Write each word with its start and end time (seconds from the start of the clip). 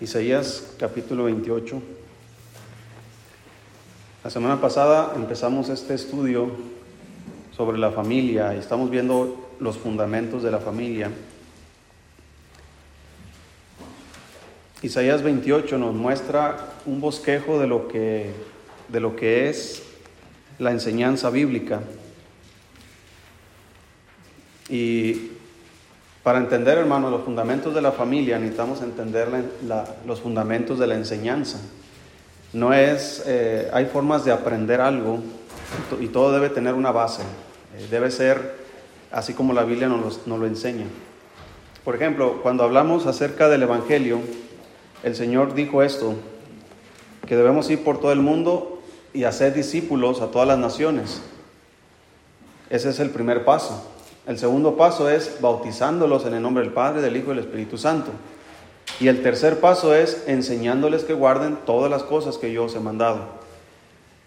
Isaías 0.00 0.76
capítulo 0.78 1.24
28. 1.24 1.82
La 4.24 4.30
semana 4.30 4.58
pasada 4.58 5.12
empezamos 5.14 5.68
este 5.68 5.92
estudio 5.92 6.52
sobre 7.54 7.76
la 7.76 7.90
familia 7.90 8.54
y 8.54 8.58
estamos 8.58 8.88
viendo 8.88 9.50
los 9.60 9.76
fundamentos 9.76 10.42
de 10.42 10.50
la 10.50 10.58
familia. 10.58 11.10
Isaías 14.80 15.22
28 15.22 15.76
nos 15.76 15.94
muestra 15.94 16.76
un 16.86 17.02
bosquejo 17.02 17.58
de 17.58 17.66
lo 17.66 17.86
que, 17.86 18.30
de 18.88 19.00
lo 19.00 19.16
que 19.16 19.50
es 19.50 19.82
la 20.58 20.70
enseñanza 20.70 21.28
bíblica. 21.28 21.82
Y 24.70 25.32
para 26.22 26.38
entender, 26.38 26.76
hermanos, 26.76 27.10
los 27.10 27.22
fundamentos 27.22 27.74
de 27.74 27.80
la 27.80 27.92
familia 27.92 28.38
necesitamos 28.38 28.82
entender 28.82 29.28
los 30.06 30.20
fundamentos 30.20 30.78
de 30.78 30.86
la 30.86 30.94
enseñanza. 30.94 31.58
No 32.52 32.74
es, 32.74 33.22
eh, 33.26 33.70
hay 33.72 33.86
formas 33.86 34.24
de 34.24 34.32
aprender 34.32 34.80
algo 34.80 35.20
y 35.98 36.08
todo 36.08 36.32
debe 36.32 36.50
tener 36.50 36.74
una 36.74 36.90
base. 36.90 37.22
Eh, 37.22 37.86
debe 37.90 38.10
ser 38.10 38.56
así 39.10 39.32
como 39.32 39.52
la 39.52 39.64
Biblia 39.64 39.88
nos, 39.88 40.26
nos 40.26 40.38
lo 40.38 40.46
enseña. 40.46 40.84
Por 41.84 41.94
ejemplo, 41.94 42.40
cuando 42.42 42.64
hablamos 42.64 43.06
acerca 43.06 43.48
del 43.48 43.62
Evangelio, 43.62 44.20
el 45.02 45.16
Señor 45.16 45.54
dijo 45.54 45.82
esto, 45.82 46.14
que 47.26 47.36
debemos 47.36 47.70
ir 47.70 47.82
por 47.82 47.98
todo 47.98 48.12
el 48.12 48.20
mundo 48.20 48.82
y 49.14 49.24
hacer 49.24 49.54
discípulos 49.54 50.20
a 50.20 50.30
todas 50.30 50.48
las 50.48 50.58
naciones. 50.58 51.22
Ese 52.68 52.90
es 52.90 53.00
el 53.00 53.10
primer 53.10 53.44
paso. 53.44 53.89
El 54.30 54.38
segundo 54.38 54.76
paso 54.76 55.10
es 55.10 55.38
bautizándolos 55.40 56.24
en 56.24 56.34
el 56.34 56.42
nombre 56.42 56.62
del 56.62 56.72
Padre, 56.72 57.02
del 57.02 57.16
Hijo 57.16 57.32
y 57.32 57.34
del 57.34 57.44
Espíritu 57.46 57.76
Santo. 57.76 58.12
Y 59.00 59.08
el 59.08 59.24
tercer 59.24 59.58
paso 59.58 59.92
es 59.92 60.22
enseñándoles 60.28 61.02
que 61.02 61.14
guarden 61.14 61.58
todas 61.66 61.90
las 61.90 62.04
cosas 62.04 62.38
que 62.38 62.52
yo 62.52 62.66
os 62.66 62.76
he 62.76 62.78
mandado. 62.78 63.24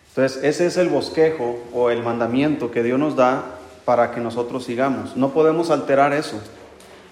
Entonces, 0.09 0.43
ese 0.43 0.65
es 0.65 0.75
el 0.75 0.89
bosquejo 0.89 1.57
o 1.73 1.89
el 1.89 2.03
mandamiento 2.03 2.69
que 2.69 2.83
Dios 2.83 2.99
nos 2.99 3.15
da 3.15 3.45
para 3.85 4.11
que 4.11 4.19
nosotros 4.19 4.65
sigamos. 4.65 5.15
No 5.15 5.29
podemos 5.29 5.71
alterar 5.71 6.11
eso. 6.11 6.37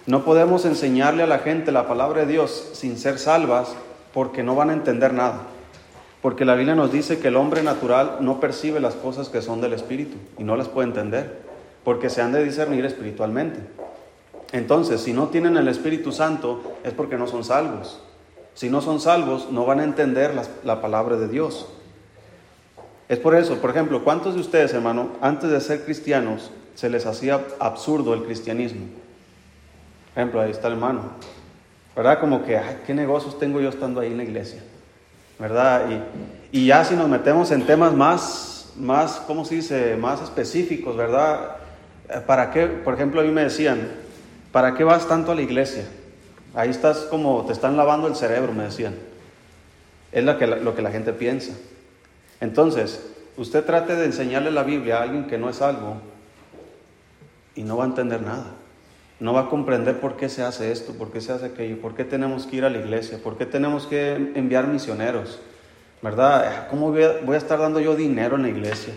No 0.06 0.26
podemos 0.26 0.66
enseñarle 0.66 1.24
a 1.24 1.28
la 1.28 1.40
gente 1.40 1.72
la 1.72 1.88
palabra 1.88 2.26
de 2.26 2.34
Dios 2.34 2.72
sin 2.74 2.98
ser 2.98 3.20
salvas 3.20 3.74
porque 4.14 4.44
no 4.44 4.54
van 4.54 4.70
a 4.70 4.74
entender 4.74 5.14
nada. 5.14 5.44
Porque 6.22 6.44
la 6.44 6.56
Biblia 6.56 6.76
nos 6.76 6.92
dice 6.92 7.20
que 7.20 7.30
el 7.30 7.38
hombre 7.38 7.64
natural 7.64 8.18
no 8.20 8.42
percibe 8.42 8.82
las 8.82 8.96
cosas 8.96 9.30
que 9.30 9.42
son 9.42 9.62
del 9.62 9.72
Espíritu 9.72 10.18
y 10.38 10.44
no 10.44 10.58
las 10.58 10.68
puede 10.68 10.90
entender 10.90 11.51
porque 11.84 12.10
se 12.10 12.22
han 12.22 12.32
de 12.32 12.44
discernir 12.44 12.86
espiritualmente. 12.86 13.60
Entonces, 14.52 15.02
si 15.02 15.14
no 15.14 15.30
tienen 15.30 15.58
el 15.58 15.68
Espíritu 15.68 16.12
Santo, 16.12 16.76
es 16.84 16.94
porque 16.94 17.18
no 17.18 17.28
son 17.28 17.44
salvos. 17.44 18.02
Si 18.54 18.70
no 18.70 18.82
son 18.82 19.00
salvos, 19.00 19.50
no 19.50 19.66
van 19.66 19.80
a 19.80 19.84
entender 19.84 20.34
la, 20.64 20.82
palabra 20.82 21.16
de 21.16 21.28
Dios. 21.28 21.68
Es 23.08 23.18
por 23.18 23.36
eso, 23.36 23.58
por 23.58 23.70
ejemplo, 23.70 24.04
¿cuántos 24.04 24.36
de 24.36 24.42
ustedes, 24.42 24.74
hermano, 24.74 25.12
antes 25.22 25.50
de 25.50 25.62
ser 25.62 25.86
cristianos, 25.86 26.52
se 26.76 26.90
les 26.90 27.06
hacía 27.06 27.42
absurdo 27.60 28.14
el 28.14 28.24
cristianismo? 28.24 28.88
Por 30.14 30.22
ejemplo, 30.22 30.42
ahí 30.42 30.52
está 30.52 30.68
el 30.68 30.74
hermano. 30.74 31.12
¿Verdad? 31.96 32.20
Como 32.20 32.44
que, 32.44 32.58
ay, 32.58 32.82
¿qué 32.86 32.94
negocios 32.94 33.40
tengo 33.40 33.60
yo 33.62 33.70
estando 33.70 34.02
ahí 34.02 34.12
en 34.12 34.18
la 34.18 34.24
iglesia? 34.24 34.62
¿Verdad? 35.40 35.86
Y, 36.52 36.60
y 36.60 36.68
ya 36.68 36.84
si 36.84 36.96
nos 36.96 37.08
metemos 37.08 37.52
en 37.52 37.66
temas 37.66 37.94
más, 37.94 38.74
más, 38.78 39.22
¿cómo 39.28 39.46
se 39.46 39.56
dice? 39.56 39.96
Más 39.96 40.22
específicos, 40.22 40.96
¿verdad? 40.96 41.58
¿Para 42.26 42.52
qué? 42.52 42.68
Por 42.68 42.94
ejemplo, 42.94 43.22
a 43.22 43.24
mí 43.24 43.32
me 43.32 43.44
decían, 43.44 43.88
¿para 44.52 44.76
qué 44.76 44.84
vas 44.84 45.08
tanto 45.08 45.32
a 45.32 45.36
la 45.36 45.42
iglesia? 45.42 45.86
Ahí 46.54 46.70
estás 46.70 47.00
como, 47.10 47.46
te 47.46 47.54
están 47.54 47.78
lavando 47.78 48.08
el 48.08 48.16
cerebro, 48.16 48.54
me 48.54 48.64
decían. 48.64 48.96
Es 50.12 50.24
lo 50.24 50.38
que 50.38 50.48
la, 50.48 50.58
lo 50.58 50.76
que 50.76 50.82
la 50.82 50.92
gente 50.92 51.14
piensa. 51.14 51.54
Entonces, 52.42 53.08
usted 53.38 53.64
trate 53.64 53.96
de 53.96 54.06
enseñarle 54.06 54.52
la 54.52 54.64
Biblia 54.64 54.98
a 54.98 55.04
alguien 55.04 55.28
que 55.28 55.38
no 55.38 55.50
es 55.50 55.62
algo 55.62 56.02
y 57.56 57.64
no 57.64 57.78
va 57.78 57.86
a 57.86 57.88
entender 57.88 58.22
nada. 58.22 58.52
No 59.20 59.34
va 59.34 59.42
a 59.42 59.50
comprender 59.50 60.00
por 60.00 60.18
qué 60.18 60.30
se 60.30 60.42
hace 60.44 60.72
esto, 60.72 60.94
por 60.94 61.12
qué 61.12 61.22
se 61.22 61.32
hace 61.32 61.46
aquello, 61.46 61.80
por 61.80 61.96
qué 61.96 62.04
tenemos 62.04 62.48
que 62.48 62.58
ir 62.58 62.66
a 62.66 62.70
la 62.70 62.80
iglesia, 62.80 63.20
por 63.24 63.38
qué 63.38 63.46
tenemos 63.46 63.86
que 63.86 64.14
enviar 64.36 64.68
misioneros. 64.68 65.40
¿Verdad? 66.02 66.68
¿Cómo 66.70 66.90
voy 66.90 67.04
a, 67.04 67.20
voy 67.24 67.36
a 67.36 67.38
estar 67.38 67.60
dando 67.60 67.80
yo 67.80 67.96
dinero 67.96 68.36
en 68.36 68.42
la 68.42 68.50
iglesia? 68.50 68.96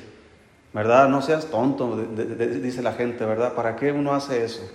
¿Verdad? 0.74 1.08
No 1.08 1.22
seas 1.22 1.46
tonto, 1.46 1.96
dice 1.96 2.82
la 2.82 2.92
gente, 2.92 3.24
¿verdad? 3.24 3.54
¿Para 3.54 3.76
qué 3.76 3.92
uno 3.92 4.12
hace 4.12 4.44
eso? 4.44 4.68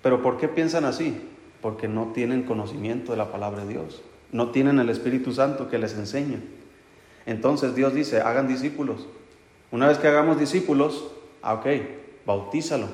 Pero 0.00 0.22
¿por 0.22 0.38
qué 0.38 0.46
piensan 0.48 0.84
así? 0.84 1.28
Porque 1.60 1.88
no 1.88 2.12
tienen 2.14 2.44
conocimiento 2.44 3.12
de 3.12 3.18
la 3.18 3.32
palabra 3.32 3.64
de 3.64 3.72
Dios, 3.72 4.00
no 4.30 4.50
tienen 4.50 4.78
el 4.78 4.88
Espíritu 4.88 5.32
Santo 5.32 5.68
que 5.68 5.78
les 5.78 5.94
enseña. 5.94 6.38
Entonces 7.26 7.74
Dios 7.74 7.92
dice, 7.94 8.20
hagan 8.20 8.46
discípulos. 8.46 9.08
Una 9.72 9.88
vez 9.88 9.98
que 9.98 10.06
hagamos 10.06 10.38
discípulos, 10.38 11.04
ah, 11.42 11.54
ok, 11.54 11.66
bautízalo. 12.24 12.86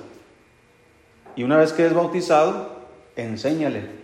Y 1.37 1.43
una 1.43 1.59
vez 1.59 1.75
que 1.75 1.84
es 1.84 1.93
bautizado, 1.93 2.81
enséñale. 3.17 4.00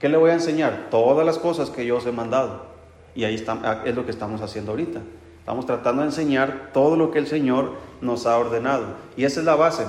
¿Qué 0.00 0.08
le 0.08 0.16
voy 0.16 0.30
a 0.30 0.34
enseñar? 0.34 0.88
Todas 0.90 1.26
las 1.26 1.38
cosas 1.38 1.68
que 1.68 1.84
yo 1.84 1.96
os 1.96 2.06
he 2.06 2.12
mandado. 2.12 2.66
Y 3.14 3.24
ahí 3.24 3.34
está, 3.34 3.82
es 3.84 3.94
lo 3.94 4.04
que 4.04 4.12
estamos 4.12 4.40
haciendo 4.40 4.70
ahorita. 4.70 5.00
Estamos 5.46 5.64
tratando 5.64 6.02
de 6.02 6.08
enseñar 6.08 6.70
todo 6.72 6.96
lo 6.96 7.12
que 7.12 7.20
el 7.20 7.28
Señor 7.28 7.74
nos 8.00 8.26
ha 8.26 8.36
ordenado. 8.36 8.86
Y 9.16 9.22
esa 9.22 9.38
es 9.38 9.46
la 9.46 9.54
base, 9.54 9.84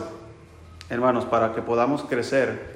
hermanos, 0.87 1.25
para 1.25 1.55
que 1.55 1.63
podamos 1.63 2.03
crecer. 2.03 2.75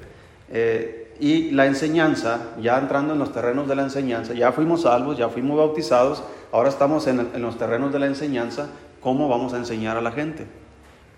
Eh, 0.50 1.14
y 1.20 1.52
la 1.52 1.66
enseñanza, 1.66 2.40
ya 2.60 2.76
entrando 2.76 3.12
en 3.12 3.20
los 3.20 3.32
terrenos 3.32 3.68
de 3.68 3.76
la 3.76 3.82
enseñanza, 3.84 4.34
ya 4.34 4.50
fuimos 4.50 4.82
salvos, 4.82 5.16
ya 5.16 5.28
fuimos 5.28 5.58
bautizados, 5.58 6.24
ahora 6.50 6.70
estamos 6.70 7.06
en, 7.06 7.30
los 7.40 7.56
terrenos 7.56 7.92
de 7.92 8.00
la 8.00 8.06
enseñanza, 8.06 8.70
¿cómo 9.00 9.28
vamos 9.28 9.54
a 9.54 9.58
enseñar 9.58 9.96
a 9.96 10.00
la 10.00 10.10
gente? 10.10 10.48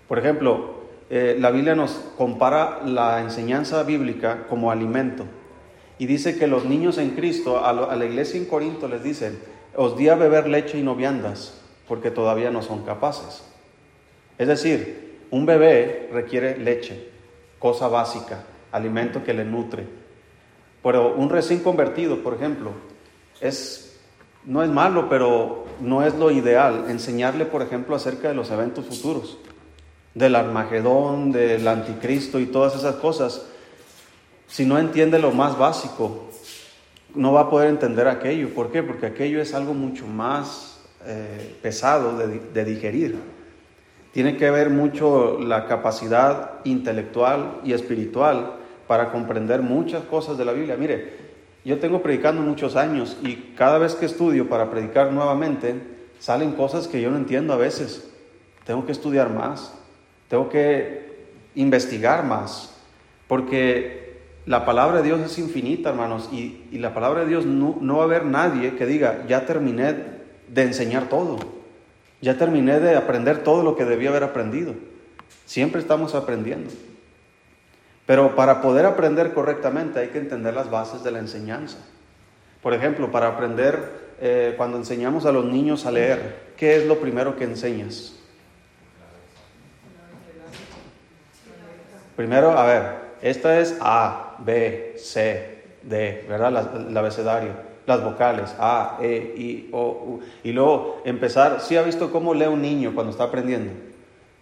Por 0.07 0.19
ejemplo, 0.19 0.83
eh, 1.09 1.35
la 1.39 1.49
Biblia 1.49 1.73
nos 1.73 1.93
compara 2.15 2.81
la 2.85 3.21
enseñanza 3.21 3.81
bíblica 3.81 4.45
como 4.47 4.69
alimento. 4.69 5.25
Y 5.97 6.05
dice 6.05 6.37
que 6.37 6.45
los 6.45 6.65
niños 6.65 6.99
en 6.99 7.15
Cristo, 7.15 7.57
a, 7.57 7.71
a 7.71 7.95
la 7.95 8.05
iglesia 8.05 8.39
en 8.39 8.45
Corinto 8.45 8.87
les 8.87 9.01
dicen, 9.01 9.54
os 9.75 9.97
di 9.97 10.09
a 10.09 10.15
beber 10.15 10.47
leche 10.47 10.77
y 10.77 10.83
no 10.83 10.95
viandas, 10.95 11.53
porque 11.87 12.11
todavía 12.11 12.51
no 12.51 12.61
son 12.61 12.83
capaces. 12.83 13.43
Es 14.37 14.47
decir, 14.47 15.19
un 15.31 15.45
bebé 15.45 16.09
requiere 16.11 16.57
leche, 16.57 17.09
cosa 17.59 17.87
básica, 17.87 18.43
alimento 18.71 19.23
que 19.23 19.33
le 19.33 19.45
nutre. 19.45 19.85
Pero 20.83 21.15
un 21.15 21.29
recién 21.29 21.59
convertido, 21.59 22.21
por 22.21 22.33
ejemplo, 22.33 22.71
es, 23.41 23.99
no 24.43 24.63
es 24.63 24.69
malo, 24.69 25.09
pero 25.09 25.65
no 25.79 26.05
es 26.05 26.13
lo 26.15 26.31
ideal 26.31 26.85
enseñarle, 26.89 27.45
por 27.45 27.61
ejemplo, 27.61 27.95
acerca 27.95 28.27
de 28.27 28.35
los 28.35 28.51
eventos 28.51 28.85
futuros, 28.85 29.37
del 30.13 30.35
Armagedón, 30.35 31.31
del 31.31 31.67
Anticristo 31.67 32.39
y 32.39 32.45
todas 32.45 32.75
esas 32.75 32.95
cosas. 32.95 33.45
Si 34.47 34.65
no 34.65 34.77
entiende 34.77 35.19
lo 35.19 35.31
más 35.31 35.57
básico, 35.57 36.29
no 37.15 37.33
va 37.33 37.41
a 37.41 37.49
poder 37.49 37.69
entender 37.69 38.07
aquello. 38.07 38.49
¿Por 38.53 38.71
qué? 38.71 38.83
Porque 38.83 39.05
aquello 39.05 39.41
es 39.41 39.53
algo 39.53 39.73
mucho 39.73 40.07
más 40.07 40.79
eh, 41.05 41.55
pesado 41.61 42.17
de, 42.17 42.65
digerir. 42.65 43.15
Tiene 44.11 44.37
que 44.37 44.49
ver 44.49 44.69
mucho 44.69 45.39
la 45.39 45.67
capacidad 45.67 46.63
intelectual 46.63 47.59
y 47.63 47.73
espiritual 47.73 48.53
para 48.87 49.11
comprender 49.11 49.61
muchas 49.61 50.03
cosas 50.03 50.37
de 50.37 50.45
la 50.45 50.53
Biblia. 50.53 50.77
Mire, 50.77 51.13
yo 51.65 51.79
tengo 51.79 52.01
predicando 52.01 52.41
muchos 52.41 52.75
años 52.75 53.17
y 53.23 53.53
cada 53.57 53.77
vez 53.77 53.95
que 53.95 54.05
estudio 54.05 54.47
para 54.47 54.69
predicar 54.69 55.11
nuevamente, 55.11 55.75
salen 56.19 56.53
cosas 56.53 56.87
que 56.87 57.01
yo 57.01 57.11
no 57.11 57.17
entiendo 57.17 57.53
a 57.53 57.57
veces. 57.57 58.09
Tengo 58.65 58.85
que 58.85 58.91
estudiar 58.91 59.29
más, 59.31 59.73
tengo 60.29 60.49
que 60.49 61.25
investigar 61.55 62.23
más, 62.23 62.73
porque 63.27 64.04
la 64.45 64.65
palabra 64.65 64.97
de 64.97 65.03
Dios 65.03 65.21
es 65.21 65.37
infinita, 65.39 65.89
hermanos, 65.89 66.29
y, 66.31 66.77
la 66.77 66.93
palabra 66.93 67.21
de 67.21 67.27
Dios 67.27 67.45
no, 67.45 67.77
no, 67.81 67.97
va 67.97 68.03
a 68.03 68.05
haber 68.05 68.25
nadie 68.25 68.75
que 68.75 68.85
diga, 68.85 69.25
ya 69.27 69.45
terminé 69.45 69.95
de 70.47 70.61
enseñar 70.61 71.09
todo, 71.09 71.37
ya 72.21 72.37
terminé 72.37 72.79
de 72.79 72.95
aprender 72.95 73.43
todo 73.43 73.63
lo 73.63 73.75
que 73.75 73.85
debía 73.85 74.09
haber 74.09 74.23
aprendido. 74.23 74.75
Siempre 75.45 75.81
estamos 75.81 76.13
aprendiendo. 76.13 76.71
Pero 78.05 78.35
para 78.35 78.61
poder 78.61 78.85
aprender 78.85 79.33
correctamente 79.33 79.99
hay 79.99 80.09
que 80.09 80.19
entender 80.19 80.53
las 80.53 80.69
bases 80.69 81.03
de 81.03 81.11
la 81.11 81.19
enseñanza. 81.19 81.77
Por 82.61 82.73
ejemplo, 82.73 83.11
para 83.11 83.29
aprender, 83.29 83.79
eh, 84.21 84.53
cuando 84.57 84.77
enseñamos 84.77 85.25
a 85.25 85.31
los 85.31 85.45
niños 85.45 85.87
a 85.87 85.91
leer, 85.91 86.53
¿qué 86.55 86.77
es 86.77 86.85
lo 86.85 86.99
primero 86.99 87.35
que 87.35 87.45
enseñas? 87.45 88.15
Primero, 92.15 92.51
a 92.57 92.65
ver, 92.65 93.04
esta 93.21 93.59
es 93.59 93.77
A, 93.81 94.35
B, 94.39 94.95
C, 94.97 95.63
D, 95.83 96.25
¿verdad? 96.27 96.87
el 96.87 96.97
abecedario. 96.97 97.75
Las 97.85 98.03
vocales, 98.03 98.55
A, 98.57 98.97
E, 99.01 99.35
I, 99.37 99.69
O, 99.71 99.89
U. 99.89 100.19
Y 100.43 100.51
luego 100.53 101.01
empezar, 101.05 101.61
¿sí 101.61 101.77
ha 101.77 101.83
visto 101.83 102.11
cómo 102.11 102.33
lee 102.33 102.47
un 102.47 102.61
niño 102.61 102.95
cuando 102.95 103.11
está 103.11 103.25
aprendiendo? 103.25 103.73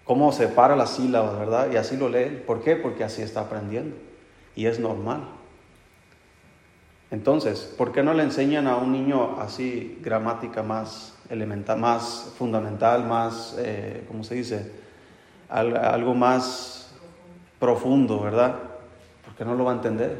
Cómo 0.05 0.31
separa 0.31 0.75
las 0.75 0.91
sílabas, 0.91 1.37
¿verdad? 1.37 1.67
Y 1.71 1.75
así 1.75 1.97
lo 1.97 2.07
lee. 2.07 2.41
¿Por 2.45 2.61
qué? 2.61 2.75
Porque 2.77 3.03
así 3.03 3.21
está 3.21 3.41
aprendiendo. 3.41 3.97
Y 4.55 4.67
es 4.67 4.79
normal. 4.79 5.27
Entonces, 7.11 7.73
¿por 7.77 7.91
qué 7.91 8.01
no 8.01 8.13
le 8.13 8.23
enseñan 8.23 8.65
a 8.67 8.77
un 8.77 8.91
niño 8.91 9.39
así 9.39 9.99
gramática 10.01 10.63
más 10.63 11.13
elemental, 11.29 11.79
más 11.79 12.33
fundamental, 12.37 13.05
más, 13.05 13.55
eh, 13.59 14.03
¿cómo 14.07 14.23
se 14.23 14.35
dice? 14.35 14.83
algo 15.49 16.15
más 16.15 16.82
profundo, 17.63 18.19
¿verdad? 18.19 18.55
Porque 19.23 19.45
no 19.45 19.55
lo 19.55 19.63
va 19.63 19.71
a 19.71 19.75
entender. 19.75 20.17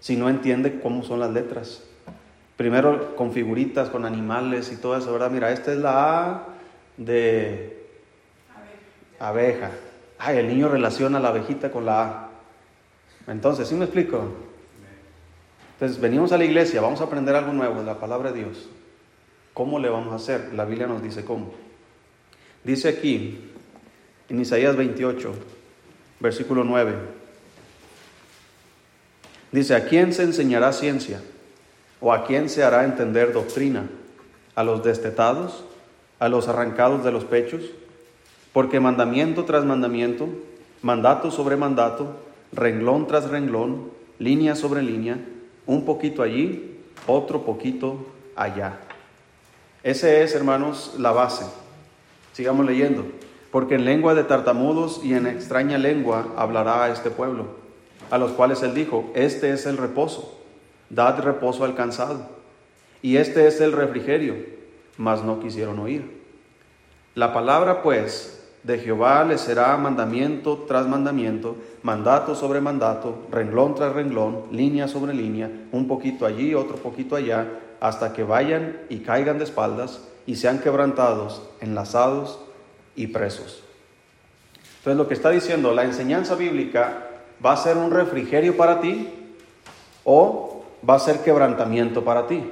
Si 0.00 0.18
no 0.18 0.28
entiende 0.28 0.80
cómo 0.82 1.02
son 1.02 1.18
las 1.18 1.30
letras. 1.30 1.82
Primero 2.58 3.16
con 3.16 3.32
figuritas, 3.32 3.88
con 3.88 4.04
animales 4.04 4.70
y 4.70 4.76
todo 4.76 4.94
eso, 4.94 5.10
¿verdad? 5.10 5.30
Mira, 5.30 5.50
esta 5.50 5.72
es 5.72 5.78
la 5.78 6.28
A 6.28 6.46
de 6.98 7.86
abeja. 9.18 9.70
Ay, 10.18 10.36
el 10.36 10.46
niño 10.46 10.68
relaciona 10.68 11.18
la 11.18 11.28
abejita 11.28 11.70
con 11.70 11.86
la 11.86 12.02
A. 12.02 12.28
Entonces, 13.28 13.66
¿sí 13.66 13.74
me 13.74 13.86
explico? 13.86 14.22
Entonces, 15.72 15.98
venimos 15.98 16.32
a 16.32 16.36
la 16.36 16.44
iglesia, 16.44 16.82
vamos 16.82 17.00
a 17.00 17.04
aprender 17.04 17.34
algo 17.34 17.54
nuevo 17.54 17.80
de 17.80 17.86
la 17.86 17.98
palabra 17.98 18.30
de 18.30 18.40
Dios. 18.40 18.68
¿Cómo 19.54 19.78
le 19.78 19.88
vamos 19.88 20.12
a 20.12 20.16
hacer? 20.16 20.52
La 20.52 20.66
Biblia 20.66 20.86
nos 20.86 21.02
dice 21.02 21.24
cómo. 21.24 21.54
Dice 22.62 22.90
aquí, 22.90 23.52
en 24.28 24.38
Isaías 24.38 24.76
28, 24.76 25.34
versículo 26.24 26.64
9, 26.64 26.94
dice, 29.52 29.74
¿a 29.74 29.84
quién 29.84 30.14
se 30.14 30.22
enseñará 30.22 30.72
ciencia? 30.72 31.20
¿O 32.00 32.14
a 32.14 32.24
quién 32.24 32.48
se 32.48 32.64
hará 32.64 32.84
entender 32.84 33.34
doctrina? 33.34 33.90
¿A 34.54 34.64
los 34.64 34.82
destetados? 34.82 35.64
¿A 36.18 36.30
los 36.30 36.48
arrancados 36.48 37.04
de 37.04 37.12
los 37.12 37.24
pechos? 37.24 37.62
Porque 38.54 38.80
mandamiento 38.80 39.44
tras 39.44 39.66
mandamiento, 39.66 40.26
mandato 40.80 41.30
sobre 41.30 41.56
mandato, 41.56 42.16
renglón 42.52 43.06
tras 43.06 43.28
renglón, 43.28 43.90
línea 44.18 44.56
sobre 44.56 44.80
línea, 44.80 45.18
un 45.66 45.84
poquito 45.84 46.22
allí, 46.22 46.80
otro 47.06 47.42
poquito 47.42 48.06
allá. 48.34 48.78
Ese 49.82 50.22
es, 50.22 50.34
hermanos, 50.34 50.94
la 50.98 51.12
base. 51.12 51.44
Sigamos 52.32 52.64
leyendo. 52.64 53.04
Porque 53.54 53.76
en 53.76 53.84
lengua 53.84 54.16
de 54.16 54.24
tartamudos 54.24 55.00
y 55.04 55.14
en 55.14 55.28
extraña 55.28 55.78
lengua 55.78 56.26
hablará 56.36 56.82
a 56.82 56.90
este 56.90 57.08
pueblo, 57.08 57.44
a 58.10 58.18
los 58.18 58.32
cuales 58.32 58.60
él 58.64 58.74
dijo, 58.74 59.12
este 59.14 59.52
es 59.52 59.64
el 59.66 59.76
reposo, 59.76 60.40
dad 60.90 61.20
reposo 61.20 61.64
al 61.64 61.76
cansado, 61.76 62.26
y 63.00 63.16
este 63.16 63.46
es 63.46 63.60
el 63.60 63.70
refrigerio, 63.70 64.34
mas 64.96 65.22
no 65.22 65.38
quisieron 65.38 65.78
oír. 65.78 66.20
La 67.14 67.32
palabra, 67.32 67.80
pues, 67.84 68.44
de 68.64 68.78
Jehová 68.78 69.22
le 69.22 69.38
será 69.38 69.76
mandamiento 69.76 70.64
tras 70.66 70.88
mandamiento, 70.88 71.54
mandato 71.84 72.34
sobre 72.34 72.60
mandato, 72.60 73.18
renglón 73.30 73.76
tras 73.76 73.92
renglón, 73.92 74.46
línea 74.50 74.88
sobre 74.88 75.14
línea, 75.14 75.48
un 75.70 75.86
poquito 75.86 76.26
allí, 76.26 76.56
otro 76.56 76.74
poquito 76.78 77.14
allá, 77.14 77.46
hasta 77.78 78.14
que 78.14 78.24
vayan 78.24 78.80
y 78.88 78.98
caigan 78.98 79.38
de 79.38 79.44
espaldas 79.44 80.00
y 80.26 80.34
sean 80.34 80.58
quebrantados, 80.58 81.48
enlazados 81.60 82.43
y 82.96 83.08
presos. 83.08 83.62
Entonces 84.78 84.98
lo 84.98 85.08
que 85.08 85.14
está 85.14 85.30
diciendo, 85.30 85.72
la 85.72 85.84
enseñanza 85.84 86.34
bíblica 86.34 87.08
va 87.44 87.52
a 87.52 87.56
ser 87.56 87.76
un 87.76 87.90
refrigerio 87.90 88.56
para 88.56 88.80
ti 88.80 89.08
o 90.04 90.64
va 90.88 90.96
a 90.96 90.98
ser 90.98 91.20
quebrantamiento 91.20 92.04
para 92.04 92.26
ti. 92.26 92.44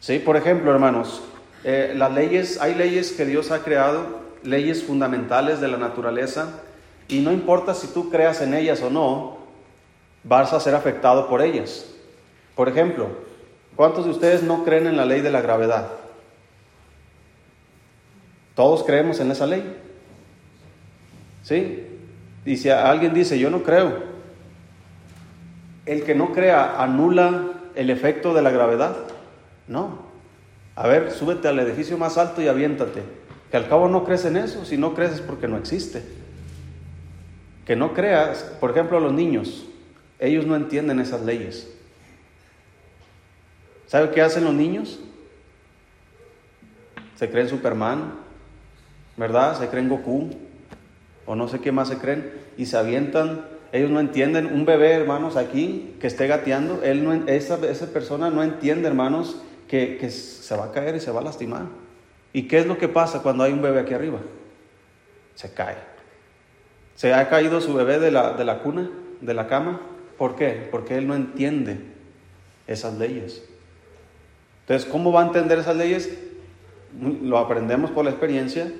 ¿Sí? 0.00 0.18
Por 0.18 0.36
ejemplo, 0.36 0.72
hermanos, 0.72 1.22
eh, 1.62 1.92
las 1.94 2.12
leyes, 2.12 2.60
hay 2.60 2.74
leyes 2.74 3.12
que 3.12 3.26
Dios 3.26 3.50
ha 3.50 3.62
creado 3.62 4.20
leyes 4.42 4.82
fundamentales 4.82 5.60
de 5.60 5.68
la 5.68 5.76
naturaleza 5.76 6.60
y 7.08 7.20
no 7.20 7.32
importa 7.32 7.74
si 7.74 7.88
tú 7.88 8.08
creas 8.08 8.40
en 8.40 8.54
ellas 8.54 8.80
o 8.80 8.88
no, 8.88 9.38
vas 10.24 10.52
a 10.52 10.60
ser 10.60 10.74
afectado 10.74 11.28
por 11.28 11.42
ellas. 11.42 11.86
Por 12.54 12.68
ejemplo, 12.68 13.08
¿cuántos 13.76 14.04
de 14.04 14.10
ustedes 14.12 14.42
no 14.42 14.64
creen 14.64 14.86
en 14.86 14.96
la 14.96 15.04
ley 15.04 15.20
de 15.20 15.30
la 15.30 15.42
gravedad? 15.42 15.88
Todos 18.60 18.84
creemos 18.84 19.18
en 19.20 19.30
esa 19.30 19.46
ley. 19.46 19.74
¿Sí? 21.42 21.82
Y 22.44 22.58
si 22.58 22.68
alguien 22.68 23.14
dice, 23.14 23.38
yo 23.38 23.48
no 23.48 23.62
creo, 23.62 24.02
el 25.86 26.04
que 26.04 26.14
no 26.14 26.34
crea 26.34 26.82
anula 26.82 27.52
el 27.74 27.88
efecto 27.88 28.34
de 28.34 28.42
la 28.42 28.50
gravedad. 28.50 28.98
No. 29.66 30.00
A 30.76 30.86
ver, 30.86 31.10
súbete 31.10 31.48
al 31.48 31.58
edificio 31.58 31.96
más 31.96 32.18
alto 32.18 32.42
y 32.42 32.48
aviéntate. 32.48 33.02
Que 33.50 33.56
al 33.56 33.66
cabo 33.66 33.88
no 33.88 34.04
crees 34.04 34.26
en 34.26 34.36
eso, 34.36 34.66
si 34.66 34.76
no 34.76 34.92
crees 34.92 35.12
es 35.12 35.20
porque 35.22 35.48
no 35.48 35.56
existe. 35.56 36.02
Que 37.64 37.76
no 37.76 37.94
creas, 37.94 38.42
por 38.60 38.72
ejemplo, 38.72 39.00
los 39.00 39.14
niños, 39.14 39.64
ellos 40.18 40.44
no 40.44 40.54
entienden 40.54 41.00
esas 41.00 41.22
leyes. 41.22 41.66
¿Sabe 43.86 44.10
qué 44.10 44.20
hacen 44.20 44.44
los 44.44 44.52
niños? 44.52 44.98
Se 47.16 47.30
creen 47.30 47.48
Superman, 47.48 48.28
¿verdad? 49.20 49.58
Se 49.58 49.68
creen 49.68 49.90
Goku, 49.90 50.30
o 51.26 51.36
no 51.36 51.46
sé 51.46 51.60
qué 51.60 51.72
más 51.72 51.88
se 51.88 51.98
creen, 51.98 52.32
y 52.56 52.64
se 52.64 52.78
avientan. 52.78 53.44
Ellos 53.70 53.90
no 53.90 54.00
entienden. 54.00 54.46
Un 54.46 54.64
bebé, 54.64 54.92
hermanos, 54.92 55.36
aquí 55.36 55.94
que 56.00 56.06
esté 56.06 56.26
gateando, 56.26 56.82
él 56.82 57.04
no, 57.04 57.12
esa, 57.26 57.58
esa 57.66 57.86
persona 57.92 58.30
no 58.30 58.42
entiende, 58.42 58.88
hermanos, 58.88 59.42
que, 59.68 59.98
que 59.98 60.10
se 60.10 60.56
va 60.56 60.64
a 60.64 60.72
caer 60.72 60.96
y 60.96 61.00
se 61.00 61.10
va 61.12 61.20
a 61.20 61.24
lastimar. 61.24 61.66
¿Y 62.32 62.48
qué 62.48 62.60
es 62.60 62.66
lo 62.66 62.78
que 62.78 62.88
pasa 62.88 63.22
cuando 63.22 63.44
hay 63.44 63.52
un 63.52 63.60
bebé 63.60 63.80
aquí 63.80 63.92
arriba? 63.92 64.20
Se 65.34 65.52
cae. 65.52 65.76
Se 66.94 67.12
ha 67.12 67.28
caído 67.28 67.60
su 67.60 67.74
bebé 67.74 67.98
de 67.98 68.10
la, 68.10 68.32
de 68.32 68.44
la 68.46 68.60
cuna, 68.60 68.90
de 69.20 69.34
la 69.34 69.46
cama. 69.46 69.82
¿Por 70.16 70.34
qué? 70.34 70.66
Porque 70.70 70.96
él 70.96 71.06
no 71.06 71.14
entiende 71.14 71.78
esas 72.66 72.96
leyes. 72.96 73.44
Entonces, 74.62 74.88
¿cómo 74.90 75.12
va 75.12 75.22
a 75.22 75.26
entender 75.26 75.58
esas 75.58 75.76
leyes? 75.76 76.10
Lo 77.22 77.36
aprendemos 77.36 77.90
por 77.90 78.06
la 78.06 78.10
experiencia 78.10 78.72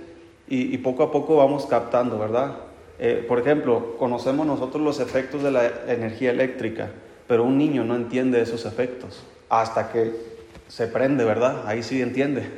y, 0.50 0.76
poco 0.78 1.04
a 1.04 1.12
poco 1.12 1.36
vamos 1.36 1.64
captando, 1.66 2.18
¿verdad? 2.18 2.56
Eh, 2.98 3.24
por 3.26 3.38
ejemplo, 3.38 3.96
conocemos 3.98 4.44
nosotros 4.44 4.82
los 4.82 4.98
efectos 4.98 5.44
de 5.44 5.52
la 5.52 5.70
energía 5.86 6.32
eléctrica, 6.32 6.90
pero 7.28 7.44
un 7.44 7.56
niño 7.56 7.84
no 7.84 7.94
entiende 7.94 8.42
esos 8.42 8.66
efectos 8.66 9.24
hasta 9.48 9.92
que 9.92 10.12
se 10.66 10.88
prende, 10.88 11.24
¿verdad? 11.24 11.62
Ahí 11.66 11.84
sí 11.84 12.02
entiende. 12.02 12.50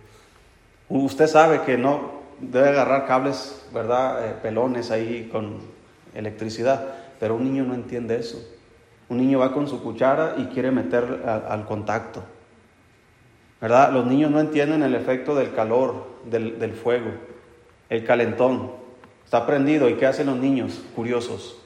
Usted 0.88 1.26
sabe 1.26 1.60
que 1.60 1.76
no 1.76 2.20
debe 2.40 2.70
agarrar 2.70 3.06
cables, 3.06 3.66
¿verdad? 3.72 4.26
Eh, 4.26 4.34
pelones 4.42 4.90
ahí 4.90 5.28
con 5.30 5.58
electricidad, 6.14 6.94
pero 7.20 7.36
un 7.36 7.44
niño 7.44 7.64
no 7.64 7.74
entiende 7.74 8.18
eso. 8.18 8.42
Un 9.10 9.18
niño 9.18 9.40
va 9.40 9.52
con 9.52 9.68
su 9.68 9.82
cuchara 9.82 10.36
y 10.38 10.46
quiere 10.46 10.70
meter 10.70 11.22
al 11.26 11.66
contacto. 11.66 12.22
¿Verdad? 13.60 13.92
Los 13.92 14.06
niños 14.06 14.30
no 14.30 14.40
entienden 14.40 14.82
el 14.82 14.94
efecto 14.94 15.34
del 15.34 15.52
calor, 15.54 16.06
del, 16.24 16.72
fuego, 16.72 17.10
el 17.88 18.04
calentón. 18.04 18.72
Está 19.24 19.46
prendido. 19.46 19.88
¿Y 19.88 19.94
qué 19.94 20.06
hacen 20.06 20.26
los 20.26 20.36
niños? 20.36 20.82
Curiosos. 20.94 21.60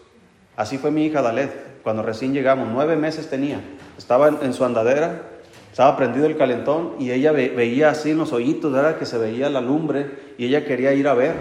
Así 0.56 0.78
fue 0.78 0.90
mi 0.90 1.06
hija 1.06 1.22
Dalet, 1.22 1.82
cuando 1.82 2.02
recién 2.02 2.32
llegamos, 2.32 2.68
nueve 2.72 2.96
meses 2.96 3.28
tenía. 3.30 3.60
Estaba 3.96 4.28
en 4.28 4.52
su 4.52 4.64
andadera 4.64 5.34
estaba 5.74 5.96
prendido 5.96 6.26
el 6.26 6.36
calentón 6.36 6.94
y 7.00 7.10
ella 7.10 7.32
veía 7.32 7.90
así 7.90 8.12
en 8.12 8.18
los 8.18 8.32
hoyitos, 8.32 8.72
¿verdad? 8.72 8.96
Que 8.96 9.06
se 9.06 9.18
veía 9.18 9.50
la 9.50 9.60
lumbre 9.60 10.34
y 10.38 10.46
ella 10.46 10.64
quería 10.64 10.92
ir 10.94 11.08
a 11.08 11.14
ver. 11.14 11.34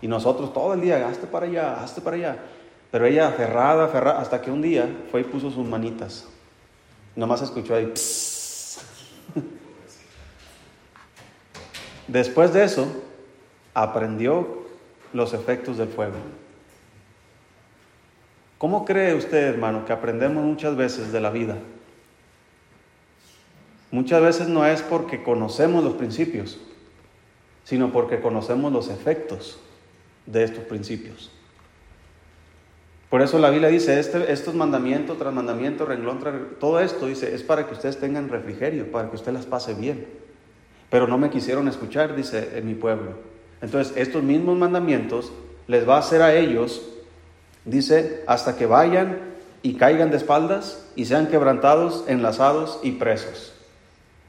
Y 0.00 0.06
nosotros 0.06 0.52
todo 0.52 0.74
el 0.74 0.80
día, 0.80 1.08
hazte 1.08 1.26
para 1.26 1.46
allá, 1.46 1.82
hazte 1.82 2.00
para 2.00 2.14
allá. 2.14 2.36
Pero 2.92 3.06
ella 3.06 3.26
aferrada, 3.26 3.86
aferrada, 3.86 4.20
hasta 4.20 4.40
que 4.40 4.52
un 4.52 4.62
día 4.62 4.88
fue 5.10 5.22
y 5.22 5.24
puso 5.24 5.50
sus 5.50 5.66
manitas. 5.66 6.28
Nomás 7.16 7.42
escuchó 7.42 7.74
ahí. 7.74 7.92
Después 12.08 12.54
de 12.54 12.64
eso, 12.64 12.88
aprendió 13.74 14.66
los 15.12 15.34
efectos 15.34 15.76
del 15.76 15.88
fuego. 15.88 16.16
¿Cómo 18.56 18.84
cree 18.84 19.14
usted, 19.14 19.44
hermano, 19.44 19.84
que 19.84 19.92
aprendemos 19.92 20.42
muchas 20.42 20.74
veces 20.74 21.12
de 21.12 21.20
la 21.20 21.30
vida? 21.30 21.56
Muchas 23.90 24.20
veces 24.20 24.48
no 24.48 24.66
es 24.66 24.82
porque 24.82 25.22
conocemos 25.22 25.84
los 25.84 25.94
principios, 25.94 26.58
sino 27.64 27.92
porque 27.92 28.20
conocemos 28.20 28.72
los 28.72 28.88
efectos 28.88 29.58
de 30.26 30.44
estos 30.44 30.64
principios. 30.64 31.30
Por 33.08 33.22
eso 33.22 33.38
la 33.38 33.48
Biblia 33.48 33.68
dice, 33.68 33.98
este, 33.98 34.30
estos 34.30 34.54
mandamientos 34.54 35.18
tras 35.18 35.32
mandamiento, 35.32 35.86
renglón 35.86 36.18
tras 36.18 36.34
todo 36.58 36.80
esto, 36.80 37.06
dice, 37.06 37.34
es 37.34 37.42
para 37.42 37.66
que 37.66 37.74
ustedes 37.74 37.98
tengan 37.98 38.28
refrigerio, 38.28 38.90
para 38.90 39.08
que 39.08 39.16
usted 39.16 39.32
las 39.32 39.46
pase 39.46 39.72
bien. 39.74 40.06
Pero 40.90 41.06
no 41.06 41.18
me 41.18 41.30
quisieron 41.30 41.68
escuchar, 41.68 42.16
dice 42.16 42.58
en 42.58 42.66
mi 42.66 42.74
pueblo. 42.74 43.12
Entonces, 43.60 43.96
estos 43.96 44.22
mismos 44.22 44.56
mandamientos 44.56 45.32
les 45.66 45.88
va 45.88 45.96
a 45.96 46.00
hacer 46.00 46.22
a 46.22 46.34
ellos, 46.34 46.82
dice, 47.64 48.24
hasta 48.26 48.56
que 48.56 48.66
vayan 48.66 49.18
y 49.62 49.74
caigan 49.74 50.10
de 50.10 50.16
espaldas 50.16 50.88
y 50.96 51.04
sean 51.04 51.26
quebrantados, 51.26 52.04
enlazados 52.08 52.80
y 52.82 52.92
presos. 52.92 53.52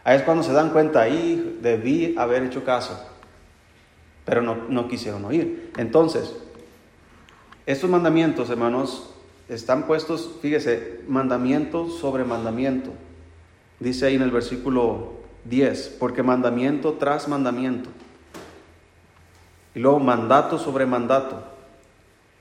Ahí 0.03 0.17
es 0.17 0.23
cuando 0.23 0.43
se 0.43 0.53
dan 0.53 0.71
cuenta, 0.71 1.01
ahí 1.01 1.59
debí 1.61 2.15
haber 2.17 2.43
hecho 2.43 2.63
caso, 2.63 2.99
pero 4.25 4.41
no, 4.41 4.55
no 4.67 4.87
quisieron 4.87 5.23
oír. 5.25 5.71
Entonces, 5.77 6.35
estos 7.65 7.89
mandamientos, 7.89 8.49
hermanos, 8.49 9.13
están 9.47 9.85
puestos, 9.87 10.31
fíjese, 10.41 11.01
mandamiento 11.07 11.89
sobre 11.89 12.23
mandamiento. 12.23 12.91
Dice 13.79 14.07
ahí 14.07 14.15
en 14.15 14.23
el 14.23 14.31
versículo 14.31 15.18
10, 15.49 15.97
porque 15.99 16.23
mandamiento 16.23 16.93
tras 16.93 17.27
mandamiento. 17.27 17.89
Y 19.75 19.79
luego 19.79 19.99
mandato 19.99 20.57
sobre 20.57 20.85
mandato. 20.85 21.43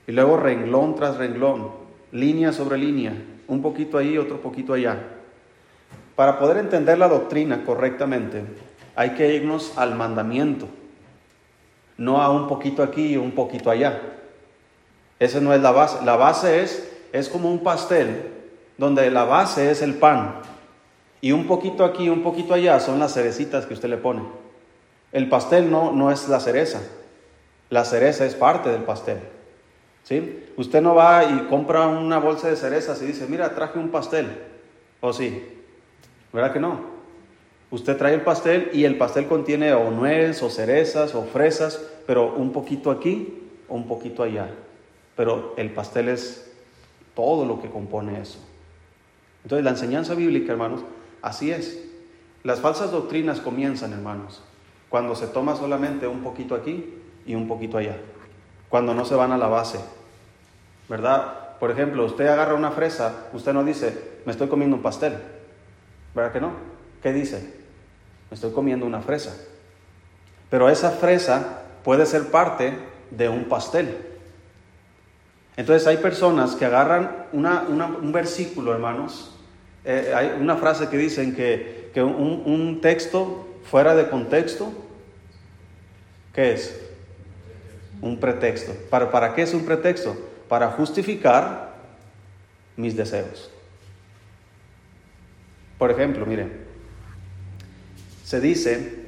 Y 0.07 0.11
luego 0.11 0.37
renglón 0.37 0.95
tras 0.95 1.17
renglón, 1.17 1.71
línea 2.11 2.51
sobre 2.53 2.77
línea, 2.77 3.13
un 3.47 3.61
poquito 3.61 3.97
ahí, 3.97 4.17
otro 4.17 4.41
poquito 4.41 4.73
allá. 4.73 4.97
Para 6.15 6.39
poder 6.39 6.57
entender 6.57 6.97
la 6.97 7.07
doctrina 7.07 7.63
correctamente, 7.63 8.43
hay 8.95 9.11
que 9.11 9.33
irnos 9.33 9.77
al 9.77 9.95
mandamiento, 9.95 10.67
no 11.97 12.21
a 12.21 12.29
un 12.29 12.47
poquito 12.47 12.83
aquí 12.83 13.13
y 13.13 13.17
un 13.17 13.31
poquito 13.31 13.69
allá. 13.69 14.01
Esa 15.19 15.39
no 15.39 15.53
es 15.53 15.61
la 15.61 15.71
base. 15.71 16.03
La 16.05 16.15
base 16.15 16.61
es, 16.61 16.91
es 17.11 17.29
como 17.29 17.51
un 17.51 17.63
pastel, 17.63 18.31
donde 18.77 19.11
la 19.11 19.25
base 19.25 19.69
es 19.69 19.81
el 19.81 19.95
pan. 19.95 20.41
Y 21.21 21.31
un 21.31 21.47
poquito 21.47 21.83
aquí 21.83 22.09
un 22.09 22.23
poquito 22.23 22.53
allá 22.53 22.79
son 22.79 22.99
las 22.99 23.13
cerecitas 23.13 23.65
que 23.65 23.73
usted 23.73 23.89
le 23.89 23.97
pone. 23.97 24.21
El 25.11 25.27
pastel 25.27 25.69
no, 25.69 25.91
no 25.91 26.11
es 26.11 26.29
la 26.29 26.39
cereza. 26.39 26.81
La 27.69 27.83
cereza 27.85 28.25
es 28.25 28.35
parte 28.35 28.69
del 28.69 28.83
pastel. 28.83 29.19
¿Sí? 30.03 30.43
Usted 30.55 30.81
no 30.81 30.95
va 30.95 31.25
y 31.25 31.47
compra 31.49 31.87
una 31.87 32.19
bolsa 32.19 32.49
de 32.49 32.55
cerezas 32.55 33.01
y 33.01 33.05
dice, 33.05 33.27
mira, 33.27 33.53
traje 33.53 33.77
un 33.79 33.89
pastel. 33.89 34.27
¿O 35.01 35.13
sí? 35.13 35.43
¿Verdad 36.31 36.53
que 36.53 36.59
no? 36.59 36.99
Usted 37.71 37.97
trae 37.97 38.15
el 38.15 38.21
pastel 38.21 38.71
y 38.73 38.85
el 38.85 38.97
pastel 38.97 39.27
contiene 39.27 39.73
o 39.73 39.91
nueces 39.91 40.41
o 40.41 40.49
cerezas 40.49 41.13
o 41.13 41.23
fresas, 41.25 41.79
pero 42.07 42.33
un 42.33 42.51
poquito 42.51 42.89
aquí 42.89 43.43
o 43.67 43.75
un 43.75 43.87
poquito 43.87 44.23
allá. 44.23 44.49
Pero 45.15 45.53
el 45.57 45.69
pastel 45.71 46.09
es 46.09 46.51
todo 47.13 47.45
lo 47.45 47.61
que 47.61 47.69
compone 47.69 48.19
eso. 48.19 48.39
Entonces 49.43 49.63
la 49.63 49.71
enseñanza 49.71 50.15
bíblica, 50.15 50.53
hermanos, 50.53 50.81
así 51.21 51.51
es. 51.51 51.79
Las 52.43 52.59
falsas 52.59 52.91
doctrinas 52.91 53.39
comienzan, 53.39 53.93
hermanos, 53.93 54.41
cuando 54.89 55.15
se 55.15 55.27
toma 55.27 55.55
solamente 55.55 56.07
un 56.07 56.21
poquito 56.21 56.55
aquí 56.55 56.93
y 57.25 57.35
un 57.35 57.47
poquito 57.47 57.77
allá, 57.77 57.97
cuando 58.69 58.93
no 58.93 59.05
se 59.05 59.15
van 59.15 59.31
a 59.31 59.37
la 59.37 59.47
base, 59.47 59.79
¿verdad? 60.87 61.57
Por 61.59 61.71
ejemplo, 61.71 62.05
usted 62.05 62.27
agarra 62.27 62.53
una 62.53 62.71
fresa, 62.71 63.27
usted 63.33 63.53
no 63.53 63.63
dice, 63.63 64.19
me 64.25 64.31
estoy 64.31 64.47
comiendo 64.47 64.77
un 64.77 64.81
pastel, 64.81 65.17
¿verdad 66.15 66.31
que 66.31 66.39
no? 66.39 66.53
¿Qué 67.03 67.11
dice? 67.11 67.53
Me 68.29 68.35
estoy 68.35 68.51
comiendo 68.51 68.85
una 68.85 69.01
fresa. 69.01 69.35
Pero 70.49 70.69
esa 70.69 70.91
fresa 70.91 71.63
puede 71.83 72.05
ser 72.05 72.31
parte 72.31 72.77
de 73.11 73.27
un 73.27 73.45
pastel. 73.45 73.97
Entonces 75.57 75.85
hay 75.87 75.97
personas 75.97 76.55
que 76.55 76.65
agarran 76.65 77.25
un 77.33 78.11
versículo, 78.13 78.73
hermanos, 78.73 79.35
eh, 79.85 80.13
hay 80.15 80.37
una 80.39 80.57
frase 80.57 80.89
que 80.89 80.97
dicen 80.97 81.35
que, 81.35 81.91
un, 81.95 82.43
un 82.45 82.81
texto 82.81 83.47
fuera 83.63 83.95
de 83.95 84.09
contexto, 84.09 84.71
¿qué 86.33 86.53
es? 86.53 86.79
Un 88.01 88.19
pretexto. 88.19 88.73
¿Para, 88.89 89.11
¿Para 89.11 89.33
qué 89.33 89.41
es 89.41 89.53
un 89.53 89.65
pretexto? 89.65 90.15
Para 90.47 90.71
justificar 90.71 91.75
mis 92.77 92.95
deseos. 92.95 93.51
Por 95.77 95.91
ejemplo, 95.91 96.25
miren, 96.25 96.51
se 98.23 98.39
dice 98.39 98.99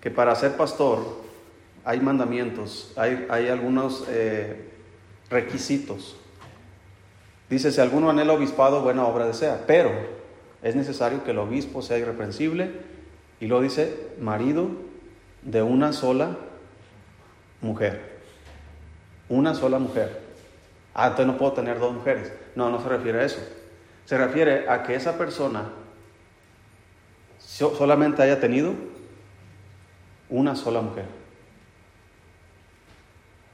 que 0.00 0.10
para 0.10 0.34
ser 0.34 0.56
pastor 0.56 1.20
hay 1.84 2.00
mandamientos, 2.00 2.92
hay, 2.96 3.26
hay 3.30 3.48
algunos 3.48 4.04
eh, 4.08 4.68
requisitos. 5.30 6.16
Dice, 7.50 7.72
si 7.72 7.80
alguno 7.80 8.08
anhela 8.08 8.32
obispado, 8.32 8.80
buena 8.80 9.04
obra 9.04 9.26
desea, 9.26 9.64
pero 9.66 9.90
es 10.62 10.76
necesario 10.76 11.24
que 11.24 11.32
el 11.32 11.38
obispo 11.38 11.82
sea 11.82 11.98
irreprensible, 11.98 12.70
y 13.40 13.46
lo 13.46 13.60
dice, 13.60 14.08
marido 14.20 14.68
de 15.42 15.62
una 15.62 15.92
sola 15.92 16.36
mujer. 17.60 18.20
Una 19.28 19.54
sola 19.54 19.80
mujer. 19.80 20.20
Ah, 20.94 21.08
entonces 21.08 21.26
no 21.26 21.38
puedo 21.38 21.52
tener 21.52 21.78
dos 21.80 21.92
mujeres. 21.92 22.32
No, 22.54 22.70
no 22.70 22.80
se 22.82 22.88
refiere 22.88 23.20
a 23.20 23.24
eso. 23.24 23.40
Se 24.04 24.16
refiere 24.16 24.68
a 24.68 24.82
que 24.82 24.94
esa 24.94 25.18
persona 25.18 25.70
solamente 27.38 28.22
haya 28.22 28.38
tenido 28.40 28.74
una 30.28 30.54
sola 30.54 30.80
mujer. 30.82 31.19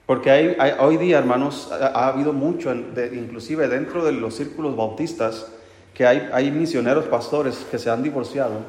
Porque 0.07 0.31
hay, 0.31 0.57
hoy 0.79 0.97
día, 0.97 1.19
hermanos, 1.19 1.71
ha, 1.73 2.09
habido 2.09 2.33
mucho, 2.33 2.73
inclusive 2.73 3.69
dentro 3.69 4.05
de 4.05 4.13
los 4.13 4.37
círculos 4.37 4.77
bautistas, 4.77 5.49
que 5.93 6.07
hay, 6.07 6.29
hay 6.33 6.51
misioneros 6.51 7.07
pastores 7.07 7.67
que 7.71 7.79
se 7.79 7.91
han 7.91 8.03
divorciado 8.03 8.61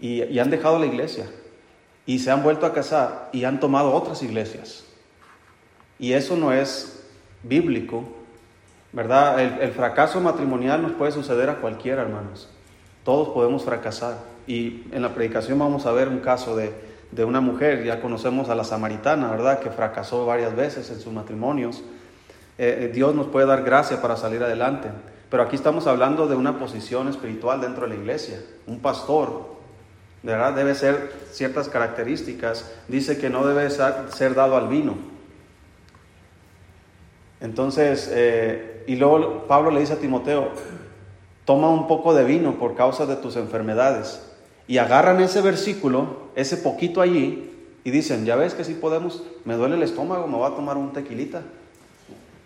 y, 0.00 0.24
y 0.24 0.38
han 0.38 0.50
dejado 0.50 0.78
la 0.78 0.86
iglesia 0.86 1.26
y 2.06 2.20
se 2.20 2.30
han 2.30 2.42
vuelto 2.42 2.66
a 2.66 2.72
casar 2.72 3.28
y 3.32 3.44
han 3.44 3.60
tomado 3.60 3.92
otras 3.92 4.22
iglesias. 4.22 4.84
Y 5.98 6.12
eso 6.12 6.36
no 6.36 6.52
es 6.52 7.04
bíblico, 7.42 8.04
¿verdad? 8.92 9.40
El, 9.62 9.72
fracaso 9.72 10.20
matrimonial 10.20 10.82
nos 10.82 10.92
puede 10.92 11.12
suceder 11.12 11.50
a 11.50 11.56
cualquiera, 11.56 12.02
hermanos. 12.02 12.48
Todos 13.04 13.28
podemos 13.30 13.64
fracasar. 13.64 14.18
Y 14.46 14.84
en 14.92 15.02
la 15.02 15.14
predicación 15.14 15.58
vamos 15.58 15.86
a 15.86 15.92
ver 15.92 16.08
un 16.08 16.20
caso 16.20 16.56
de, 16.56 16.72
de 17.10 17.24
una 17.24 17.40
mujer, 17.40 17.84
ya 17.84 18.00
conocemos 18.00 18.48
a 18.48 18.54
la 18.54 18.64
samaritana, 18.64 19.30
¿verdad? 19.30 19.60
Que 19.60 19.70
fracasó 19.70 20.26
varias 20.26 20.54
veces 20.54 20.90
en 20.90 21.00
sus 21.00 21.12
matrimonios. 21.12 21.82
Eh, 22.58 22.84
eh, 22.84 22.90
Dios 22.92 23.14
nos 23.14 23.26
puede 23.26 23.46
dar 23.46 23.62
gracia 23.62 24.02
para 24.02 24.16
salir 24.16 24.42
adelante. 24.42 24.88
Pero 25.30 25.42
aquí 25.42 25.56
estamos 25.56 25.86
hablando 25.86 26.28
de 26.28 26.36
una 26.36 26.58
posición 26.58 27.08
espiritual 27.08 27.60
dentro 27.60 27.82
de 27.82 27.94
la 27.94 28.00
iglesia. 28.00 28.40
Un 28.66 28.80
pastor, 28.80 29.56
¿verdad? 30.22 30.54
Debe 30.54 30.74
ser 30.74 31.12
ciertas 31.32 31.68
características. 31.68 32.72
Dice 32.88 33.18
que 33.18 33.30
no 33.30 33.46
debe 33.46 33.68
ser 33.70 34.34
dado 34.34 34.56
al 34.56 34.68
vino. 34.68 34.94
Entonces, 37.40 38.10
eh, 38.12 38.84
y 38.86 38.96
luego 38.96 39.46
Pablo 39.46 39.70
le 39.70 39.80
dice 39.80 39.94
a 39.94 39.98
Timoteo, 39.98 40.50
toma 41.44 41.70
un 41.70 41.86
poco 41.86 42.14
de 42.14 42.24
vino 42.24 42.58
por 42.58 42.76
causa 42.76 43.06
de 43.06 43.16
tus 43.16 43.36
enfermedades. 43.36 44.22
Y 44.68 44.78
agarran 44.78 45.20
ese 45.20 45.42
versículo, 45.42 46.25
ese 46.36 46.56
poquito 46.58 47.00
allí, 47.00 47.50
y 47.82 47.90
dicen, 47.90 48.24
ya 48.24 48.36
ves 48.36 48.54
que 48.54 48.62
si 48.62 48.74
podemos, 48.74 49.24
me 49.44 49.54
duele 49.54 49.74
el 49.74 49.82
estómago, 49.82 50.28
me 50.28 50.36
voy 50.36 50.48
a 50.48 50.54
tomar 50.54 50.76
un 50.76 50.92
tequilita, 50.92 51.42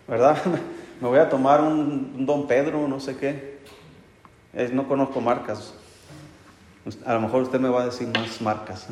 ¿verdad? 0.07 0.37
me 1.01 1.07
voy 1.07 1.19
a 1.19 1.29
tomar 1.29 1.61
un, 1.61 2.25
Don 2.25 2.47
Pedro, 2.47 2.87
no 2.87 2.99
sé 2.99 3.15
qué. 3.17 3.59
no 4.73 4.87
conozco 4.87 5.21
marcas. 5.21 5.75
A 7.05 7.13
lo 7.13 7.21
mejor 7.21 7.43
usted 7.43 7.59
me 7.59 7.69
va 7.69 7.83
a 7.83 7.85
decir 7.85 8.07
más 8.07 8.41
marcas. 8.41 8.87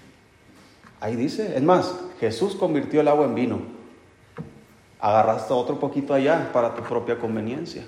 Ahí 1.00 1.14
dice, 1.14 1.56
es 1.56 1.62
más, 1.62 1.94
Jesús 2.18 2.56
convirtió 2.56 3.00
el 3.00 3.06
agua 3.06 3.26
en 3.26 3.36
vino 3.36 3.80
agarraste 5.00 5.52
otro 5.52 5.80
poquito 5.80 6.12
allá 6.14 6.50
para 6.52 6.74
tu 6.74 6.82
propia 6.82 7.18
conveniencia. 7.18 7.84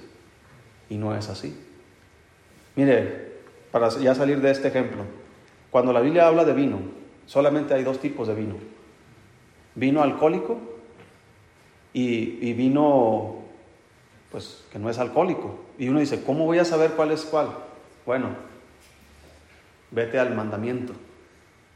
Y 0.89 0.97
no 0.97 1.15
es 1.15 1.29
así. 1.29 1.57
Mire, 2.75 3.33
para 3.71 3.89
ya 3.91 4.15
salir 4.15 4.41
de 4.41 4.51
este 4.51 4.69
ejemplo, 4.69 5.05
cuando 5.73 5.95
la 5.95 6.03
Biblia 6.03 6.27
habla 6.27 6.45
de 6.45 6.53
vino, 6.53 6.81
solamente 7.25 7.73
hay 7.73 7.83
dos 7.83 7.99
tipos 7.99 8.29
de 8.29 8.35
vino. 8.35 8.57
Vino 9.75 10.03
alcohólico 10.03 10.59
y, 11.95 12.53
vino, 12.53 13.37
pues, 14.31 14.67
que 14.71 14.79
no 14.79 14.91
es 14.91 14.99
alcohólico. 14.99 15.61
Y 15.79 15.89
uno 15.89 16.01
dice, 16.01 16.23
¿cómo 16.25 16.45
voy 16.45 16.59
a 16.59 16.67
saber 16.67 16.91
cuál 16.91 17.11
es 17.11 17.25
cuál? 17.25 17.49
Bueno, 18.05 18.29
vete 19.91 20.19
al 20.19 20.35
mandamiento, 20.35 20.93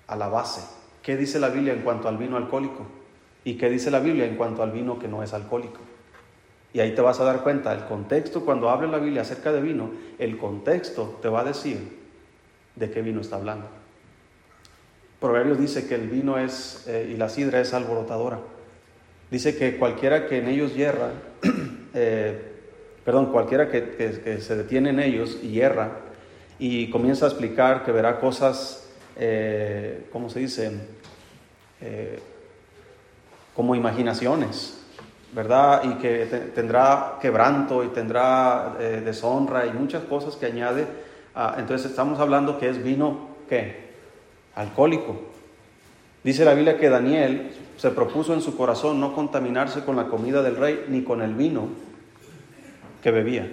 a 0.09 0.15
la 0.15 0.29
base. 0.29 0.61
¿Qué 1.03 1.17
dice 1.17 1.41
la 1.41 1.49
Biblia 1.49 1.73
en 1.73 1.81
cuanto 1.81 2.07
al 2.07 2.19
vino 2.19 2.37
alcohólico? 2.37 2.85
¿Y 3.45 3.55
qué 3.55 3.71
dice 3.71 3.91
la 3.91 4.01
Biblia 4.01 4.27
en 4.27 4.37
cuanto 4.37 4.63
al 4.63 4.73
vino 4.73 4.99
que 4.99 5.09
no 5.09 5.23
es 5.23 5.33
alcohólico? 5.33 5.81
Y 6.75 6.81
ahí 6.81 6.95
te 6.95 7.01
vas 7.01 7.19
a 7.21 7.25
dar 7.25 7.43
cuenta, 7.43 7.73
el 7.73 7.87
contexto, 7.87 8.45
cuando 8.45 8.69
habla 8.69 8.89
la 8.89 8.99
Biblia 8.99 9.23
acerca 9.23 9.53
de 9.53 9.63
vino, 9.63 9.91
el 10.19 10.37
contexto 10.37 11.19
te 11.23 11.31
va 11.31 11.41
a 11.41 11.45
decir 11.45 11.97
de 12.75 12.91
qué 12.91 13.01
vino 13.01 13.23
está 13.23 13.37
hablando. 13.37 13.86
Proverbios 15.21 15.59
dice 15.59 15.87
que 15.87 15.95
el 15.95 16.09
vino 16.09 16.39
es, 16.39 16.85
eh, 16.87 17.11
y 17.13 17.17
la 17.17 17.29
sidra 17.29 17.61
es 17.61 17.73
alborotadora. 17.73 18.39
Dice 19.31 19.57
que 19.57 19.77
cualquiera 19.77 20.27
que 20.27 20.39
en 20.39 20.49
ellos 20.49 20.75
hierra, 20.75 21.11
eh, 21.95 22.39
perdón, 23.05 23.33
cualquiera 23.33 23.69
que, 23.69 24.39
se 24.41 24.57
detiene 24.57 24.91
en 24.91 25.01
ellos 25.01 25.39
y 25.43 25.49
hierra, 25.49 25.91
y 26.59 26.91
comienza 26.91 27.27
a 27.27 27.29
explicar 27.29 27.85
que 27.85 27.91
verá 27.91 28.21
cosas, 28.21 28.89
eh, 29.17 30.07
¿cómo 30.13 30.31
se 30.31 30.41
dice? 30.41 30.71
Eh, 31.81 32.21
como 33.55 33.75
imaginaciones, 33.75 34.79
¿verdad? 35.33 35.83
Y 35.85 35.95
que 35.95 36.27
tendrá 36.55 37.19
quebranto 37.21 37.83
y 37.83 37.89
tendrá 37.89 38.77
deshonra 38.79 39.67
y 39.67 39.73
muchas 39.73 40.05
cosas 40.05 40.37
que 40.37 40.47
añade. 40.47 40.87
entonces 41.59 41.91
estamos 41.91 42.21
hablando 42.21 42.59
que 42.59 42.69
es 42.69 42.83
vino, 42.83 43.31
¿qué? 43.49 43.86
Alcohólico. 44.57 45.17
Dice 46.25 46.45
la 46.45 46.55
Biblia 46.55 46.77
que 46.77 46.89
Daniel 46.89 47.53
se 47.77 47.91
propuso 47.91 48.35
en 48.35 48.43
su 48.43 48.57
corazón 48.57 48.99
no 48.99 49.15
contaminarse 49.15 49.85
con 49.85 49.95
la 49.95 50.09
comida 50.09 50.43
del 50.43 50.57
rey 50.57 50.87
ni 50.89 51.03
con 51.03 51.23
el 51.23 51.35
vino. 51.35 51.69
que 53.03 53.13
bebía. 53.13 53.49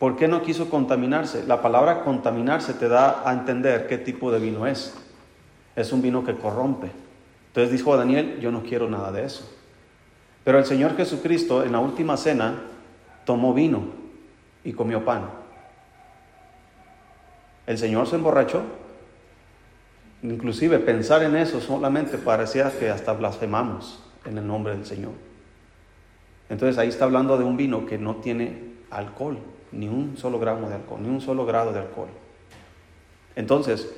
¿Por 0.00 0.16
qué 0.16 0.26
no 0.26 0.42
quiso 0.42 0.68
contaminarse? 0.68 1.46
La 1.46 1.62
palabra 1.62 2.02
contaminarse 2.02 2.74
te 2.74 2.88
da 2.88 3.22
a 3.24 3.32
entender 3.32 3.86
qué 3.86 3.96
tipo 3.96 4.32
de 4.32 4.40
vino 4.40 4.66
es. 4.66 4.94
Es 5.76 5.92
un 5.92 6.02
vino 6.02 6.24
que 6.24 6.34
corrompe. 6.34 6.90
Entonces 7.48 7.70
dijo 7.70 7.96
Daniel, 7.96 8.40
yo 8.40 8.50
no 8.50 8.64
quiero 8.64 8.90
nada 8.90 9.12
de 9.12 9.24
eso. 9.24 9.48
Pero 10.42 10.58
el 10.58 10.64
Señor 10.64 10.96
Jesucristo 10.96 11.64
en 11.64 11.72
la 11.72 11.78
última 11.78 12.16
cena 12.16 12.62
tomó 13.24 13.54
vino 13.54 13.84
y 14.64 14.72
comió 14.72 15.04
pan. 15.04 15.30
El 17.66 17.78
Señor 17.78 18.06
se 18.06 18.16
emborrachó. 18.16 18.62
Inclusive 20.22 20.78
pensar 20.78 21.22
en 21.22 21.36
eso 21.36 21.60
solamente 21.60 22.18
parecía 22.18 22.70
que 22.78 22.90
hasta 22.90 23.12
blasfemamos 23.12 24.02
en 24.24 24.38
el 24.38 24.46
nombre 24.46 24.74
del 24.74 24.86
Señor. 24.86 25.12
Entonces 26.48 26.78
ahí 26.78 26.88
está 26.88 27.04
hablando 27.04 27.36
de 27.36 27.44
un 27.44 27.56
vino 27.56 27.86
que 27.86 27.98
no 27.98 28.16
tiene 28.16 28.74
alcohol, 28.90 29.38
ni 29.72 29.88
un 29.88 30.16
solo 30.16 30.38
gramo 30.38 30.68
de 30.68 30.76
alcohol, 30.76 31.00
ni 31.02 31.08
un 31.08 31.20
solo 31.20 31.44
grado 31.44 31.72
de 31.72 31.80
alcohol. 31.80 32.08
Entonces, 33.34 33.92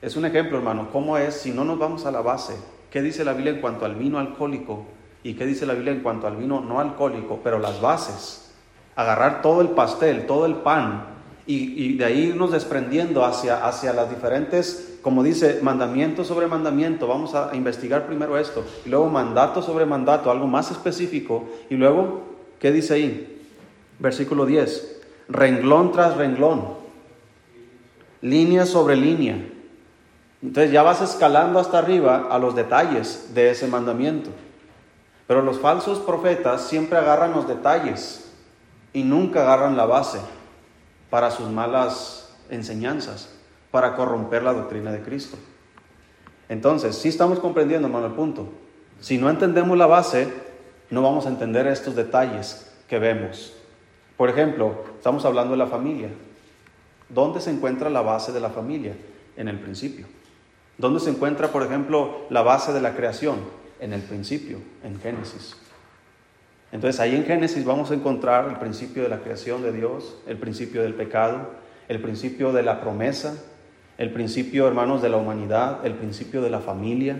es 0.00 0.16
un 0.16 0.24
ejemplo, 0.24 0.58
hermano, 0.58 0.90
cómo 0.92 1.18
es 1.18 1.34
si 1.34 1.50
no 1.50 1.64
nos 1.64 1.78
vamos 1.78 2.06
a 2.06 2.10
la 2.10 2.20
base. 2.20 2.54
¿Qué 2.90 3.02
dice 3.02 3.24
la 3.24 3.32
Biblia 3.32 3.52
en 3.52 3.60
cuanto 3.60 3.84
al 3.84 3.96
vino 3.96 4.18
alcohólico? 4.18 4.86
¿Y 5.22 5.34
qué 5.34 5.46
dice 5.46 5.66
la 5.66 5.74
Biblia 5.74 5.92
en 5.92 6.00
cuanto 6.00 6.26
al 6.26 6.36
vino 6.36 6.60
no 6.60 6.80
alcohólico? 6.80 7.40
Pero 7.42 7.58
las 7.58 7.80
bases. 7.80 8.54
Agarrar 8.96 9.42
todo 9.42 9.60
el 9.60 9.70
pastel, 9.70 10.26
todo 10.26 10.46
el 10.46 10.56
pan, 10.56 11.06
y, 11.46 11.96
de 11.96 12.04
ahí 12.04 12.20
irnos 12.26 12.52
desprendiendo 12.52 13.24
hacia, 13.24 13.66
hacia 13.66 13.92
las 13.92 14.08
diferentes, 14.08 14.89
como 15.02 15.22
dice, 15.22 15.60
mandamiento 15.62 16.24
sobre 16.24 16.46
mandamiento. 16.46 17.06
Vamos 17.06 17.34
a 17.34 17.54
investigar 17.54 18.06
primero 18.06 18.38
esto. 18.38 18.64
Y 18.84 18.88
luego 18.88 19.08
mandato 19.08 19.62
sobre 19.62 19.86
mandato, 19.86 20.30
algo 20.30 20.46
más 20.46 20.70
específico. 20.70 21.44
Y 21.68 21.74
luego, 21.74 22.22
¿qué 22.58 22.72
dice 22.72 22.94
ahí? 22.94 23.42
Versículo 23.98 24.46
10. 24.46 25.02
Renglón 25.28 25.92
tras 25.92 26.16
renglón. 26.16 26.80
Línea 28.22 28.66
sobre 28.66 28.96
línea 28.96 29.38
entonces 30.42 30.72
ya 30.72 30.82
vas 30.82 31.02
escalando 31.02 31.58
hasta 31.58 31.78
arriba 31.78 32.28
a 32.30 32.38
los 32.38 32.54
detalles 32.54 33.34
de 33.34 33.50
ese 33.50 33.66
mandamiento. 33.66 34.30
Pero 35.26 35.42
los 35.42 35.58
falsos 35.58 35.98
profetas 35.98 36.66
siempre 36.66 36.98
agarran 36.98 37.32
los 37.32 37.46
detalles 37.46 38.30
y 38.92 39.04
nunca 39.04 39.42
agarran 39.42 39.76
la 39.76 39.84
base 39.84 40.18
para 41.10 41.30
sus 41.30 41.48
malas 41.50 42.32
enseñanzas, 42.48 43.28
para 43.70 43.94
corromper 43.94 44.42
la 44.42 44.52
doctrina 44.52 44.92
de 44.92 45.00
Cristo. 45.00 45.36
Entonces, 46.48 46.96
si 46.96 47.08
estamos 47.08 47.38
comprendiendo, 47.38 47.86
hermano, 47.86 48.06
el 48.06 48.12
punto. 48.12 48.48
Si 49.00 49.18
no 49.18 49.30
entendemos 49.30 49.78
la 49.78 49.86
base, 49.86 50.28
no 50.90 51.02
vamos 51.02 51.26
a 51.26 51.28
entender 51.28 51.66
estos 51.66 51.94
detalles 51.94 52.72
que 52.88 52.98
vemos. 52.98 53.54
Por 54.16 54.28
ejemplo, 54.28 54.84
estamos 54.96 55.24
hablando 55.24 55.52
de 55.52 55.58
la 55.58 55.68
familia. 55.68 56.08
¿Dónde 57.08 57.40
se 57.40 57.50
encuentra 57.50 57.88
la 57.88 58.02
base 58.02 58.32
de 58.32 58.40
la 58.40 58.50
familia? 58.50 58.94
En 59.36 59.48
el 59.48 59.58
principio. 59.58 60.06
¿Dónde 60.76 61.00
se 61.00 61.10
encuentra, 61.10 61.48
por 61.48 61.62
ejemplo, 61.62 62.26
la 62.30 62.42
base 62.42 62.72
de 62.72 62.80
la 62.80 62.94
creación? 62.94 63.36
En 63.80 63.92
el 63.92 64.02
principio, 64.02 64.58
en 64.84 65.00
Génesis. 65.00 65.56
Entonces 66.72 67.00
ahí 67.00 67.16
en 67.16 67.24
Génesis 67.24 67.64
vamos 67.64 67.90
a 67.90 67.94
encontrar 67.94 68.48
el 68.48 68.56
principio 68.56 69.02
de 69.02 69.08
la 69.08 69.20
creación 69.20 69.62
de 69.62 69.72
Dios, 69.72 70.16
el 70.26 70.36
principio 70.36 70.82
del 70.82 70.94
pecado, 70.94 71.50
el 71.88 72.00
principio 72.00 72.52
de 72.52 72.62
la 72.62 72.80
promesa, 72.80 73.34
el 74.00 74.12
principio, 74.12 74.66
hermanos, 74.66 75.02
de 75.02 75.10
la 75.10 75.18
humanidad, 75.18 75.84
el 75.84 75.92
principio 75.92 76.40
de 76.40 76.48
la 76.48 76.60
familia, 76.60 77.18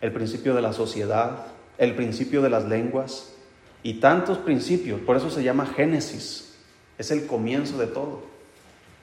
el 0.00 0.10
principio 0.10 0.52
de 0.52 0.60
la 0.60 0.72
sociedad, 0.72 1.46
el 1.78 1.94
principio 1.94 2.42
de 2.42 2.50
las 2.50 2.64
lenguas 2.64 3.36
y 3.84 4.00
tantos 4.00 4.38
principios. 4.38 5.00
Por 5.00 5.16
eso 5.16 5.30
se 5.30 5.44
llama 5.44 5.66
Génesis. 5.66 6.58
Es 6.98 7.12
el 7.12 7.28
comienzo 7.28 7.78
de 7.78 7.86
todo. 7.86 8.22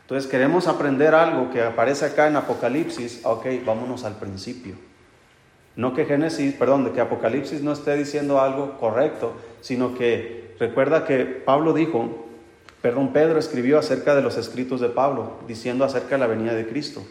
Entonces 0.01 0.29
queremos 0.29 0.67
aprender 0.67 1.15
algo 1.15 1.51
que 1.51 1.61
aparece 1.61 2.03
acá 2.03 2.27
en 2.27 2.35
Apocalipsis, 2.35 3.21
ok, 3.23 3.45
vámonos 3.65 4.03
al 4.03 4.17
principio. 4.17 4.75
No 5.77 5.93
que 5.93 6.03
Génesis, 6.03 6.53
perdón, 6.55 6.83
de 6.83 6.91
que 6.91 6.99
Apocalipsis 6.99 7.61
no 7.61 7.71
esté 7.71 7.95
diciendo 7.95 8.41
algo 8.41 8.77
correcto, 8.77 9.37
sino 9.61 9.95
que 9.95 10.53
recuerda 10.59 11.05
que 11.05 11.23
Pablo 11.23 11.71
dijo, 11.71 12.24
perdón, 12.85 13.13
Pedro 13.13 13.39
escribió 13.39 13.79
acerca 13.79 14.13
de 14.13 14.21
los 14.21 14.37
escritos 14.37 14.79
de 14.79 14.89
Pablo, 14.89 15.39
diciendo 15.47 15.83
acerca 15.85 16.09
de 16.09 16.17
la 16.19 16.27
venida 16.27 16.53
de 16.53 16.67
Cristo. 16.67 17.01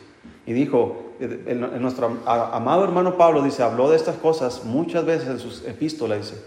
Y 0.47 0.53
dijo, 0.53 1.15
en 1.19 1.83
nuestro 1.83 2.17
amado 2.27 2.85
hermano 2.85 3.17
Pablo 3.19 3.43
dice, 3.43 3.65
habló 3.65 3.91
de 3.91 3.97
estas 3.97 4.15
cosas 4.15 4.63
muchas 4.65 5.05
veces 5.05 5.29
en 5.29 5.41
sus 5.41 5.67
epístolas, 5.67 6.19
dice, 6.19 6.45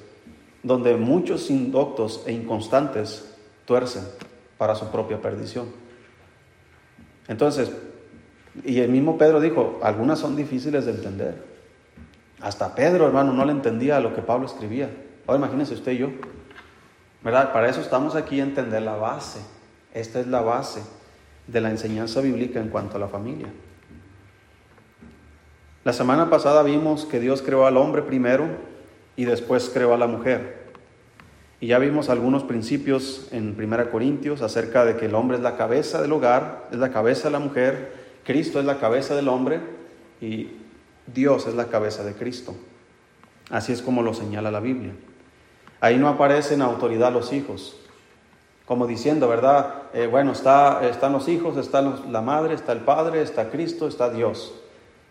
donde 0.63 0.95
muchos 0.95 1.49
indoctos 1.49 2.23
e 2.25 2.31
inconstantes 2.31 3.35
tuercen 3.65 4.03
para 4.57 4.75
su 4.75 4.87
propia 4.91 5.21
perdición. 5.21 5.65
Entonces, 7.27 7.69
y 8.63 8.79
el 8.79 8.91
mismo 8.91 9.17
Pedro 9.17 9.41
dijo, 9.41 9.77
algunas 9.83 10.19
son 10.19 10.37
difíciles 10.37 10.85
de 10.85 10.91
entender. 10.91 11.43
Hasta 12.39 12.73
Pedro, 12.73 13.05
hermano, 13.05 13.33
no 13.33 13.43
le 13.43 13.51
entendía 13.51 13.99
lo 13.99 14.15
que 14.15 14.21
Pablo 14.21 14.45
escribía. 14.45 14.89
Ahora 15.27 15.39
imagínense 15.39 15.73
usted 15.73 15.91
y 15.91 15.97
yo. 15.97 16.11
Para 17.31 17.67
eso 17.67 17.81
estamos 17.81 18.15
aquí 18.15 18.39
a 18.39 18.43
entender 18.43 18.81
la 18.81 18.95
base. 18.95 19.41
Esta 19.93 20.21
es 20.21 20.27
la 20.27 20.39
base 20.39 20.81
de 21.47 21.59
la 21.59 21.69
enseñanza 21.69 22.21
bíblica 22.21 22.61
en 22.61 22.69
cuanto 22.69 22.95
a 22.95 22.99
la 22.99 23.09
familia. 23.09 23.47
La 25.83 25.91
semana 25.91 26.29
pasada 26.29 26.63
vimos 26.63 27.05
que 27.05 27.19
Dios 27.19 27.41
creó 27.41 27.65
al 27.65 27.75
hombre 27.75 28.01
primero 28.01 28.47
y 29.17 29.25
después 29.25 29.69
creó 29.73 29.93
a 29.93 29.97
la 29.97 30.07
mujer. 30.07 30.67
Y 31.59 31.67
ya 31.67 31.79
vimos 31.79 32.09
algunos 32.09 32.43
principios 32.43 33.27
en 33.31 33.57
1 33.59 33.91
Corintios 33.91 34.41
acerca 34.41 34.85
de 34.85 34.95
que 34.95 35.07
el 35.07 35.15
hombre 35.15 35.35
es 35.35 35.43
la 35.43 35.57
cabeza 35.57 36.01
del 36.01 36.13
hogar, 36.13 36.69
es 36.71 36.77
la 36.77 36.91
cabeza 36.91 37.27
de 37.27 37.31
la 37.31 37.39
mujer, 37.39 37.91
Cristo 38.23 38.59
es 38.59 38.65
la 38.65 38.79
cabeza 38.79 39.15
del 39.15 39.27
hombre 39.27 39.59
y 40.21 40.51
Dios 41.07 41.45
es 41.47 41.55
la 41.55 41.65
cabeza 41.65 42.05
de 42.05 42.13
Cristo. 42.13 42.55
Así 43.49 43.73
es 43.73 43.81
como 43.81 44.01
lo 44.01 44.13
señala 44.13 44.49
la 44.49 44.61
Biblia. 44.61 44.93
Ahí 45.79 45.97
no 45.97 46.07
aparecen 46.07 46.61
autoridad 46.61 47.11
los 47.11 47.31
hijos, 47.33 47.75
como 48.65 48.87
diciendo, 48.87 49.27
¿verdad? 49.27 49.83
Eh, 49.93 50.07
bueno, 50.07 50.31
está, 50.31 50.85
están 50.87 51.13
los 51.13 51.27
hijos, 51.27 51.55
está 51.57 51.81
la 51.81 52.21
madre, 52.21 52.55
está 52.55 52.71
el 52.71 52.79
padre, 52.79 53.21
está 53.21 53.49
Cristo, 53.49 53.87
está 53.87 54.09
Dios, 54.09 54.53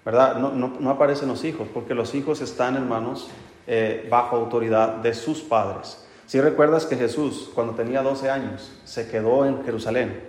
¿verdad? 0.04 0.36
No, 0.36 0.50
no, 0.50 0.90
aparecen 0.90 1.28
los 1.28 1.44
hijos, 1.44 1.68
porque 1.72 1.94
los 1.94 2.14
hijos 2.14 2.40
están, 2.40 2.76
hermanos, 2.76 3.28
eh, 3.66 4.06
bajo 4.10 4.36
autoridad 4.36 4.96
de 4.96 5.14
sus 5.14 5.40
padres. 5.40 6.04
Si 6.26 6.40
recuerdas 6.40 6.86
que 6.86 6.96
Jesús, 6.96 7.50
cuando 7.54 7.74
tenía 7.74 8.02
12 8.02 8.28
años, 8.28 8.72
se 8.84 9.08
quedó 9.08 9.46
en 9.46 9.64
Jerusalén. 9.64 10.20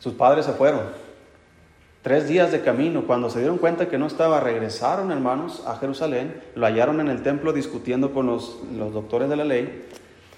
Sus 0.00 0.14
padres 0.14 0.44
se 0.46 0.52
fueron. 0.52 0.80
Tres 2.02 2.26
días 2.26 2.50
de 2.50 2.62
camino, 2.62 3.06
cuando 3.06 3.30
se 3.30 3.38
dieron 3.38 3.58
cuenta 3.58 3.88
que 3.88 3.96
no 3.96 4.08
estaba, 4.08 4.40
regresaron 4.40 5.12
hermanos 5.12 5.62
a 5.66 5.76
Jerusalén, 5.76 6.42
lo 6.56 6.66
hallaron 6.66 7.00
en 7.00 7.06
el 7.06 7.22
templo 7.22 7.52
discutiendo 7.52 8.12
con 8.12 8.26
los, 8.26 8.58
los 8.76 8.92
doctores 8.92 9.28
de 9.28 9.36
la 9.36 9.44
ley. 9.44 9.86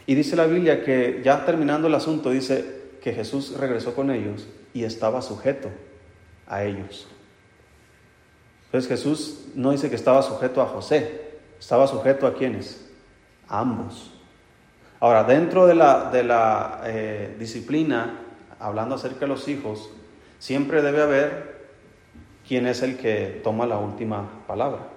Y 0.07 0.15
dice 0.15 0.37
la 0.37 0.45
Biblia 0.45 0.85
que 0.85 1.23
ya 1.25 1.47
terminando 1.47 1.89
el 1.89 1.95
asunto, 1.95 2.29
dice 2.29 2.83
que 3.03 3.15
Jesús 3.15 3.57
regresó 3.59 3.95
con 3.95 4.11
ellos 4.11 4.47
y 4.75 4.85
estaba 4.85 5.23
sujeto 5.23 5.71
a 6.47 6.65
ellos. 6.65 7.09
Entonces 8.67 8.89
Jesús 8.89 9.45
no 9.55 9.71
dice 9.71 9.89
que 9.89 9.97
estaba 9.97 10.21
sujeto 10.21 10.61
a 10.61 10.67
José, 10.67 11.39
estaba 11.59 11.87
sujeto 11.87 12.27
a 12.27 12.35
quienes? 12.35 12.91
A 13.49 13.61
ambos. 13.61 14.11
Ahora, 15.01 15.25
dentro 15.25 15.67
de 15.67 15.75
la, 15.75 16.11
de 16.11 16.25
la 16.25 16.83
eh, 16.85 17.37
disciplina, 17.39 18.21
hablando 18.59 18.97
acerca 18.97 19.21
de 19.21 19.29
los 19.29 19.49
hijos, 19.49 19.91
siempre 20.39 20.83
debe 20.83 21.03
haber 21.03 21.54
quien 22.47 22.67
es 22.67 22.83
el 22.83 22.97
que 22.97 23.41
toma 23.43 23.67
la 23.67 23.79
última 23.79 24.29
palabra. 24.47 24.89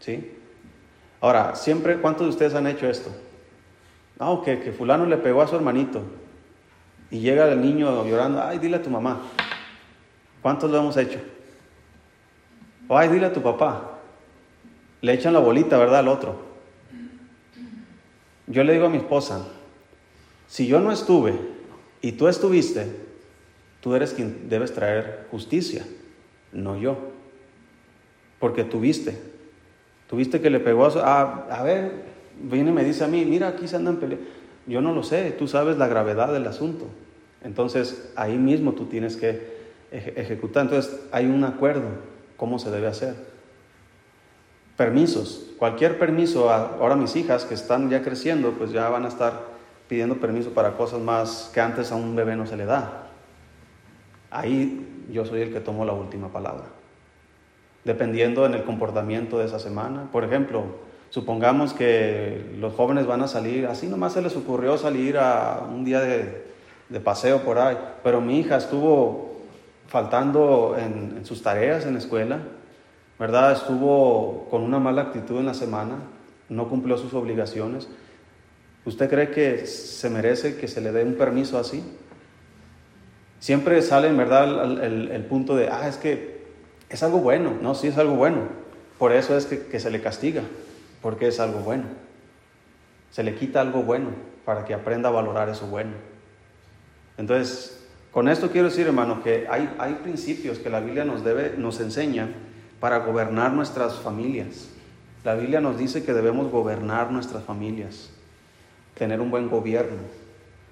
¿Sí? 0.00 0.36
Ahora, 1.20 1.54
siempre, 1.54 1.98
¿cuántos 1.98 2.26
de 2.26 2.30
ustedes 2.30 2.54
han 2.54 2.66
hecho 2.66 2.88
esto? 2.88 3.10
No, 4.18 4.42
que, 4.42 4.60
que 4.60 4.72
fulano 4.72 5.06
le 5.06 5.16
pegó 5.16 5.42
a 5.42 5.46
su 5.46 5.56
hermanito 5.56 6.02
y 7.10 7.20
llega 7.20 7.50
el 7.50 7.60
niño 7.60 8.04
llorando, 8.06 8.42
ay, 8.42 8.58
dile 8.58 8.76
a 8.76 8.82
tu 8.82 8.90
mamá. 8.90 9.20
¿Cuántos 10.42 10.70
lo 10.70 10.78
hemos 10.78 10.96
hecho? 10.96 11.18
ay, 12.88 13.08
dile 13.08 13.26
a 13.26 13.32
tu 13.32 13.40
papá. 13.40 13.98
Le 15.00 15.12
echan 15.12 15.32
la 15.32 15.38
bolita, 15.38 15.78
¿verdad? 15.78 16.00
Al 16.00 16.08
otro. 16.08 16.50
Yo 18.46 18.64
le 18.64 18.72
digo 18.72 18.86
a 18.86 18.90
mi 18.90 18.96
esposa, 18.96 19.46
si 20.48 20.66
yo 20.66 20.80
no 20.80 20.90
estuve 20.90 21.38
y 22.02 22.12
tú 22.12 22.26
estuviste, 22.26 22.90
tú 23.80 23.94
eres 23.94 24.12
quien 24.12 24.48
debes 24.48 24.74
traer 24.74 25.28
justicia, 25.30 25.86
no 26.52 26.76
yo. 26.76 26.96
Porque 28.38 28.64
tuviste. 28.64 29.18
Tuviste 30.08 30.40
que 30.40 30.50
le 30.50 30.60
pegó 30.60 30.86
a... 30.86 30.92
Ah, 30.96 31.46
a 31.50 31.62
ver, 31.62 31.92
viene 32.42 32.70
y 32.70 32.74
me 32.74 32.84
dice 32.84 33.04
a 33.04 33.08
mí, 33.08 33.24
mira, 33.24 33.48
aquí 33.48 33.68
se 33.68 33.76
andan 33.76 33.96
peleando. 33.96 34.26
Yo 34.66 34.80
no 34.80 34.92
lo 34.92 35.02
sé, 35.02 35.30
tú 35.32 35.48
sabes 35.48 35.78
la 35.78 35.88
gravedad 35.88 36.32
del 36.32 36.46
asunto. 36.46 36.86
Entonces, 37.42 38.12
ahí 38.16 38.36
mismo 38.36 38.72
tú 38.72 38.86
tienes 38.86 39.16
que 39.16 39.58
ejecutar. 39.90 40.64
Entonces, 40.64 41.00
hay 41.12 41.26
un 41.26 41.44
acuerdo, 41.44 41.88
cómo 42.36 42.58
se 42.58 42.70
debe 42.70 42.86
hacer. 42.86 43.14
Permisos, 44.76 45.50
cualquier 45.58 45.98
permiso, 45.98 46.50
ahora 46.50 46.96
mis 46.96 47.16
hijas 47.16 47.44
que 47.44 47.54
están 47.54 47.90
ya 47.90 48.02
creciendo, 48.02 48.52
pues 48.52 48.72
ya 48.72 48.88
van 48.88 49.04
a 49.04 49.08
estar 49.08 49.50
pidiendo 49.88 50.16
permiso 50.16 50.50
para 50.50 50.76
cosas 50.76 51.00
más 51.00 51.50
que 51.52 51.60
antes 51.60 51.92
a 51.92 51.96
un 51.96 52.14
bebé 52.14 52.36
no 52.36 52.46
se 52.46 52.56
le 52.56 52.64
da. 52.64 53.08
Ahí 54.30 54.99
yo 55.12 55.24
soy 55.24 55.42
el 55.42 55.52
que 55.52 55.60
tomo 55.60 55.84
la 55.84 55.92
última 55.92 56.32
palabra. 56.32 56.64
Dependiendo 57.84 58.46
en 58.46 58.54
el 58.54 58.64
comportamiento 58.64 59.38
de 59.38 59.46
esa 59.46 59.58
semana. 59.58 60.08
Por 60.12 60.24
ejemplo, 60.24 60.64
supongamos 61.10 61.72
que 61.72 62.54
los 62.58 62.74
jóvenes 62.74 63.06
van 63.06 63.22
a 63.22 63.28
salir, 63.28 63.66
así 63.66 63.86
nomás 63.86 64.12
se 64.12 64.22
les 64.22 64.36
ocurrió 64.36 64.78
salir 64.78 65.18
a 65.18 65.66
un 65.68 65.84
día 65.84 66.00
de, 66.00 66.50
paseo 67.02 67.42
por 67.42 67.58
ahí, 67.58 67.76
pero 68.02 68.20
mi 68.20 68.40
hija 68.40 68.56
estuvo 68.56 69.36
faltando 69.86 70.76
en, 70.78 71.18
en 71.18 71.24
sus 71.24 71.42
tareas 71.42 71.86
en 71.86 71.94
la 71.94 71.98
escuela, 72.00 72.40
¿verdad? 73.18 73.52
Estuvo 73.52 74.48
con 74.50 74.62
una 74.62 74.78
mala 74.78 75.02
actitud 75.02 75.38
en 75.38 75.46
la 75.46 75.54
semana, 75.54 75.96
no 76.48 76.68
cumplió 76.68 76.96
sus 76.98 77.14
obligaciones. 77.14 77.88
¿Usted 78.84 79.08
cree 79.08 79.30
que 79.30 79.66
se 79.66 80.10
merece 80.10 80.56
que 80.56 80.66
se 80.66 80.80
le 80.80 80.90
dé 80.90 81.04
un 81.04 81.14
permiso 81.14 81.58
así? 81.58 81.84
Siempre 83.40 83.80
sale 83.80 84.08
en 84.08 84.18
verdad 84.18 84.84
el, 84.84 85.24
punto 85.24 85.56
de, 85.56 85.68
ah, 85.70 85.88
es 85.88 85.96
que 85.96 86.44
es 86.90 87.02
algo 87.02 87.18
bueno, 87.18 87.54
no, 87.60 87.74
sí 87.74 87.88
es 87.88 87.96
algo 87.96 88.14
bueno. 88.14 88.42
Por 88.98 89.12
eso 89.12 89.36
es 89.36 89.46
que, 89.46 89.66
que 89.66 89.80
se 89.80 89.90
le 89.90 90.02
castiga, 90.02 90.42
porque 91.00 91.26
es 91.28 91.40
algo 91.40 91.60
bueno. 91.60 91.84
Se 93.10 93.22
le 93.22 93.34
quita 93.34 93.62
algo 93.62 93.82
bueno 93.82 94.10
para 94.44 94.66
que 94.66 94.74
aprenda 94.74 95.08
a 95.08 95.12
valorar 95.12 95.48
eso 95.48 95.66
bueno. 95.66 95.92
Entonces, 97.16 97.80
con 98.12 98.28
esto 98.28 98.50
quiero 98.50 98.68
decir, 98.68 98.86
hermano, 98.86 99.22
que 99.22 99.46
hay, 99.48 99.74
hay 99.78 99.94
principios 99.94 100.58
que 100.58 100.68
la 100.68 100.80
Biblia 100.80 101.04
nos, 101.04 101.24
debe, 101.24 101.54
nos 101.56 101.80
enseña 101.80 102.28
para 102.78 102.98
gobernar 102.98 103.52
nuestras 103.52 103.94
familias. 103.94 104.68
La 105.24 105.34
Biblia 105.34 105.60
nos 105.60 105.78
dice 105.78 106.04
que 106.04 106.12
debemos 106.12 106.50
gobernar 106.50 107.10
nuestras 107.10 107.44
familias, 107.44 108.10
tener 108.94 109.20
un 109.20 109.30
buen 109.30 109.48
gobierno. 109.48 109.98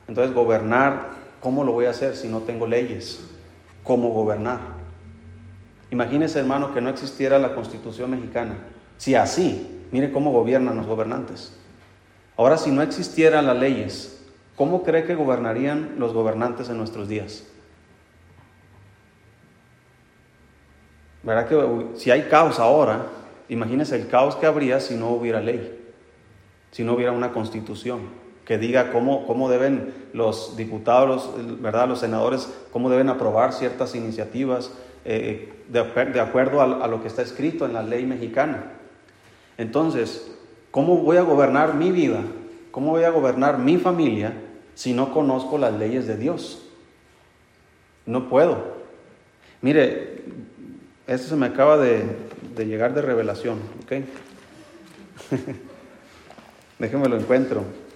Entonces, 0.09 0.35
gobernar 0.35 1.18
¿Cómo 1.41 1.65
lo 1.65 1.73
voy 1.73 1.87
a 1.87 1.91
hacer 1.91 2.17
si 2.17 2.29
no 2.29 2.41
tengo 2.41 2.67
leyes? 2.67 3.21
¿Cómo 3.85 4.11
gobernar? 4.11 4.59
Imagínese, 5.91 6.41
hermano, 6.41 6.75
que 6.75 6.81
no 6.81 6.91
existiera 6.91 7.39
la 7.39 7.55
constitución 7.55 8.11
mexicana. 8.11 8.57
Si 8.99 9.15
así, 9.15 9.85
mire 9.91 10.13
cómo 10.13 10.33
gobiernan 10.33 10.77
los 10.77 10.87
gobernantes. 10.87 11.55
Ahora, 12.37 12.59
si 12.59 12.71
no 12.71 12.83
existieran 12.83 13.47
las 13.47 13.57
leyes, 13.57 14.25
¿cómo 14.57 14.83
cree 14.83 15.05
que 15.05 15.15
gobernarían 15.15 15.95
los 15.99 16.13
gobernantes 16.13 16.69
en 16.69 16.79
nuestros 16.79 17.09
días? 17.09 17.45
¿Verdad 21.23 21.49
que 21.49 21.99
si 21.99 22.11
hay 22.11 22.23
caos 22.23 22.59
ahora, 22.59 23.07
imagínese 23.49 23.97
el 23.97 24.09
caos 24.09 24.37
que 24.37 24.47
habría 24.47 24.81
si 24.81 24.95
no 24.95 25.11
hubiera 25.11 25.41
ley, 25.41 25.79
si 26.71 26.85
no 26.85 26.95
hubiera 26.95 27.13
una 27.13 27.33
constitución? 27.33 28.18
Que 28.49 28.57
diga 28.57 28.93
cómo, 28.93 29.27
cómo 29.27 29.51
deben 29.51 29.93
los 30.15 30.57
diputados, 30.57 31.35
¿verdad? 31.61 31.87
los 31.87 32.01
senadores, 32.01 32.49
cómo 32.73 32.89
deben 32.89 33.11
aprobar 33.11 33.53
ciertas 33.53 33.95
iniciativas 33.95 34.73
eh, 35.05 35.53
de, 35.69 35.83
de, 35.83 36.21
acuerdo 36.21 36.63
a, 36.63 36.83
a, 36.83 36.89
lo 36.89 37.03
que 37.03 37.09
está 37.09 37.21
escrito 37.21 37.67
en 37.67 37.75
la 37.75 37.83
ley 37.83 38.07
mexicana. 38.07 38.73
Entonces, 39.59 40.35
¿cómo 40.71 40.97
voy 40.97 41.19
a 41.19 41.23
gobernar 41.25 41.75
mi 41.75 41.93
vida? 41.93 42.23
¿Cómo 42.71 42.93
voy 42.93 43.05
a 43.05 43.11
gobernar 43.11 43.59
mi 43.59 43.77
familia 43.77 44.33
si 44.75 44.95
no 44.95 45.13
conozco 45.13 45.59
las 45.59 45.75
leyes 45.75 46.07
de 46.07 46.17
Dios? 46.17 46.67
No 48.07 48.31
puedo. 48.31 48.79
Mire, 49.61 50.23
esto 51.07 51.29
se 51.29 51.37
me 51.37 51.45
acaba 51.45 51.77
de, 51.77 52.03
de 52.57 52.65
llegar 52.65 52.95
de 52.95 53.03
revelación, 53.03 53.59
¿ok? 53.85 53.93
Déjenme 56.79 57.11
lo 57.11 57.19
encuentro. 57.19 57.88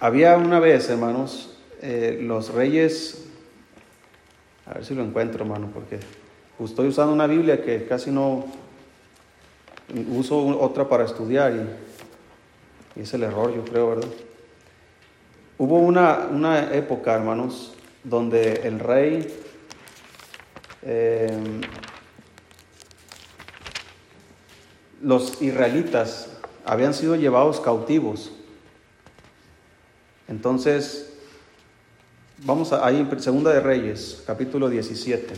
Había 0.00 0.36
una 0.36 0.60
vez, 0.60 0.88
hermanos, 0.90 1.56
eh, 1.82 2.18
los 2.22 2.52
reyes, 2.52 3.24
a 4.66 4.74
ver 4.74 4.84
si 4.84 4.94
lo 4.94 5.02
encuentro, 5.02 5.42
hermano, 5.44 5.70
porque 5.72 5.98
estoy 6.64 6.88
usando 6.88 7.12
una 7.12 7.26
Biblia 7.26 7.62
que 7.64 7.86
casi 7.86 8.10
no 8.10 8.46
uso 10.10 10.38
otra 10.58 10.88
para 10.88 11.04
estudiar 11.04 11.52
y, 12.96 13.00
es 13.00 13.14
el 13.14 13.22
error, 13.22 13.54
yo 13.54 13.64
creo, 13.64 13.90
¿verdad? 13.90 14.08
Hubo 15.56 15.78
una, 15.78 16.28
una 16.30 16.74
época, 16.74 17.14
hermanos, 17.14 17.74
donde 18.02 18.62
el 18.64 18.80
rey 18.80 19.32
eh, 20.82 21.60
los 25.02 25.40
israelitas 25.42 26.38
habían 26.64 26.94
sido 26.94 27.16
llevados 27.16 27.60
cautivos 27.60 28.32
entonces, 30.28 31.10
vamos 32.44 32.72
a, 32.72 32.86
ahí 32.86 32.98
en 32.98 33.20
Segunda 33.20 33.50
de 33.50 33.60
Reyes, 33.60 34.22
capítulo 34.26 34.68
17. 34.68 35.34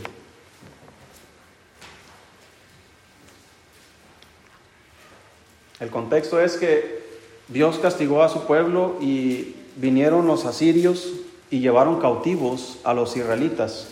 El 5.79 5.89
contexto 5.89 6.39
es 6.39 6.57
que 6.57 7.01
Dios 7.47 7.79
castigó 7.79 8.21
a 8.21 8.29
su 8.29 8.45
pueblo 8.45 8.97
y 9.01 9.55
vinieron 9.77 10.27
los 10.27 10.45
asirios 10.45 11.07
y 11.49 11.59
llevaron 11.59 11.99
cautivos 11.99 12.79
a 12.83 12.93
los 12.93 13.15
israelitas. 13.15 13.87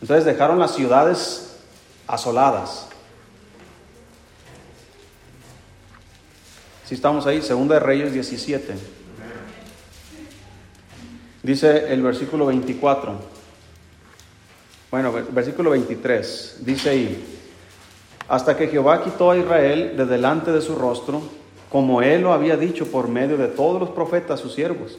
Entonces 0.00 0.24
dejaron 0.24 0.58
las 0.58 0.74
ciudades 0.74 1.56
asoladas. 2.06 2.88
Si 6.86 6.94
estamos 6.94 7.26
ahí, 7.26 7.40
Segunda 7.40 7.76
de 7.76 7.80
Reyes 7.80 8.12
17. 8.12 8.74
Dice 11.46 11.92
el 11.92 12.02
versículo 12.02 12.46
24. 12.46 13.12
Bueno, 14.90 15.12
versículo 15.30 15.70
23. 15.70 16.62
Dice 16.62 16.90
ahí, 16.90 17.24
hasta 18.26 18.56
que 18.56 18.66
Jehová 18.66 19.04
quitó 19.04 19.30
a 19.30 19.36
Israel 19.36 19.96
de 19.96 20.06
delante 20.06 20.50
de 20.50 20.60
su 20.60 20.74
rostro, 20.74 21.22
como 21.70 22.02
él 22.02 22.22
lo 22.22 22.32
había 22.32 22.56
dicho 22.56 22.88
por 22.88 23.06
medio 23.06 23.36
de 23.36 23.46
todos 23.46 23.78
los 23.78 23.90
profetas 23.90 24.40
sus 24.40 24.54
siervos. 24.54 24.98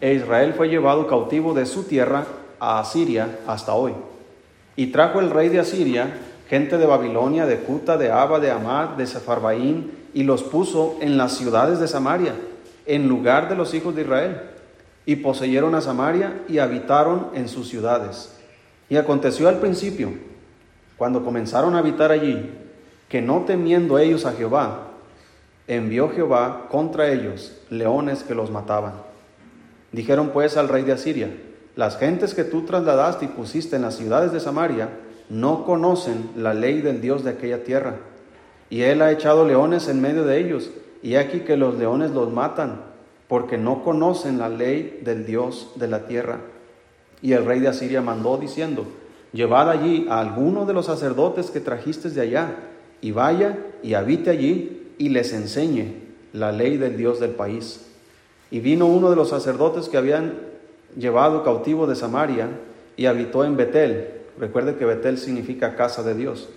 E 0.00 0.14
Israel 0.14 0.54
fue 0.54 0.68
llevado 0.68 1.06
cautivo 1.06 1.54
de 1.54 1.64
su 1.64 1.84
tierra 1.84 2.26
a 2.58 2.80
Asiria 2.80 3.38
hasta 3.46 3.74
hoy. 3.74 3.92
Y 4.74 4.88
trajo 4.88 5.20
el 5.20 5.30
rey 5.30 5.48
de 5.48 5.60
Asiria 5.60 6.12
gente 6.50 6.76
de 6.76 6.86
Babilonia, 6.86 7.46
de 7.46 7.58
Cuta, 7.58 7.96
de 7.96 8.10
Abba, 8.10 8.40
de 8.40 8.50
Amad, 8.50 8.96
de 8.96 9.06
Sepharvaim, 9.06 9.92
y 10.12 10.24
los 10.24 10.42
puso 10.42 10.96
en 11.00 11.16
las 11.16 11.36
ciudades 11.36 11.78
de 11.78 11.86
Samaria, 11.86 12.34
en 12.84 13.08
lugar 13.08 13.48
de 13.48 13.54
los 13.54 13.74
hijos 13.74 13.94
de 13.94 14.02
Israel 14.02 14.53
y 15.06 15.16
poseyeron 15.16 15.74
a 15.74 15.80
Samaria 15.80 16.42
y 16.48 16.58
habitaron 16.58 17.28
en 17.34 17.48
sus 17.48 17.68
ciudades. 17.68 18.34
Y 18.88 18.96
aconteció 18.96 19.48
al 19.48 19.60
principio, 19.60 20.12
cuando 20.96 21.24
comenzaron 21.24 21.74
a 21.74 21.78
habitar 21.78 22.10
allí, 22.10 22.50
que 23.08 23.20
no 23.20 23.44
temiendo 23.46 23.98
ellos 23.98 24.26
a 24.26 24.32
Jehová, 24.32 24.88
envió 25.66 26.10
Jehová 26.10 26.66
contra 26.70 27.10
ellos 27.10 27.56
leones 27.70 28.22
que 28.22 28.34
los 28.34 28.50
mataban. 28.50 28.94
Dijeron 29.92 30.30
pues 30.30 30.56
al 30.56 30.68
rey 30.68 30.82
de 30.82 30.92
Asiria, 30.92 31.30
las 31.76 31.98
gentes 31.98 32.34
que 32.34 32.44
tú 32.44 32.62
trasladaste 32.62 33.26
y 33.26 33.28
pusiste 33.28 33.76
en 33.76 33.82
las 33.82 33.96
ciudades 33.96 34.32
de 34.32 34.40
Samaria 34.40 34.90
no 35.28 35.64
conocen 35.64 36.30
la 36.36 36.54
ley 36.54 36.80
del 36.80 37.00
Dios 37.00 37.24
de 37.24 37.30
aquella 37.30 37.64
tierra. 37.64 37.96
Y 38.70 38.82
él 38.82 39.02
ha 39.02 39.10
echado 39.10 39.46
leones 39.46 39.88
en 39.88 40.00
medio 40.00 40.24
de 40.24 40.38
ellos, 40.38 40.70
y 41.02 41.16
aquí 41.16 41.40
que 41.40 41.56
los 41.56 41.76
leones 41.76 42.10
los 42.12 42.32
matan 42.32 42.93
porque 43.28 43.58
no 43.58 43.82
conocen 43.82 44.38
la 44.38 44.48
ley 44.48 45.00
del 45.04 45.26
Dios 45.26 45.72
de 45.76 45.88
la 45.88 46.06
tierra. 46.06 46.40
Y 47.22 47.32
el 47.32 47.44
rey 47.44 47.60
de 47.60 47.68
Asiria 47.68 48.02
mandó 48.02 48.36
diciendo, 48.36 48.86
llevad 49.32 49.70
allí 49.70 50.06
a 50.10 50.20
alguno 50.20 50.66
de 50.66 50.74
los 50.74 50.86
sacerdotes 50.86 51.50
que 51.50 51.60
trajiste 51.60 52.10
de 52.10 52.20
allá, 52.20 52.56
y 53.00 53.12
vaya 53.12 53.58
y 53.82 53.94
habite 53.94 54.30
allí 54.30 54.94
y 54.96 55.10
les 55.10 55.34
enseñe 55.34 55.92
la 56.32 56.52
ley 56.52 56.78
del 56.78 56.96
Dios 56.96 57.20
del 57.20 57.32
país. 57.32 57.86
Y 58.50 58.60
vino 58.60 58.86
uno 58.86 59.10
de 59.10 59.16
los 59.16 59.28
sacerdotes 59.28 59.90
que 59.90 59.98
habían 59.98 60.34
llevado 60.96 61.44
cautivo 61.44 61.86
de 61.86 61.96
Samaria 61.96 62.48
y 62.96 63.06
habitó 63.06 63.44
en 63.44 63.56
Betel. 63.58 64.22
Recuerde 64.38 64.76
que 64.76 64.86
Betel 64.86 65.18
significa 65.18 65.76
casa 65.76 66.02
de 66.02 66.14
Dios. 66.14 66.48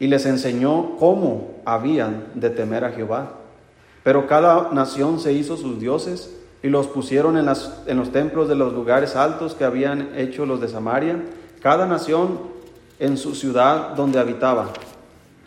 Y 0.00 0.06
les 0.06 0.24
enseñó 0.24 0.96
cómo 0.96 1.56
habían 1.66 2.28
de 2.34 2.48
temer 2.48 2.84
a 2.84 2.92
Jehová 2.92 3.34
pero 4.08 4.26
cada 4.26 4.70
nación 4.72 5.20
se 5.20 5.34
hizo 5.34 5.58
sus 5.58 5.78
dioses 5.78 6.34
y 6.62 6.68
los 6.68 6.86
pusieron 6.86 7.36
en, 7.36 7.44
los 7.44 8.10
templos 8.10 8.48
de 8.48 8.54
los 8.54 8.72
lugares 8.72 9.14
altos 9.14 9.54
que 9.54 9.64
habían 9.64 10.16
hecho 10.16 10.46
los 10.46 10.62
de 10.62 10.68
Samaria, 10.68 11.22
cada 11.60 11.84
nación 11.84 12.38
en 12.98 13.18
su 13.18 13.34
ciudad 13.34 13.90
donde 13.96 14.18
habitaba. 14.18 14.68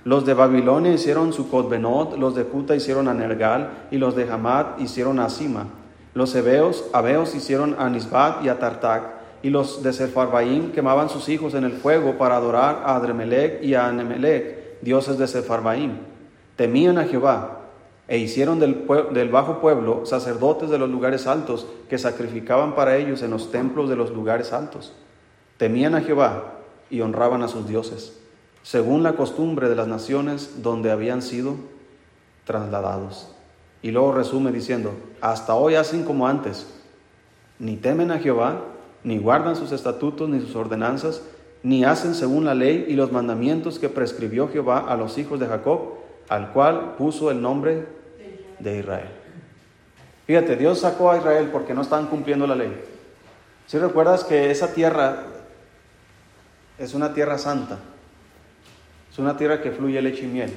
Los 0.04 0.28
de 0.28 0.36
Babilonia 0.36 0.94
hicieron 0.94 1.34
su 1.34 1.50
Cotbenot, 1.50 2.20
los 2.20 2.36
de 2.36 2.44
Cuta 2.44 2.76
hicieron 2.76 3.08
a 3.08 3.16
Nergal, 3.16 3.88
y 3.90 3.98
los 3.98 4.16
de 4.16 4.30
Hamad 4.30 4.78
hicieron 4.78 5.20
a 5.20 5.32
Sima. 5.32 5.66
Los 6.14 6.36
hebeos, 6.36 6.86
abeos 6.94 7.34
hicieron 7.34 7.76
a 7.80 7.90
Nisbat 7.90 8.46
y 8.46 8.50
a 8.50 8.60
Tartac, 8.60 9.06
y 9.42 9.50
los 9.50 9.82
de 9.82 9.92
Sepharvaim 9.92 10.72
quemaban 10.72 11.10
sus 11.10 11.30
hijos 11.30 11.56
en 11.56 11.64
el 11.64 11.72
fuego 11.72 12.16
para 12.20 12.36
adorar 12.38 12.84
a 12.86 12.96
Adremelech 12.96 13.64
y 13.64 13.74
a 13.74 13.88
Anemelech, 13.88 14.80
dioses 14.84 15.18
de 15.18 15.28
Sepharvaim. 15.28 15.94
Temían 16.56 17.00
a 17.00 17.06
Jehová, 17.06 17.61
e 18.12 18.18
hicieron 18.18 18.60
del, 18.60 18.86
del, 19.14 19.30
bajo 19.30 19.62
pueblo 19.62 20.06
sacerdotes 20.06 20.70
de 20.70 20.78
los 20.78 20.90
lugares 20.90 21.28
altos 21.28 21.66
que 21.90 21.98
sacrificaban 21.98 22.76
para 22.76 22.98
ellos 22.98 23.22
en 23.22 23.32
los 23.32 23.52
templos 23.52 23.90
de 23.90 23.96
los 23.96 24.12
lugares 24.12 24.52
altos. 24.52 24.92
Temían 25.56 25.96
a 25.96 26.02
Jehová 26.02 26.56
y 26.90 27.00
honraban 27.00 27.42
a 27.42 27.48
sus 27.48 27.70
dioses, 27.70 28.20
según 28.64 29.02
la 29.02 29.14
costumbre 29.14 29.70
de 29.70 29.78
las 29.78 29.88
naciones 29.88 30.62
donde 30.62 30.92
habían 30.92 31.22
sido 31.22 31.56
trasladados. 32.44 33.32
Y 33.82 33.92
luego 33.92 34.12
resume 34.12 34.52
diciendo, 34.52 34.92
hasta 35.22 35.56
hoy 35.56 35.76
hacen 35.76 36.04
como 36.04 36.28
antes, 36.28 36.68
ni 37.60 37.78
temen 37.78 38.12
a 38.12 38.20
Jehová, 38.20 38.60
ni 39.06 39.20
guardan 39.20 39.56
sus 39.56 39.72
estatutos 39.72 40.28
ni 40.28 40.42
sus 40.42 40.58
ordenanzas, 40.58 41.24
ni 41.64 41.86
hacen 41.86 42.14
según 42.14 42.44
la 42.44 42.56
ley 42.56 42.88
y 42.90 42.96
los 42.96 43.14
mandamientos 43.14 43.80
que 43.80 43.88
prescribió 43.88 44.50
Jehová 44.50 44.80
a 44.80 44.98
los 44.98 45.18
hijos 45.18 45.40
de 45.40 45.48
Jacob, 45.48 45.94
al 46.28 46.52
cual 46.52 46.96
puso 46.98 47.32
el 47.32 47.42
nombre 47.42 48.01
de 48.62 48.80
Israel. 48.80 49.10
Fíjate, 50.28 50.56
Dios 50.56 50.80
sacó 50.80 51.12
a 51.12 51.18
Israel 51.18 51.50
porque 51.52 51.74
no 51.74 51.82
estaban 51.82 52.08
cumpliendo 52.08 52.48
la 52.48 52.56
ley. 52.56 52.74
Si 53.68 53.78
recuerdas 53.78 54.24
que 54.24 54.52
esa 54.52 54.74
tierra 54.74 55.24
es 56.78 56.94
una 56.94 57.14
tierra 57.14 57.38
santa, 57.38 57.80
es 59.12 59.20
una 59.20 59.38
tierra 59.38 59.62
que 59.62 59.72
fluye 59.72 60.02
leche 60.02 60.24
y 60.24 60.28
miel, 60.28 60.54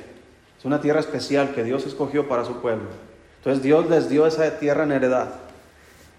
es 0.58 0.64
una 0.64 0.80
tierra 0.80 1.00
especial 1.00 1.54
que 1.54 1.64
Dios 1.64 1.86
escogió 1.86 2.28
para 2.28 2.44
su 2.44 2.60
pueblo. 2.60 2.88
Entonces 3.38 3.62
Dios 3.62 3.90
les 3.90 4.08
dio 4.08 4.26
esa 4.26 4.58
tierra 4.58 4.84
en 4.84 4.92
heredad. 4.92 5.28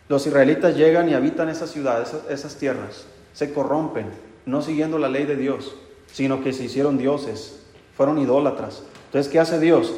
Los 0.07 0.27
israelitas 0.27 0.75
llegan 0.75 1.09
y 1.09 1.13
habitan 1.13 1.49
esas 1.49 1.71
ciudades, 1.71 2.13
esas 2.29 2.55
tierras, 2.55 3.05
se 3.33 3.53
corrompen, 3.53 4.07
no 4.45 4.61
siguiendo 4.61 4.99
la 4.99 5.09
ley 5.09 5.25
de 5.25 5.35
Dios, 5.35 5.75
sino 6.11 6.43
que 6.43 6.53
se 6.53 6.65
hicieron 6.65 6.97
dioses, 6.97 7.63
fueron 7.97 8.19
idólatras. 8.19 8.83
Entonces, 9.07 9.31
¿qué 9.31 9.39
hace 9.39 9.59
Dios? 9.59 9.93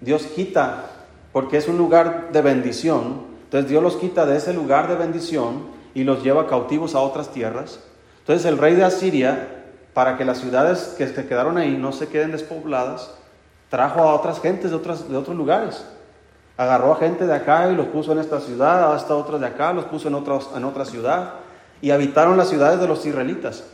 Dios 0.00 0.22
quita, 0.26 0.97
porque 1.32 1.56
es 1.56 1.68
un 1.68 1.78
lugar 1.78 2.30
de 2.32 2.42
bendición, 2.42 3.28
entonces 3.44 3.70
Dios 3.70 3.82
los 3.82 3.96
quita 3.96 4.26
de 4.26 4.36
ese 4.36 4.52
lugar 4.52 4.88
de 4.88 4.96
bendición 4.96 5.68
y 5.94 6.04
los 6.04 6.22
lleva 6.22 6.46
cautivos 6.46 6.94
a 6.94 7.00
otras 7.00 7.32
tierras. 7.32 7.80
Entonces 8.20 8.44
el 8.44 8.58
rey 8.58 8.74
de 8.74 8.84
Asiria, 8.84 9.64
para 9.94 10.18
que 10.18 10.24
las 10.24 10.38
ciudades 10.38 10.94
que 10.98 11.08
se 11.08 11.26
quedaron 11.26 11.56
ahí 11.56 11.76
no 11.78 11.92
se 11.92 12.08
queden 12.08 12.30
despobladas, 12.32 13.10
trajo 13.70 14.00
a 14.00 14.14
otras 14.14 14.40
gentes 14.40 14.70
de, 14.70 14.76
otras, 14.76 15.08
de 15.08 15.16
otros 15.16 15.36
lugares. 15.36 15.84
Agarró 16.58 16.92
a 16.92 16.96
gente 16.96 17.26
de 17.26 17.34
acá 17.34 17.70
y 17.70 17.74
los 17.74 17.86
puso 17.86 18.12
en 18.12 18.18
esta 18.18 18.40
ciudad, 18.40 18.92
hasta 18.92 19.14
otras 19.14 19.40
de 19.40 19.46
acá, 19.46 19.72
los 19.72 19.86
puso 19.86 20.08
en, 20.08 20.14
otros, 20.14 20.50
en 20.54 20.64
otra 20.64 20.84
ciudad. 20.84 21.34
Y 21.80 21.90
habitaron 21.90 22.36
las 22.36 22.48
ciudades 22.48 22.80
de 22.80 22.88
los 22.88 23.06
israelitas. 23.06 23.64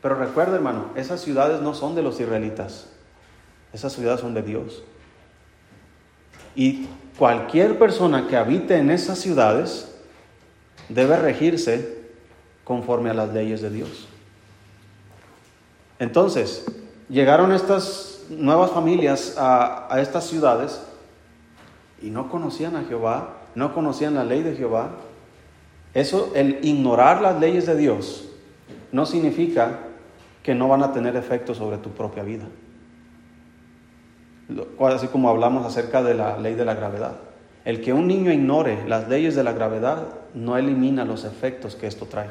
Pero 0.00 0.14
recuerda, 0.14 0.56
hermano, 0.56 0.86
esas 0.94 1.20
ciudades 1.20 1.60
no 1.60 1.74
son 1.74 1.94
de 1.94 2.02
los 2.02 2.20
israelitas. 2.20 2.86
Esas 3.72 3.92
ciudades 3.92 4.20
son 4.20 4.34
de 4.34 4.42
Dios. 4.42 4.82
Y 6.54 6.88
cualquier 7.18 7.78
persona 7.78 8.26
que 8.28 8.36
habite 8.36 8.76
en 8.76 8.90
esas 8.90 9.18
ciudades 9.18 9.94
debe 10.88 11.16
regirse 11.16 12.02
conforme 12.64 13.10
a 13.10 13.14
las 13.14 13.32
leyes 13.32 13.60
de 13.62 13.70
Dios. 13.70 14.06
Entonces, 15.98 16.64
llegaron 17.08 17.52
estas 17.52 18.24
nuevas 18.28 18.70
familias 18.70 19.36
a, 19.38 19.88
estas 20.00 20.26
ciudades 20.26 20.82
y 22.00 22.10
no 22.10 22.28
conocían 22.28 22.76
a 22.76 22.84
Jehová, 22.84 23.34
no 23.54 23.74
conocían 23.74 24.14
la 24.14 24.24
ley 24.24 24.42
de 24.42 24.56
Jehová. 24.56 24.90
Eso, 25.94 26.32
el 26.34 26.58
ignorar 26.62 27.20
las 27.20 27.38
leyes 27.38 27.66
de 27.66 27.76
Dios, 27.76 28.28
no 28.90 29.06
significa 29.06 29.80
que 30.42 30.54
no 30.54 30.68
van 30.68 30.82
a 30.82 30.92
tener 30.92 31.14
efecto 31.16 31.54
sobre 31.54 31.78
tu 31.78 31.90
propia 31.90 32.22
vida. 32.22 32.44
Así 34.80 35.08
como 35.08 35.28
hablamos 35.28 35.66
acerca 35.66 36.02
de 36.02 36.14
la 36.14 36.38
ley 36.38 36.54
de 36.54 36.64
la 36.64 36.74
gravedad. 36.74 37.16
El 37.64 37.80
que 37.80 37.92
un 37.92 38.08
niño 38.08 38.32
ignore 38.32 38.86
las 38.88 39.08
leyes 39.08 39.34
de 39.36 39.44
la 39.44 39.52
gravedad 39.52 40.08
no 40.34 40.56
elimina 40.56 41.04
los 41.04 41.24
efectos 41.24 41.76
que 41.76 41.86
esto 41.86 42.06
trae. 42.06 42.28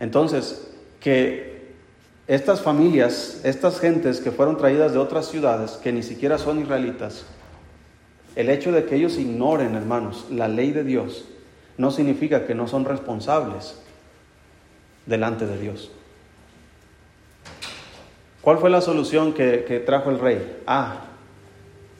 Entonces, 0.00 0.70
que 1.00 1.74
estas 2.28 2.60
familias, 2.60 3.40
estas 3.44 3.80
gentes 3.80 4.20
que 4.20 4.30
fueron 4.30 4.56
traídas 4.56 4.92
de 4.92 4.98
otras 4.98 5.26
ciudades, 5.26 5.72
que 5.72 5.92
ni 5.92 6.02
siquiera 6.02 6.38
son 6.38 6.60
israelitas, 6.60 7.24
el 8.36 8.50
hecho 8.50 8.70
de 8.70 8.84
que 8.84 8.94
ellos 8.94 9.18
ignoren, 9.18 9.74
hermanos, 9.74 10.26
la 10.30 10.46
ley 10.46 10.70
de 10.70 10.84
Dios, 10.84 11.24
no 11.76 11.90
significa 11.90 12.46
que 12.46 12.54
no 12.54 12.68
son 12.68 12.84
responsables 12.84 13.76
delante 15.06 15.46
de 15.46 15.58
Dios. 15.58 15.90
¿Cuál 18.40 18.58
fue 18.58 18.70
la 18.70 18.80
solución 18.80 19.32
que, 19.32 19.82
trajo 19.84 20.10
el 20.10 20.18
rey? 20.18 20.62
Ah, 20.66 20.98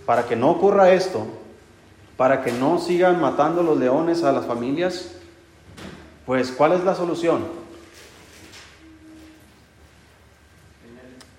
para 0.07 0.27
que 0.27 0.37
no 0.37 0.51
ocurra 0.51 0.93
esto, 0.93 1.27
para 2.17 2.43
que 2.43 2.53
no 2.53 2.79
sigan 2.79 3.21
matando 3.21 3.63
los 3.63 3.79
leones 3.79 4.23
a 4.23 4.33
las 4.33 4.47
familias, 4.47 5.13
pues 6.25 6.53
¿cuál 6.53 6.73
es 6.73 6.85
la 6.85 6.95
solución? 6.95 7.45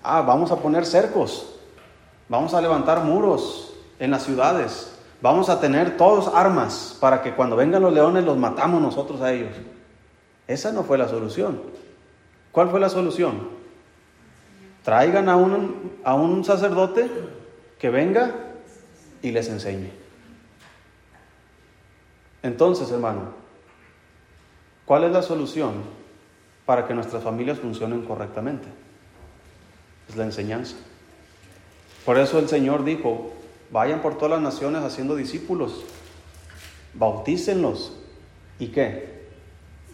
Ah, 0.02 0.22
vamos 0.22 0.50
a 0.52 0.56
poner 0.56 0.86
cercos, 0.86 1.54
vamos 2.28 2.54
a 2.54 2.60
levantar 2.60 3.04
muros 3.04 3.74
en 3.98 4.10
las 4.10 4.24
ciudades, 4.24 4.92
vamos 5.20 5.48
a 5.48 5.60
tener 5.60 5.96
todos 5.96 6.32
armas 6.34 6.96
para 7.00 7.22
que 7.22 7.34
cuando 7.34 7.56
vengan 7.56 7.82
los 7.82 7.92
leones 7.92 8.24
los 8.24 8.36
matamos 8.36 8.80
nosotros 8.80 9.20
a 9.20 9.32
ellos. 9.32 9.52
Esa 10.46 10.72
no 10.72 10.82
fue 10.82 10.98
la 10.98 11.08
solución. 11.08 11.60
¿Cuál 12.52 12.70
fue 12.70 12.80
la 12.80 12.88
solución? 12.88 13.59
Traigan 14.82 15.28
a 15.28 15.36
un, 15.36 15.98
a 16.04 16.14
un 16.14 16.44
sacerdote 16.44 17.10
que 17.78 17.90
venga 17.90 18.34
y 19.22 19.30
les 19.30 19.48
enseñe. 19.48 19.90
Entonces, 22.42 22.90
hermano, 22.90 23.32
¿cuál 24.86 25.04
es 25.04 25.12
la 25.12 25.22
solución 25.22 25.74
para 26.64 26.86
que 26.86 26.94
nuestras 26.94 27.22
familias 27.22 27.58
funcionen 27.58 28.02
correctamente? 28.02 28.68
Es 30.08 30.16
la 30.16 30.24
enseñanza. 30.24 30.76
Por 32.04 32.18
eso 32.18 32.38
el 32.38 32.48
Señor 32.48 32.84
dijo, 32.84 33.32
vayan 33.70 34.00
por 34.00 34.16
todas 34.16 34.30
las 34.30 34.40
naciones 34.40 34.82
haciendo 34.82 35.16
discípulos, 35.16 35.84
bautícenlos 36.94 37.92
y 38.58 38.68
qué? 38.68 39.28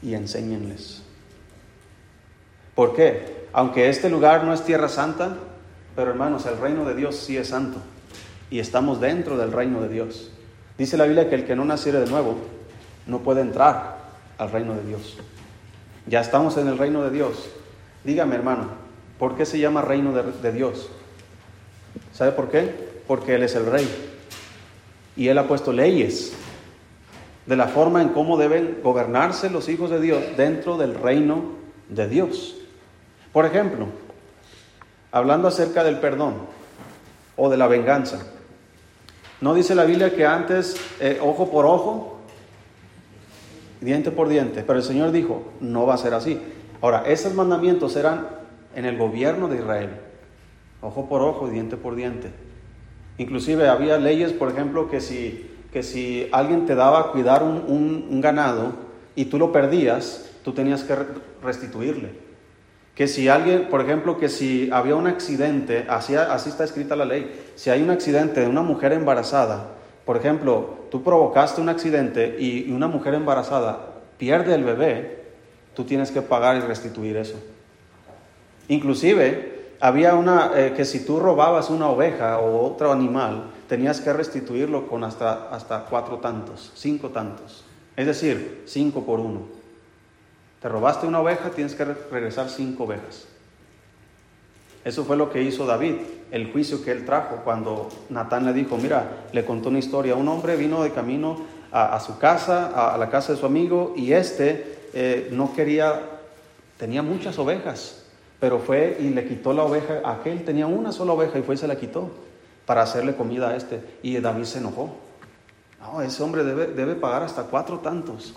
Y 0.02 0.14
enséñenles. 0.14 1.02
¿Por 2.74 2.94
qué? 2.94 3.35
Aunque 3.56 3.88
este 3.88 4.10
lugar 4.10 4.44
no 4.44 4.52
es 4.52 4.66
tierra 4.66 4.86
santa, 4.86 5.34
pero 5.94 6.10
hermanos, 6.10 6.44
el 6.44 6.58
reino 6.58 6.84
de 6.84 6.94
Dios 6.94 7.16
sí 7.16 7.38
es 7.38 7.48
santo. 7.48 7.78
Y 8.50 8.58
estamos 8.58 9.00
dentro 9.00 9.38
del 9.38 9.50
reino 9.50 9.80
de 9.80 9.88
Dios. 9.88 10.30
Dice 10.76 10.98
la 10.98 11.06
Biblia 11.06 11.30
que 11.30 11.36
el 11.36 11.46
que 11.46 11.56
no 11.56 11.64
naciere 11.64 12.00
de 12.00 12.10
nuevo 12.10 12.36
no 13.06 13.20
puede 13.20 13.40
entrar 13.40 13.96
al 14.36 14.52
reino 14.52 14.74
de 14.74 14.84
Dios. 14.84 15.16
Ya 16.06 16.20
estamos 16.20 16.58
en 16.58 16.68
el 16.68 16.76
reino 16.76 17.02
de 17.02 17.10
Dios. 17.10 17.48
Dígame, 18.04 18.34
hermano, 18.34 18.68
¿por 19.18 19.36
qué 19.36 19.46
se 19.46 19.58
llama 19.58 19.80
reino 19.80 20.12
de, 20.12 20.32
de 20.32 20.52
Dios? 20.52 20.90
¿Sabe 22.12 22.32
por 22.32 22.50
qué? 22.50 22.74
Porque 23.06 23.36
Él 23.36 23.42
es 23.42 23.54
el 23.54 23.64
rey. 23.64 23.88
Y 25.16 25.28
Él 25.28 25.38
ha 25.38 25.48
puesto 25.48 25.72
leyes 25.72 26.34
de 27.46 27.56
la 27.56 27.68
forma 27.68 28.02
en 28.02 28.10
cómo 28.10 28.36
deben 28.36 28.80
gobernarse 28.82 29.48
los 29.48 29.70
hijos 29.70 29.88
de 29.88 30.02
Dios 30.02 30.22
dentro 30.36 30.76
del 30.76 30.94
reino 30.94 31.52
de 31.88 32.06
Dios. 32.06 32.56
Por 33.36 33.44
ejemplo, 33.44 33.88
hablando 35.12 35.48
acerca 35.48 35.84
del 35.84 35.98
perdón 35.98 36.36
o 37.36 37.50
de 37.50 37.58
la 37.58 37.66
venganza, 37.66 38.32
¿no 39.42 39.52
dice 39.52 39.74
la 39.74 39.84
Biblia 39.84 40.14
que 40.14 40.24
antes 40.24 40.74
eh, 41.00 41.18
ojo 41.20 41.50
por 41.50 41.66
ojo, 41.66 42.20
diente 43.82 44.10
por 44.10 44.30
diente? 44.30 44.64
Pero 44.66 44.78
el 44.78 44.84
Señor 44.86 45.12
dijo, 45.12 45.52
no 45.60 45.84
va 45.84 45.92
a 45.92 45.98
ser 45.98 46.14
así. 46.14 46.40
Ahora, 46.80 47.02
esos 47.06 47.34
mandamientos 47.34 47.94
eran 47.96 48.26
en 48.74 48.86
el 48.86 48.96
gobierno 48.96 49.48
de 49.48 49.56
Israel, 49.56 49.90
ojo 50.80 51.06
por 51.06 51.20
ojo, 51.20 51.50
diente 51.50 51.76
por 51.76 51.94
diente. 51.94 52.30
Inclusive 53.18 53.68
había 53.68 53.98
leyes, 53.98 54.32
por 54.32 54.50
ejemplo, 54.50 54.88
que 54.88 55.02
si, 55.02 55.50
que 55.74 55.82
si 55.82 56.26
alguien 56.32 56.64
te 56.64 56.74
daba 56.74 57.00
a 57.00 57.12
cuidar 57.12 57.42
un 57.42 58.18
ganado 58.22 58.72
y 59.14 59.26
tú 59.26 59.38
lo 59.38 59.52
perdías, 59.52 60.30
tú 60.42 60.54
tenías 60.54 60.84
que 60.84 60.96
restituirle 61.42 62.25
que 62.96 63.06
si 63.06 63.28
alguien, 63.28 63.68
por 63.68 63.82
ejemplo, 63.82 64.16
que 64.16 64.30
si 64.30 64.70
había 64.72 64.96
un 64.96 65.06
accidente, 65.06 65.84
así, 65.86 66.14
así 66.14 66.48
está 66.48 66.64
escrita 66.64 66.96
la 66.96 67.04
ley, 67.04 67.30
si 67.54 67.68
hay 67.68 67.82
un 67.82 67.90
accidente 67.90 68.40
de 68.40 68.48
una 68.48 68.62
mujer 68.62 68.94
embarazada, 68.94 69.68
por 70.06 70.16
ejemplo, 70.16 70.86
tú 70.90 71.02
provocaste 71.02 71.60
un 71.60 71.68
accidente 71.68 72.36
y 72.40 72.72
una 72.72 72.88
mujer 72.88 73.12
embarazada 73.12 73.96
pierde 74.16 74.54
el 74.54 74.64
bebé, 74.64 75.24
tú 75.74 75.84
tienes 75.84 76.10
que 76.10 76.22
pagar 76.22 76.56
y 76.56 76.60
restituir 76.60 77.18
eso. 77.18 77.36
Inclusive, 78.68 79.74
había 79.78 80.14
una 80.14 80.52
eh, 80.56 80.72
que 80.74 80.86
si 80.86 81.04
tú 81.04 81.20
robabas 81.20 81.68
una 81.68 81.90
oveja 81.90 82.38
o 82.38 82.64
otro 82.64 82.92
animal, 82.92 83.50
tenías 83.68 84.00
que 84.00 84.10
restituirlo 84.14 84.88
con 84.88 85.04
hasta, 85.04 85.50
hasta 85.50 85.84
cuatro 85.84 86.16
tantos, 86.16 86.72
cinco 86.74 87.10
tantos. 87.10 87.62
Es 87.94 88.06
decir, 88.06 88.62
cinco 88.64 89.04
por 89.04 89.20
uno. 89.20 89.55
Te 90.66 90.72
robaste 90.72 91.06
una 91.06 91.20
oveja, 91.20 91.50
tienes 91.50 91.76
que 91.76 91.84
regresar 91.84 92.50
cinco 92.50 92.86
ovejas. 92.86 93.28
Eso 94.84 95.04
fue 95.04 95.16
lo 95.16 95.30
que 95.30 95.40
hizo 95.40 95.64
David, 95.64 95.94
el 96.32 96.50
juicio 96.50 96.82
que 96.82 96.90
él 96.90 97.04
trajo 97.04 97.42
cuando 97.44 97.88
Natán 98.08 98.44
le 98.44 98.52
dijo, 98.52 98.76
mira, 98.76 99.28
le 99.30 99.44
contó 99.44 99.68
una 99.68 99.78
historia, 99.78 100.16
un 100.16 100.26
hombre 100.26 100.56
vino 100.56 100.82
de 100.82 100.90
camino 100.90 101.38
a, 101.70 102.00
su 102.00 102.18
casa, 102.18 102.94
a, 102.94 102.98
la 102.98 103.10
casa 103.10 103.32
de 103.32 103.38
su 103.38 103.46
amigo, 103.46 103.94
y 103.96 104.12
este 104.12 104.80
eh, 104.92 105.28
no 105.30 105.54
quería, 105.54 106.00
tenía 106.78 107.00
muchas 107.00 107.38
ovejas, 107.38 108.02
pero 108.40 108.58
fue 108.58 108.96
y 108.98 109.10
le 109.10 109.24
quitó 109.24 109.52
la 109.52 109.62
oveja, 109.62 110.00
aquel 110.04 110.44
tenía 110.44 110.66
una 110.66 110.90
sola 110.90 111.12
oveja 111.12 111.38
y 111.38 111.42
fue 111.42 111.54
y 111.54 111.58
se 111.58 111.68
la 111.68 111.76
quitó 111.76 112.10
para 112.66 112.82
hacerle 112.82 113.14
comida 113.14 113.50
a 113.50 113.56
este. 113.56 113.80
Y 114.02 114.18
David 114.18 114.42
se 114.42 114.58
enojó. 114.58 114.96
No, 115.80 116.02
ese 116.02 116.24
hombre 116.24 116.42
debe, 116.42 116.66
debe 116.66 116.96
pagar 116.96 117.22
hasta 117.22 117.44
cuatro 117.44 117.78
tantos, 117.78 118.34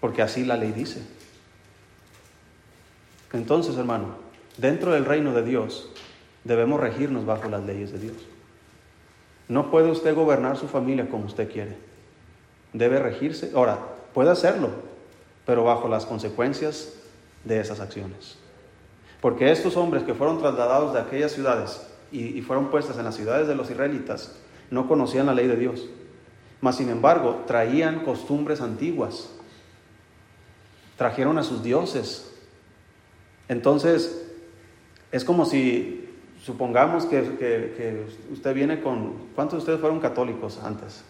porque 0.00 0.22
así 0.22 0.44
la 0.44 0.56
ley 0.56 0.72
dice. 0.72 1.02
Entonces, 3.32 3.76
hermano, 3.76 4.16
dentro 4.56 4.92
del 4.92 5.04
reino 5.04 5.32
de 5.34 5.42
Dios 5.42 5.90
debemos 6.44 6.80
regirnos 6.80 7.26
bajo 7.26 7.48
las 7.48 7.64
leyes 7.64 7.92
de 7.92 7.98
Dios. 7.98 8.16
No 9.48 9.70
puede 9.70 9.90
usted 9.90 10.14
gobernar 10.14 10.56
su 10.56 10.68
familia 10.68 11.08
como 11.08 11.26
usted 11.26 11.50
quiere. 11.50 11.76
Debe 12.72 12.98
regirse. 12.98 13.52
Ahora, 13.54 13.78
puede 14.12 14.30
hacerlo, 14.30 14.70
pero 15.44 15.64
bajo 15.64 15.88
las 15.88 16.06
consecuencias 16.06 16.94
de 17.44 17.60
esas 17.60 17.80
acciones. 17.80 18.38
Porque 19.20 19.50
estos 19.50 19.76
hombres 19.76 20.02
que 20.02 20.14
fueron 20.14 20.38
trasladados 20.38 20.92
de 20.92 21.00
aquellas 21.00 21.32
ciudades 21.32 21.86
y, 22.12 22.40
fueron 22.42 22.70
puestas 22.70 22.98
en 22.98 23.04
las 23.04 23.16
ciudades 23.16 23.48
de 23.48 23.54
los 23.54 23.70
israelitas, 23.70 24.36
no 24.70 24.88
conocían 24.88 25.26
la 25.26 25.34
ley 25.34 25.46
de 25.46 25.56
Dios. 25.56 25.86
Mas, 26.60 26.76
sin 26.76 26.88
embargo, 26.88 27.44
traían 27.46 28.04
costumbres 28.04 28.60
antiguas. 28.60 29.30
Trajeron 30.96 31.38
a 31.38 31.42
sus 31.42 31.62
dioses. 31.62 32.32
Entonces, 33.48 34.26
es 35.12 35.24
como 35.24 35.44
si, 35.44 36.08
supongamos 36.42 37.06
que, 37.06 37.22
que 37.38 38.06
usted 38.32 38.54
viene 38.54 38.80
con, 38.80 39.14
¿cuántos 39.34 39.58
de 39.58 39.58
ustedes 39.58 39.80
fueron 39.80 40.00
católicos 40.00 40.60
antes? 40.62 41.04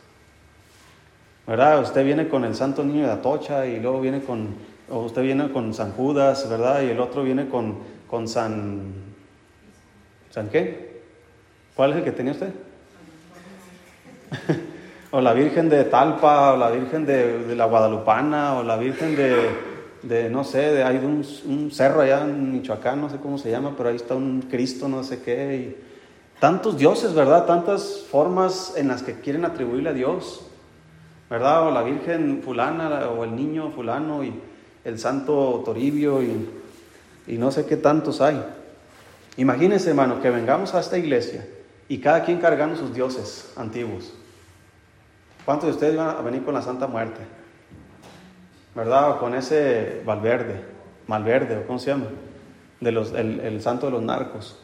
¿Verdad? 1.46 1.80
Usted 1.82 2.04
viene 2.04 2.28
con 2.28 2.44
el 2.44 2.54
Santo 2.54 2.82
Niño 2.82 3.06
de 3.06 3.12
Atocha 3.12 3.66
y 3.66 3.78
luego 3.78 4.00
viene 4.00 4.22
con, 4.22 4.54
o 4.90 5.00
usted 5.00 5.22
viene 5.22 5.50
con 5.52 5.72
San 5.72 5.92
Judas, 5.92 6.48
¿verdad? 6.50 6.82
Y 6.82 6.90
el 6.90 7.00
otro 7.00 7.22
viene 7.22 7.48
con, 7.48 7.78
con 8.08 8.26
San, 8.26 9.06
¿San 10.36 10.48
qué? 10.48 11.00
¿Cuál 11.74 11.92
es 11.92 11.96
el 11.96 12.04
que 12.04 12.12
tenía 12.12 12.32
usted? 12.32 12.52
o 15.10 15.20
la 15.20 15.32
Virgen 15.32 15.70
de 15.70 15.84
Talpa, 15.84 16.52
o 16.52 16.56
la 16.58 16.70
Virgen 16.70 17.06
de, 17.06 17.54
la 17.56 17.64
Guadalupana, 17.64 18.58
o 18.58 18.62
la 18.62 18.76
Virgen 18.76 19.16
de, 19.16 19.48
no 20.30 20.44
sé, 20.44 20.58
de, 20.58 20.84
hay 20.84 20.96
un, 20.96 21.24
un, 21.46 21.70
cerro 21.70 22.00
allá 22.00 22.22
en 22.22 22.52
Michoacán, 22.52 23.00
no 23.00 23.10
sé 23.10 23.16
cómo 23.16 23.38
se 23.38 23.50
llama, 23.50 23.74
pero 23.76 23.88
ahí 23.88 23.96
está 23.96 24.14
un 24.14 24.42
Cristo, 24.42 24.88
no 24.88 25.04
sé 25.04 25.20
qué. 25.22 25.56
Y 25.56 25.76
tantos 26.40 26.78
dioses, 26.78 27.14
¿verdad? 27.14 27.46
Tantas 27.46 28.04
formas 28.10 28.74
en 28.76 28.88
las 28.88 29.02
que 29.02 29.20
quieren 29.20 29.44
atribuirle 29.44 29.90
a 29.90 29.92
Dios. 29.92 30.46
¿verdad? 31.28 31.66
O 31.66 31.70
la 31.70 31.82
Virgen 31.82 32.42
fulana, 32.42 33.08
o 33.10 33.24
el 33.24 33.34
niño 33.34 33.70
fulano, 33.70 34.22
y 34.24 34.32
el 34.84 34.98
santo 34.98 35.62
Toribio, 35.64 36.22
y, 36.22 36.48
y 37.26 37.38
no 37.38 37.50
sé 37.50 37.66
qué 37.66 37.76
tantos 37.76 38.20
hay. 38.20 38.42
Imagínense, 39.36 39.90
hermano, 39.90 40.20
que 40.20 40.30
vengamos 40.30 40.74
a 40.74 40.80
esta 40.80 40.96
iglesia 40.96 41.46
y 41.88 41.98
cada 41.98 42.24
quien 42.24 42.38
cargando 42.38 42.76
sus 42.76 42.94
dioses 42.94 43.52
antiguos. 43.56 44.12
¿Cuántos 45.44 45.68
de 45.68 45.74
ustedes 45.74 45.96
van 45.96 46.16
a 46.16 46.20
venir 46.22 46.42
con 46.44 46.54
la 46.54 46.62
Santa 46.62 46.86
Muerte? 46.86 47.20
¿Verdad? 48.76 49.18
Con 49.18 49.34
ese 49.34 50.02
Valverde, 50.04 50.62
Malverde, 51.06 51.56
o 51.56 51.66
cómo 51.66 51.78
se 51.78 51.92
llama, 51.92 52.08
de 52.78 52.92
los, 52.92 53.12
el, 53.12 53.40
el 53.40 53.62
santo 53.62 53.86
de 53.86 53.92
los 53.92 54.02
narcos. 54.02 54.58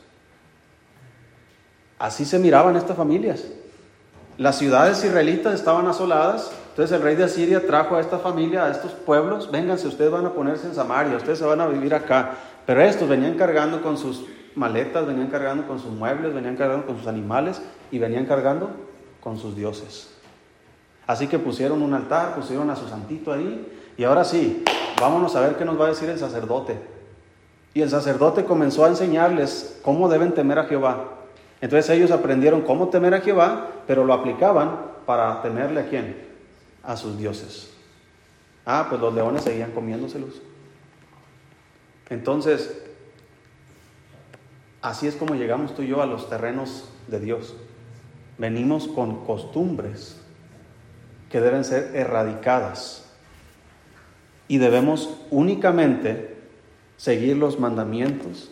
Así 1.98 2.26
se 2.26 2.38
miraban 2.38 2.76
estas 2.76 2.96
familias. 2.96 3.46
Las 4.36 4.58
ciudades 4.58 5.02
israelitas 5.02 5.54
estaban 5.54 5.86
asoladas, 5.86 6.52
entonces 6.70 6.94
el 6.94 7.02
rey 7.02 7.16
de 7.16 7.24
Asiria 7.24 7.66
trajo 7.66 7.96
a 7.96 8.00
esta 8.00 8.18
familia, 8.18 8.66
a 8.66 8.70
estos 8.70 8.92
pueblos, 8.92 9.50
vénganse, 9.50 9.88
ustedes 9.88 10.10
van 10.10 10.26
a 10.26 10.34
ponerse 10.34 10.66
en 10.66 10.74
Samaria, 10.74 11.16
ustedes 11.16 11.38
se 11.38 11.46
van 11.46 11.62
a 11.62 11.66
vivir 11.66 11.94
acá. 11.94 12.32
Pero 12.66 12.82
estos 12.82 13.08
venían 13.08 13.34
cargando 13.38 13.80
con 13.80 13.96
sus 13.96 14.26
maletas, 14.54 15.06
venían 15.06 15.28
cargando 15.28 15.66
con 15.66 15.78
sus 15.78 15.90
muebles, 15.90 16.34
venían 16.34 16.56
cargando 16.56 16.86
con 16.86 16.98
sus 16.98 17.06
animales 17.06 17.62
y 17.90 17.98
venían 17.98 18.26
cargando 18.26 18.70
con 19.22 19.38
sus 19.38 19.56
dioses. 19.56 20.14
Así 21.06 21.28
que 21.28 21.38
pusieron 21.38 21.80
un 21.82 21.94
altar, 21.94 22.34
pusieron 22.34 22.68
a 22.68 22.76
su 22.76 22.88
santito 22.88 23.32
ahí 23.32 23.78
y 23.96 24.04
ahora 24.04 24.24
sí, 24.24 24.64
vámonos 25.00 25.36
a 25.36 25.40
ver 25.40 25.56
qué 25.56 25.64
nos 25.64 25.80
va 25.80 25.86
a 25.86 25.90
decir 25.90 26.08
el 26.08 26.18
sacerdote. 26.18 26.78
Y 27.74 27.82
el 27.82 27.90
sacerdote 27.90 28.44
comenzó 28.44 28.84
a 28.84 28.88
enseñarles 28.88 29.78
cómo 29.82 30.08
deben 30.08 30.34
temer 30.34 30.58
a 30.58 30.64
Jehová. 30.64 31.08
Entonces 31.60 31.88
ellos 31.90 32.10
aprendieron 32.10 32.62
cómo 32.62 32.88
temer 32.88 33.14
a 33.14 33.20
Jehová, 33.20 33.68
pero 33.86 34.04
lo 34.04 34.12
aplicaban 34.12 34.92
para 35.06 35.40
temerle 35.42 35.80
a 35.80 35.88
quién? 35.88 36.16
A 36.82 36.96
sus 36.96 37.16
dioses. 37.16 37.72
Ah, 38.66 38.86
pues 38.88 39.00
los 39.00 39.14
leones 39.14 39.42
seguían 39.42 39.72
comiéndoselos. 39.72 40.42
Entonces, 42.10 42.82
así 44.82 45.06
es 45.06 45.16
como 45.16 45.34
llegamos 45.34 45.74
tú 45.74 45.82
y 45.82 45.88
yo 45.88 46.02
a 46.02 46.06
los 46.06 46.28
terrenos 46.28 46.88
de 47.06 47.20
Dios. 47.20 47.54
Venimos 48.38 48.88
con 48.88 49.24
costumbres 49.24 50.20
que 51.30 51.40
deben 51.40 51.64
ser 51.64 51.94
erradicadas 51.94 53.01
y 54.52 54.58
debemos 54.58 55.08
únicamente 55.30 56.36
seguir 56.98 57.38
los 57.38 57.58
mandamientos, 57.58 58.50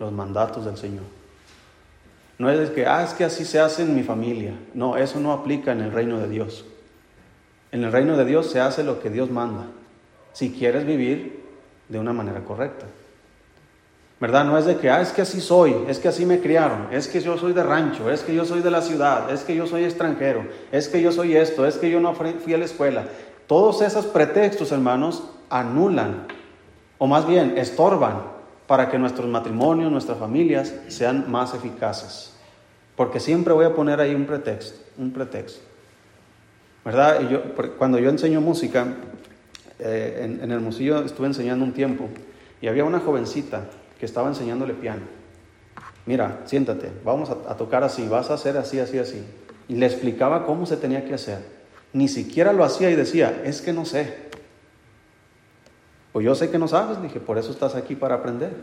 los 0.00 0.10
mandatos 0.10 0.64
del 0.64 0.76
Señor. 0.76 1.04
No 2.36 2.50
es 2.50 2.68
que, 2.70 2.84
ah, 2.84 3.04
es 3.04 3.14
que 3.14 3.22
así 3.22 3.44
se 3.44 3.60
hace 3.60 3.82
en 3.82 3.94
mi 3.94 4.02
familia. 4.02 4.54
No, 4.74 4.96
eso 4.96 5.20
no 5.20 5.30
aplica 5.30 5.70
en 5.70 5.82
el 5.82 5.92
reino 5.92 6.18
de 6.18 6.28
Dios. 6.28 6.64
En 7.70 7.84
el 7.84 7.92
reino 7.92 8.16
de 8.16 8.24
Dios 8.24 8.50
se 8.50 8.58
hace 8.58 8.82
lo 8.82 8.98
que 8.98 9.08
Dios 9.08 9.30
manda, 9.30 9.66
si 10.32 10.50
quieres 10.50 10.84
vivir 10.84 11.44
de 11.88 12.00
una 12.00 12.12
manera 12.12 12.40
correcta. 12.40 12.86
¿Verdad? 14.18 14.44
No 14.44 14.58
es 14.58 14.64
de 14.64 14.78
que, 14.78 14.90
ah, 14.90 15.00
es 15.00 15.12
que 15.12 15.22
así 15.22 15.40
soy, 15.40 15.76
es 15.86 16.00
que 16.00 16.08
así 16.08 16.26
me 16.26 16.40
criaron, 16.40 16.88
es 16.90 17.06
que 17.06 17.20
yo 17.20 17.38
soy 17.38 17.52
de 17.52 17.62
rancho, 17.62 18.10
es 18.10 18.22
que 18.24 18.34
yo 18.34 18.44
soy 18.44 18.62
de 18.62 18.70
la 18.72 18.82
ciudad, 18.82 19.32
es 19.32 19.42
que 19.44 19.54
yo 19.54 19.68
soy 19.68 19.84
extranjero, 19.84 20.44
es 20.72 20.88
que 20.88 21.00
yo 21.00 21.12
soy 21.12 21.36
esto, 21.36 21.64
es 21.68 21.76
que 21.76 21.88
yo 21.88 22.00
no 22.00 22.16
fui 22.16 22.52
a 22.52 22.58
la 22.58 22.64
escuela. 22.64 23.04
Todos 23.52 23.82
esos 23.82 24.06
pretextos, 24.06 24.72
hermanos, 24.72 25.24
anulan, 25.50 26.26
o 26.96 27.06
más 27.06 27.26
bien 27.26 27.58
estorban 27.58 28.22
para 28.66 28.88
que 28.88 28.98
nuestros 28.98 29.28
matrimonios, 29.28 29.92
nuestras 29.92 30.16
familias 30.16 30.74
sean 30.88 31.30
más 31.30 31.52
eficaces. 31.52 32.32
Porque 32.96 33.20
siempre 33.20 33.52
voy 33.52 33.66
a 33.66 33.74
poner 33.74 34.00
ahí 34.00 34.14
un 34.14 34.24
pretexto, 34.24 34.80
un 34.96 35.12
pretexto. 35.12 35.60
¿Verdad? 36.82 37.20
Cuando 37.76 37.98
yo 37.98 38.08
enseño 38.08 38.40
música, 38.40 38.86
eh, 39.78 40.20
en, 40.22 40.42
en 40.42 40.50
Hermosillo 40.50 41.04
estuve 41.04 41.26
enseñando 41.26 41.62
un 41.62 41.74
tiempo 41.74 42.08
y 42.62 42.68
había 42.68 42.84
una 42.84 43.00
jovencita 43.00 43.66
que 44.00 44.06
estaba 44.06 44.28
enseñándole 44.28 44.72
piano. 44.72 45.02
Mira, 46.06 46.40
siéntate, 46.46 46.90
vamos 47.04 47.28
a, 47.28 47.52
a, 47.52 47.56
tocar 47.58 47.84
así, 47.84 48.08
vas 48.08 48.30
a 48.30 48.34
hacer 48.34 48.56
así, 48.56 48.80
así, 48.80 48.98
así. 48.98 49.22
Y 49.68 49.74
le 49.74 49.84
explicaba 49.84 50.46
cómo 50.46 50.64
se 50.64 50.78
tenía 50.78 51.04
que 51.04 51.12
hacer. 51.12 51.51
Ni 51.92 52.08
siquiera 52.08 52.52
lo 52.52 52.64
hacía 52.64 52.90
y 52.90 52.96
decía, 52.96 53.42
es 53.44 53.60
que 53.60 53.72
no 53.72 53.84
sé. 53.84 54.30
Pues 56.12 56.24
yo 56.24 56.34
sé 56.34 56.50
que 56.50 56.58
no 56.58 56.68
sabes, 56.68 57.00
dije, 57.02 57.20
por 57.20 57.38
eso 57.38 57.50
estás 57.50 57.74
aquí 57.74 57.94
para 57.94 58.16
aprender. 58.16 58.54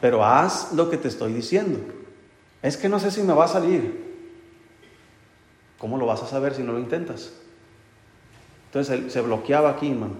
Pero 0.00 0.24
haz 0.24 0.72
lo 0.72 0.90
que 0.90 0.96
te 0.96 1.08
estoy 1.08 1.32
diciendo. 1.32 1.78
Es 2.62 2.76
que 2.76 2.88
no 2.88 2.98
sé 2.98 3.10
si 3.10 3.22
me 3.22 3.32
va 3.32 3.44
a 3.44 3.48
salir. 3.48 4.12
¿Cómo 5.78 5.96
lo 5.96 6.06
vas 6.06 6.22
a 6.22 6.26
saber 6.26 6.54
si 6.54 6.62
no 6.62 6.72
lo 6.72 6.78
intentas? 6.78 7.32
Entonces 8.66 8.98
él 8.98 9.10
se 9.10 9.20
bloqueaba 9.20 9.70
aquí, 9.70 9.90
hermano. 9.90 10.14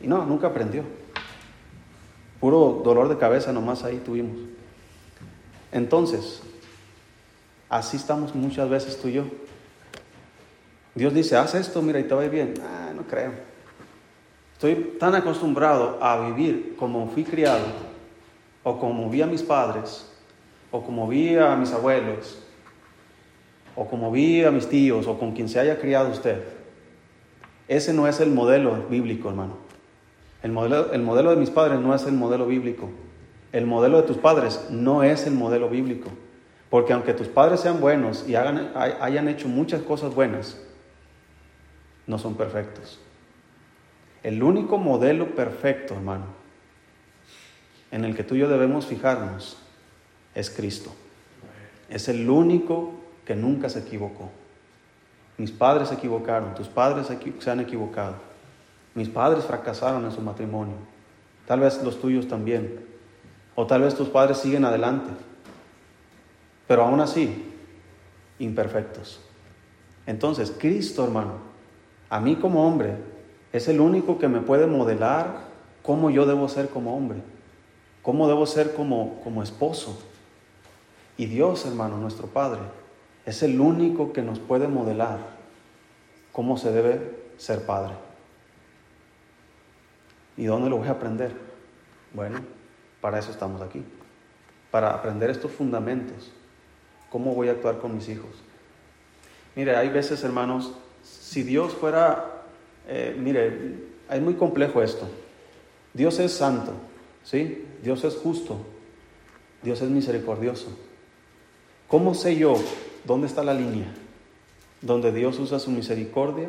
Y 0.00 0.06
no, 0.06 0.24
nunca 0.26 0.48
aprendió. 0.48 0.84
Puro 2.40 2.82
dolor 2.84 3.08
de 3.08 3.18
cabeza 3.18 3.52
nomás 3.52 3.84
ahí 3.84 4.02
tuvimos. 4.04 4.38
Entonces, 5.72 6.42
así 7.68 7.96
estamos 7.96 8.34
muchas 8.34 8.68
veces 8.68 9.00
tú 9.00 9.08
y 9.08 9.12
yo. 9.12 9.24
Dios 10.94 11.14
dice, 11.14 11.36
haz 11.36 11.54
esto, 11.54 11.80
mira, 11.82 12.00
y 12.00 12.04
te 12.04 12.14
va 12.14 12.22
bien. 12.26 12.54
Ah, 12.62 12.92
no 12.94 13.02
creo. 13.02 13.32
Estoy 14.52 14.96
tan 14.98 15.14
acostumbrado 15.14 15.98
a 16.02 16.28
vivir 16.28 16.76
como 16.78 17.08
fui 17.08 17.24
criado, 17.24 17.64
o 18.62 18.78
como 18.78 19.08
vi 19.08 19.22
a 19.22 19.26
mis 19.26 19.42
padres, 19.42 20.06
o 20.70 20.82
como 20.82 21.08
vi 21.08 21.36
a 21.36 21.56
mis 21.56 21.72
abuelos, 21.72 22.42
o 23.74 23.86
como 23.86 24.10
vi 24.10 24.44
a 24.44 24.50
mis 24.50 24.68
tíos, 24.68 25.06
o 25.06 25.18
con 25.18 25.32
quien 25.32 25.48
se 25.48 25.60
haya 25.60 25.78
criado 25.78 26.10
usted. 26.10 26.42
Ese 27.68 27.94
no 27.94 28.06
es 28.06 28.20
el 28.20 28.30
modelo 28.30 28.86
bíblico, 28.90 29.30
hermano. 29.30 29.54
El 30.42 30.52
modelo, 30.52 30.92
el 30.92 31.02
modelo 31.02 31.30
de 31.30 31.36
mis 31.36 31.50
padres 31.50 31.78
no 31.78 31.94
es 31.94 32.04
el 32.04 32.12
modelo 32.12 32.46
bíblico. 32.46 32.90
El 33.52 33.66
modelo 33.66 34.00
de 34.00 34.06
tus 34.06 34.18
padres 34.18 34.66
no 34.70 35.02
es 35.02 35.26
el 35.26 35.34
modelo 35.34 35.68
bíblico. 35.68 36.10
Porque 36.68 36.92
aunque 36.92 37.14
tus 37.14 37.28
padres 37.28 37.60
sean 37.60 37.80
buenos 37.80 38.28
y 38.28 38.34
hagan, 38.34 38.72
hayan 38.74 39.28
hecho 39.28 39.48
muchas 39.48 39.82
cosas 39.82 40.14
buenas, 40.14 40.60
no 42.10 42.18
son 42.18 42.34
perfectos. 42.34 42.98
El 44.22 44.42
único 44.42 44.78
modelo 44.78 45.34
perfecto, 45.34 45.94
hermano, 45.94 46.26
en 47.92 48.04
el 48.04 48.14
que 48.16 48.24
tú 48.24 48.34
y 48.34 48.40
yo 48.40 48.48
debemos 48.48 48.86
fijarnos 48.86 49.56
es 50.34 50.50
Cristo. 50.50 50.92
Es 51.88 52.08
el 52.08 52.28
único 52.28 52.92
que 53.24 53.36
nunca 53.36 53.68
se 53.68 53.78
equivocó. 53.78 54.30
Mis 55.38 55.52
padres 55.52 55.88
se 55.88 55.94
equivocaron, 55.94 56.54
tus 56.54 56.68
padres 56.68 57.06
se 57.38 57.50
han 57.50 57.60
equivocado. 57.60 58.16
Mis 58.94 59.08
padres 59.08 59.44
fracasaron 59.44 60.04
en 60.04 60.12
su 60.12 60.20
matrimonio. 60.20 60.74
Tal 61.46 61.60
vez 61.60 61.80
los 61.82 62.00
tuyos 62.00 62.26
también. 62.26 62.86
O 63.54 63.66
tal 63.66 63.82
vez 63.82 63.94
tus 63.94 64.08
padres 64.08 64.38
siguen 64.38 64.64
adelante. 64.64 65.10
Pero 66.66 66.82
aún 66.82 67.00
así, 67.00 67.54
imperfectos. 68.40 69.20
Entonces, 70.06 70.52
Cristo, 70.58 71.04
hermano, 71.04 71.49
a 72.10 72.20
mí 72.20 72.36
como 72.36 72.66
hombre, 72.66 72.96
es 73.52 73.68
el 73.68 73.80
único 73.80 74.18
que 74.18 74.28
me 74.28 74.40
puede 74.40 74.66
modelar 74.66 75.48
cómo 75.82 76.10
yo 76.10 76.26
debo 76.26 76.48
ser 76.48 76.68
como 76.68 76.96
hombre, 76.96 77.20
cómo 78.02 78.28
debo 78.28 78.46
ser 78.46 78.74
como, 78.74 79.20
como 79.22 79.42
esposo. 79.42 80.02
Y 81.16 81.26
Dios, 81.26 81.64
hermano, 81.66 81.96
nuestro 81.96 82.26
Padre, 82.26 82.60
es 83.24 83.42
el 83.42 83.60
único 83.60 84.12
que 84.12 84.22
nos 84.22 84.38
puede 84.38 84.68
modelar 84.68 85.18
cómo 86.32 86.56
se 86.56 86.72
debe 86.72 87.20
ser 87.36 87.64
padre. 87.66 87.94
¿Y 90.36 90.46
dónde 90.46 90.70
lo 90.70 90.78
voy 90.78 90.88
a 90.88 90.92
aprender? 90.92 91.32
Bueno, 92.12 92.40
para 93.00 93.18
eso 93.18 93.30
estamos 93.30 93.60
aquí, 93.62 93.84
para 94.70 94.90
aprender 94.90 95.30
estos 95.30 95.52
fundamentos. 95.52 96.32
¿Cómo 97.10 97.34
voy 97.34 97.48
a 97.48 97.52
actuar 97.52 97.78
con 97.78 97.94
mis 97.94 98.08
hijos? 98.08 98.30
Mire, 99.56 99.76
hay 99.76 99.88
veces, 99.88 100.22
hermanos, 100.24 100.72
si 101.02 101.42
Dios 101.42 101.74
fuera, 101.74 102.44
eh, 102.88 103.14
mire, 103.18 103.74
es 104.10 104.20
muy 104.20 104.34
complejo 104.34 104.82
esto. 104.82 105.08
Dios 105.94 106.18
es 106.18 106.32
santo, 106.32 106.72
¿sí? 107.24 107.64
Dios 107.82 108.04
es 108.04 108.16
justo, 108.16 108.58
Dios 109.62 109.80
es 109.82 109.90
misericordioso. 109.90 110.76
¿Cómo 111.88 112.14
sé 112.14 112.36
yo 112.36 112.54
dónde 113.04 113.26
está 113.26 113.42
la 113.42 113.54
línea 113.54 113.92
donde 114.80 115.12
Dios 115.12 115.38
usa 115.38 115.58
su 115.58 115.70
misericordia 115.70 116.48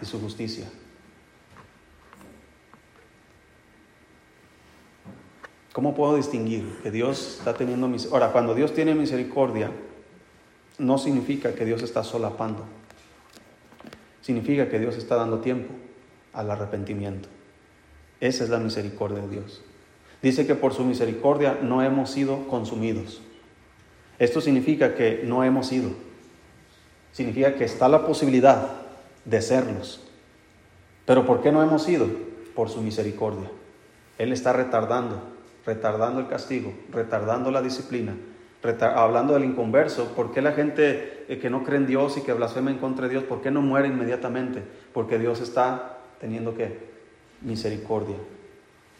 y 0.00 0.04
su 0.04 0.20
justicia? 0.20 0.66
¿Cómo 5.72 5.94
puedo 5.94 6.16
distinguir 6.16 6.80
que 6.82 6.90
Dios 6.90 7.38
está 7.38 7.54
teniendo 7.54 7.88
misericordia? 7.88 8.26
Ahora, 8.26 8.32
cuando 8.32 8.54
Dios 8.54 8.74
tiene 8.74 8.94
misericordia, 8.94 9.70
no 10.78 10.98
significa 10.98 11.54
que 11.54 11.64
Dios 11.64 11.82
está 11.82 12.04
solapando. 12.04 12.64
Significa 14.22 14.68
que 14.68 14.78
Dios 14.78 14.96
está 14.96 15.16
dando 15.16 15.40
tiempo 15.40 15.74
al 16.32 16.50
arrepentimiento. 16.50 17.28
Esa 18.20 18.44
es 18.44 18.50
la 18.50 18.58
misericordia 18.58 19.20
de 19.20 19.28
Dios. 19.28 19.62
Dice 20.22 20.46
que 20.46 20.54
por 20.54 20.72
su 20.72 20.84
misericordia 20.84 21.58
no 21.60 21.82
hemos 21.82 22.10
sido 22.10 22.48
consumidos. 22.48 23.20
Esto 24.18 24.40
significa 24.40 24.94
que 24.94 25.22
no 25.24 25.44
hemos 25.44 25.66
sido. 25.66 25.90
Significa 27.12 27.56
que 27.56 27.64
está 27.64 27.88
la 27.88 28.06
posibilidad 28.06 28.70
de 29.26 29.42
serlos. 29.42 30.00
Pero 31.04 31.26
¿por 31.26 31.42
qué 31.42 31.52
no 31.52 31.62
hemos 31.62 31.82
sido? 31.82 32.06
Por 32.54 32.70
su 32.70 32.80
misericordia. 32.80 33.50
Él 34.18 34.32
está 34.32 34.52
retardando 34.52 35.32
retardando 35.64 36.20
el 36.20 36.28
castigo, 36.28 36.72
retardando 36.90 37.50
la 37.50 37.62
disciplina, 37.62 38.14
hablando 38.62 39.34
del 39.34 39.44
inconverso, 39.44 40.14
¿por 40.14 40.32
qué 40.32 40.40
la 40.40 40.52
gente 40.52 41.24
eh, 41.28 41.38
que 41.38 41.50
no 41.50 41.64
cree 41.64 41.78
en 41.78 41.86
Dios 41.86 42.16
y 42.16 42.22
que 42.22 42.32
blasfema 42.32 42.70
en 42.70 42.78
contra 42.78 43.06
de 43.06 43.12
Dios, 43.12 43.24
por 43.24 43.42
qué 43.42 43.50
no 43.50 43.60
muere 43.60 43.88
inmediatamente? 43.88 44.62
Porque 44.92 45.18
Dios 45.18 45.40
está 45.40 45.98
teniendo 46.20 46.54
que 46.54 46.78
misericordia. 47.40 48.16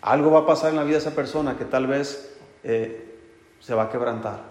Algo 0.01 0.33
va 0.33 0.41
a 0.41 0.47
pasar 0.47 0.71
en 0.71 0.77
la 0.77 0.83
vida 0.83 0.95
de 0.95 1.03
esa 1.03 1.15
persona 1.15 1.57
que 1.57 1.65
tal 1.65 1.87
vez 1.87 2.37
eh, 2.65 3.15
se 3.61 3.75
va 3.75 3.85
a 3.85 3.91
quebrantar. 3.91 4.43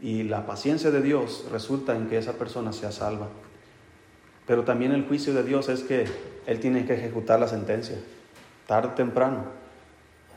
Y 0.00 0.24
la 0.24 0.44
paciencia 0.44 0.90
de 0.90 1.00
Dios 1.00 1.46
resulta 1.52 1.94
en 1.94 2.08
que 2.08 2.18
esa 2.18 2.32
persona 2.32 2.72
sea 2.72 2.90
salva. 2.90 3.28
Pero 4.46 4.64
también 4.64 4.92
el 4.92 5.06
juicio 5.06 5.34
de 5.34 5.44
Dios 5.44 5.68
es 5.68 5.82
que 5.82 6.04
Él 6.46 6.58
tiene 6.58 6.84
que 6.84 6.94
ejecutar 6.94 7.38
la 7.38 7.48
sentencia, 7.48 7.96
tarde 8.66 8.88
o 8.88 8.94
temprano. 8.94 9.44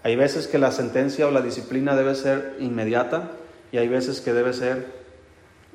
Hay 0.03 0.15
veces 0.15 0.47
que 0.47 0.59
la 0.59 0.71
sentencia 0.71 1.27
o 1.27 1.31
la 1.31 1.41
disciplina 1.41 1.95
debe 1.95 2.15
ser 2.15 2.55
inmediata 2.59 3.31
y 3.71 3.77
hay 3.77 3.87
veces 3.87 4.21
que 4.21 4.33
debe 4.33 4.53
ser 4.53 4.99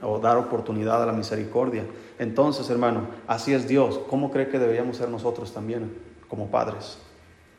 o 0.03 0.19
dar 0.19 0.37
oportunidad 0.37 1.03
a 1.03 1.07
la 1.07 1.13
misericordia. 1.13 1.85
Entonces, 2.19 2.69
hermano, 2.71 3.07
así 3.27 3.55
es 3.55 3.69
Dios. 3.69 4.01
¿Cómo 4.09 4.31
cree 4.31 4.49
que 4.49 4.59
deberíamos 4.59 4.97
ser 4.97 5.09
nosotros 5.09 5.53
también 5.53 5.97
como 6.29 6.51
padres 6.51 6.99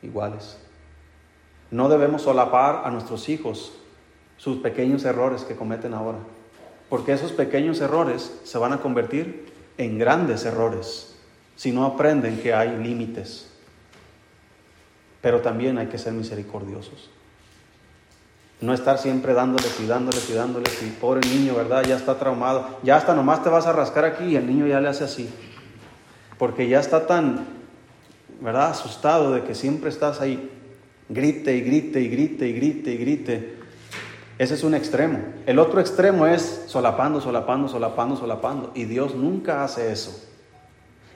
iguales? 0.01 0.57
No 1.71 1.89
debemos 1.89 2.23
solapar 2.23 2.81
a 2.85 2.91
nuestros 2.91 3.29
hijos 3.29 3.73
sus 4.37 4.57
pequeños 4.57 5.05
errores 5.05 5.43
que 5.43 5.55
cometen 5.55 5.93
ahora, 5.93 6.19
porque 6.89 7.13
esos 7.13 7.31
pequeños 7.31 7.79
errores 7.81 8.39
se 8.43 8.57
van 8.57 8.73
a 8.73 8.81
convertir 8.81 9.51
en 9.77 9.97
grandes 9.97 10.45
errores 10.45 11.15
si 11.55 11.71
no 11.71 11.85
aprenden 11.85 12.41
que 12.41 12.53
hay 12.53 12.77
límites 12.77 13.49
pero 15.25 15.41
también 15.41 15.79
hay 15.79 15.87
que 15.87 15.97
ser 15.97 16.13
misericordiosos. 16.13 17.09
No 18.61 18.73
estar 18.73 18.97
siempre 18.97 19.33
dándoles 19.33 19.79
y 19.81 19.85
dándoles 19.85 20.29
y 20.29 20.33
dándoles 20.33 20.81
y 20.81 20.89
pobre 20.89 21.27
niño, 21.27 21.55
¿verdad? 21.55 21.83
Ya 21.85 21.97
está 21.97 22.17
traumado. 22.17 22.79
Ya 22.83 22.95
hasta 22.95 23.13
nomás 23.13 23.43
te 23.43 23.49
vas 23.49 23.67
a 23.67 23.73
rascar 23.73 24.05
aquí 24.05 24.23
y 24.25 24.35
el 24.37 24.47
niño 24.47 24.65
ya 24.65 24.79
le 24.79 24.87
hace 24.87 25.03
así. 25.03 25.29
Porque 26.37 26.67
ya 26.69 26.79
está 26.79 27.05
tan, 27.05 27.45
¿verdad? 28.39 28.69
Asustado 28.69 29.33
de 29.33 29.43
que 29.43 29.55
siempre 29.55 29.89
estás 29.89 30.21
ahí. 30.21 30.51
Grite 31.09 31.55
y 31.55 31.61
grite 31.61 31.99
y 31.99 32.07
grite 32.07 32.47
y 32.47 32.53
grite 32.53 32.91
y 32.91 32.97
grite. 32.97 33.57
Ese 34.37 34.53
es 34.53 34.63
un 34.63 34.73
extremo. 34.73 35.19
El 35.45 35.59
otro 35.59 35.81
extremo 35.81 36.25
es 36.25 36.63
solapando, 36.67 37.19
solapando, 37.19 37.67
solapando, 37.67 38.15
solapando. 38.15 38.71
Y 38.73 38.85
Dios 38.85 39.15
nunca 39.15 39.63
hace 39.63 39.91
eso. 39.91 40.29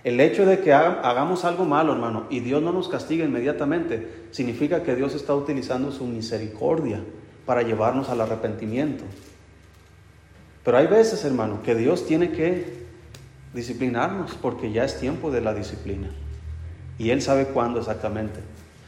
El 0.03 0.19
hecho 0.19 0.45
de 0.45 0.59
que 0.59 0.73
hagamos 0.73 1.43
algo 1.43 1.65
malo, 1.65 1.93
hermano, 1.93 2.25
y 2.29 2.39
Dios 2.39 2.61
no 2.61 2.71
nos 2.71 2.87
castiga 2.87 3.25
inmediatamente, 3.25 4.27
significa 4.31 4.83
que 4.83 4.95
Dios 4.95 5.13
está 5.13 5.35
utilizando 5.35 5.91
su 5.91 6.05
misericordia 6.05 7.01
para 7.49 7.63
llevarnos 7.63 8.09
al 8.09 8.21
arrepentimiento. 8.21 9.03
Pero 10.63 10.77
hay 10.77 10.85
veces, 10.85 11.25
hermano, 11.25 11.63
que 11.63 11.73
Dios 11.73 12.05
tiene 12.05 12.29
que 12.29 12.83
disciplinarnos 13.55 14.35
porque 14.35 14.71
ya 14.71 14.83
es 14.83 14.99
tiempo 14.99 15.31
de 15.31 15.41
la 15.41 15.55
disciplina. 15.55 16.11
Y 16.99 17.09
Él 17.09 17.23
sabe 17.23 17.45
cuándo 17.45 17.79
exactamente. 17.79 18.39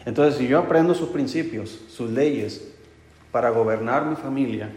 Entonces, 0.05 0.37
si 0.37 0.47
yo 0.47 0.59
aprendo 0.59 0.93
sus 0.93 1.09
principios, 1.09 1.79
sus 1.89 2.11
leyes, 2.11 2.71
para 3.31 3.49
gobernar 3.49 4.05
mi 4.05 4.15
familia, 4.15 4.69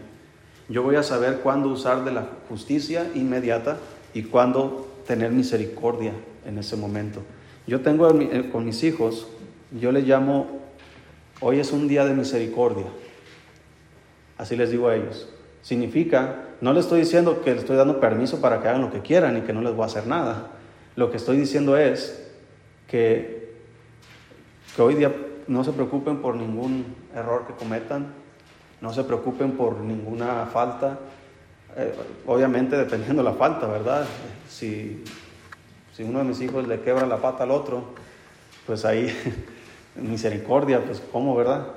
yo 0.67 0.81
voy 0.81 0.95
a 0.95 1.03
saber 1.03 1.41
cuándo 1.41 1.69
usar 1.69 2.03
de 2.05 2.11
la 2.11 2.27
justicia 2.49 3.05
inmediata 3.13 3.77
y 4.15 4.23
cuándo 4.23 4.87
tener 5.05 5.29
misericordia 5.29 6.13
en 6.43 6.57
ese 6.57 6.75
momento. 6.75 7.21
Yo 7.67 7.81
tengo 7.81 8.09
eh, 8.19 8.49
con 8.51 8.65
mis 8.65 8.83
hijos, 8.83 9.27
yo 9.79 9.91
les 9.91 10.07
llamo, 10.07 10.59
hoy 11.39 11.59
es 11.59 11.71
un 11.71 11.87
día 11.87 12.03
de 12.03 12.15
misericordia. 12.15 12.87
Así 14.37 14.55
les 14.55 14.71
digo 14.71 14.87
a 14.87 14.95
ellos. 14.95 15.29
Significa, 15.61 16.43
no 16.61 16.73
les 16.73 16.85
estoy 16.85 17.01
diciendo 17.01 17.41
que 17.41 17.51
les 17.51 17.61
estoy 17.61 17.77
dando 17.77 17.99
permiso 17.99 18.39
para 18.41 18.61
que 18.61 18.67
hagan 18.67 18.81
lo 18.81 18.91
que 18.91 19.01
quieran 19.01 19.37
y 19.37 19.41
que 19.41 19.53
no 19.53 19.61
les 19.61 19.73
voy 19.73 19.83
a 19.83 19.87
hacer 19.87 20.07
nada. 20.07 20.51
Lo 20.95 21.09
que 21.09 21.17
estoy 21.17 21.37
diciendo 21.37 21.77
es 21.77 22.31
que, 22.87 23.53
que 24.75 24.81
hoy 24.81 24.95
día 24.95 25.11
no 25.47 25.63
se 25.63 25.71
preocupen 25.71 26.21
por 26.21 26.35
ningún 26.35 26.85
error 27.15 27.45
que 27.47 27.53
cometan, 27.53 28.13
no 28.81 28.93
se 28.93 29.03
preocupen 29.03 29.53
por 29.53 29.79
ninguna 29.79 30.45
falta, 30.45 30.99
eh, 31.77 31.93
obviamente 32.25 32.77
dependiendo 32.77 33.23
de 33.23 33.29
la 33.29 33.35
falta, 33.35 33.67
¿verdad? 33.67 34.05
Si, 34.47 35.03
si 35.93 36.03
uno 36.03 36.19
de 36.19 36.25
mis 36.25 36.39
hijos 36.41 36.67
le 36.67 36.81
quebra 36.81 37.05
la 37.05 37.17
pata 37.17 37.43
al 37.43 37.51
otro, 37.51 37.85
pues 38.65 38.85
ahí 38.85 39.11
misericordia, 39.95 40.83
pues 40.85 41.01
cómo, 41.11 41.35
¿verdad? 41.35 41.67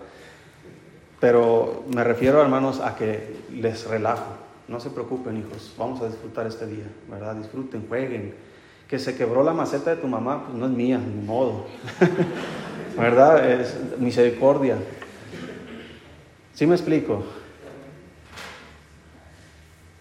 Pero 1.21 1.85
me 1.95 2.05
refiero, 2.05 2.41
hermanos, 2.41 2.81
a 2.81 2.95
que 2.95 3.37
les 3.53 3.87
relajo. 3.87 4.37
No 4.69 4.79
se 4.81 4.91
preocupen, 4.91 5.39
hijos, 5.39 5.75
vamos 5.79 6.01
a 6.03 6.07
disfrutar 6.09 6.47
este 6.47 6.67
día, 6.67 6.85
¿verdad? 7.11 7.35
Disfruten, 7.37 7.87
jueguen. 7.89 8.35
Que 8.87 8.99
se 8.99 9.17
quebró 9.17 9.43
la 9.43 9.53
maceta 9.53 9.91
de 9.91 9.97
tu 9.97 10.07
mamá, 10.07 10.45
pues 10.45 10.57
no 10.57 10.67
es 10.67 10.73
mía, 10.73 10.99
ni 10.99 11.23
modo. 11.27 11.67
¿Verdad? 12.99 13.51
Es 13.51 13.77
misericordia. 13.99 14.77
¿Sí 16.55 16.67
me 16.67 16.75
explico? 16.75 17.23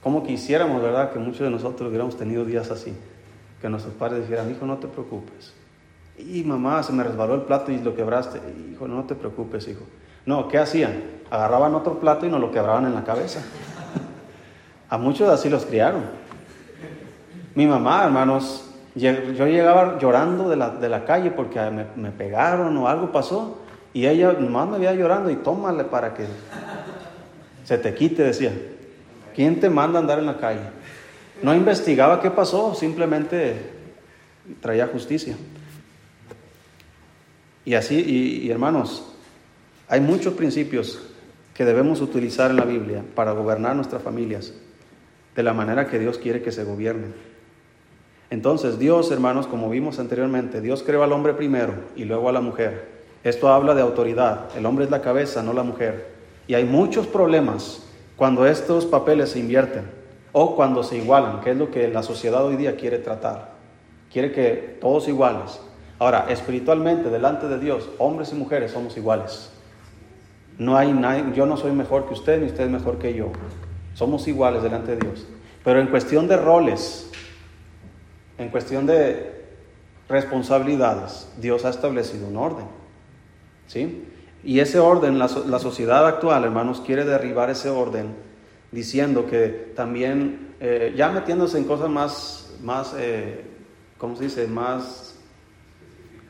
Como 0.01 0.25
quisiéramos, 0.25 0.81
¿verdad?, 0.81 1.11
que 1.11 1.19
muchos 1.19 1.41
de 1.41 1.49
nosotros 1.49 1.89
hubiéramos 1.89 2.17
tenido 2.17 2.45
días 2.45 2.71
así. 2.71 2.93
Que 3.61 3.69
nuestros 3.69 3.93
padres 3.95 4.21
dijeran, 4.21 4.49
hijo, 4.51 4.65
no 4.65 4.77
te 4.77 4.87
preocupes. 4.87 5.53
Y 6.17 6.43
mamá, 6.43 6.81
se 6.83 6.93
me 6.93 7.03
resbaló 7.03 7.35
el 7.35 7.41
plato 7.41 7.71
y 7.71 7.79
lo 7.79 7.95
quebraste. 7.95 8.39
Hijo, 8.71 8.87
no 8.87 9.03
te 9.03 9.15
preocupes, 9.15 9.67
hijo. 9.67 9.81
No, 10.27 10.49
¿qué 10.49 10.57
hacían? 10.59 11.03
Agarraban 11.31 11.73
otro 11.73 11.99
plato 11.99 12.25
y 12.25 12.29
nos 12.29 12.41
lo 12.41 12.51
quebraban 12.51 12.85
en 12.85 12.93
la 12.93 13.05
cabeza. 13.05 13.41
A 14.89 14.97
muchos 14.97 15.29
así 15.29 15.49
los 15.49 15.65
criaron. 15.65 16.03
Mi 17.55 17.65
mamá, 17.65 18.03
hermanos, 18.03 18.69
yo 18.93 19.47
llegaba 19.47 19.97
llorando 19.99 20.49
de 20.49 20.57
la, 20.57 20.69
de 20.69 20.89
la 20.89 21.05
calle 21.05 21.31
porque 21.31 21.59
me, 21.95 22.11
pegaron 22.11 22.75
o 22.77 22.89
algo 22.89 23.11
pasó. 23.11 23.61
Y 23.93 24.05
ella 24.05 24.33
nomás 24.33 24.67
me 24.67 24.77
veía 24.77 24.93
llorando 24.93 25.31
y 25.31 25.37
tómale 25.37 25.85
para 25.85 26.13
que 26.13 26.25
se 27.63 27.77
te 27.77 27.95
quite, 27.95 28.23
decía. 28.23 28.51
¿Quién 29.33 29.61
te 29.61 29.69
manda 29.69 29.97
a 29.97 30.01
andar 30.01 30.19
en 30.19 30.25
la 30.25 30.37
calle? 30.37 30.59
No 31.41 31.55
investigaba 31.55 32.21
qué 32.21 32.31
pasó, 32.31 32.75
simplemente 32.75 33.55
traía 34.59 34.87
justicia. 34.87 35.37
Y 37.63 37.75
así, 37.75 37.95
y, 38.43 38.51
hermanos, 38.51 39.16
hay 39.89 40.01
muchos 40.01 40.33
principios 40.33 40.99
que 41.53 41.65
debemos 41.65 42.01
utilizar 42.01 42.51
en 42.51 42.57
la 42.57 42.65
Biblia 42.65 43.03
para 43.15 43.31
gobernar 43.31 43.75
nuestras 43.75 44.03
familias 44.03 44.53
de 45.35 45.43
la 45.43 45.53
manera 45.53 45.87
que 45.87 45.97
Dios 45.97 46.17
quiere 46.17 46.41
que 46.41 46.51
se 46.51 46.63
gobiernen. 46.63 47.13
Entonces, 48.29 48.77
Dios, 48.77 49.09
hermanos, 49.11 49.47
como 49.47 49.69
vimos 49.69 49.99
anteriormente, 49.99 50.59
Dios 50.59 50.83
creó 50.83 51.03
al 51.03 51.13
hombre 51.13 51.33
primero 51.33 51.73
y 51.95 52.03
luego 52.03 52.27
a 52.27 52.33
la 52.33 52.41
mujer. 52.41 52.97
Esto 53.23 53.49
habla 53.49 53.73
de 53.73 53.81
autoridad. 53.81 54.49
El 54.57 54.65
hombre 54.65 54.85
es 54.85 54.91
la 54.91 55.01
cabeza, 55.01 55.41
no 55.41 55.53
la 55.53 55.63
mujer. 55.63 56.09
Y 56.47 56.53
hay 56.53 56.65
muchos 56.65 57.07
problemas 57.07 57.83
cuando 58.17 58.45
estos 58.45 58.85
papeles 58.85 59.29
se 59.29 59.39
invierten 59.39 59.83
o 60.33 60.55
cuando 60.55 60.83
se 60.83 60.97
igualan, 60.97 61.41
que 61.41 61.51
es 61.51 61.57
lo 61.57 61.71
que 61.71 61.87
la 61.87 62.03
sociedad 62.03 62.45
hoy 62.45 62.57
día 62.57 62.75
quiere 62.75 62.99
tratar. 62.99 63.51
Quiere 64.11 64.31
que 64.31 64.77
todos 64.81 65.07
iguales. 65.07 65.59
Ahora, 65.99 66.25
espiritualmente, 66.29 67.09
delante 67.09 67.47
de 67.47 67.59
Dios, 67.59 67.89
hombres 67.97 68.31
y 68.33 68.35
mujeres 68.35 68.71
somos 68.71 68.97
iguales. 68.97 69.51
No 70.57 70.77
hay 70.77 70.91
nadie, 70.91 71.23
yo 71.35 71.45
no 71.45 71.57
soy 71.57 71.71
mejor 71.71 72.07
que 72.07 72.13
usted, 72.13 72.39
ni 72.39 72.47
usted 72.47 72.65
es 72.65 72.69
mejor 72.69 72.97
que 72.97 73.13
yo. 73.13 73.31
Somos 73.93 74.27
iguales 74.27 74.63
delante 74.63 74.95
de 74.95 74.97
Dios. 74.97 75.27
Pero 75.63 75.79
en 75.79 75.87
cuestión 75.87 76.27
de 76.27 76.37
roles, 76.37 77.09
en 78.37 78.49
cuestión 78.49 78.85
de 78.85 79.45
responsabilidades, 80.09 81.31
Dios 81.39 81.65
ha 81.65 81.69
establecido 81.69 82.27
un 82.27 82.37
orden. 82.37 82.65
¿Sí? 83.67 84.05
Y 84.43 84.59
ese 84.59 84.79
orden, 84.79 85.19
la, 85.19 85.27
sociedad 85.27 86.07
actual, 86.07 86.45
hermanos, 86.45 86.81
quiere 86.85 87.03
derribar 87.03 87.49
ese 87.49 87.69
orden 87.69 88.15
diciendo 88.71 89.25
que 89.25 89.73
también, 89.75 90.55
eh, 90.59 90.93
ya 90.95 91.09
metiéndose 91.09 91.57
en 91.57 91.65
cosas 91.65 91.89
más, 91.89 92.55
más 92.63 92.95
eh, 92.97 93.41
¿cómo 93.97 94.15
se 94.15 94.25
dice?, 94.25 94.47
más 94.47 95.19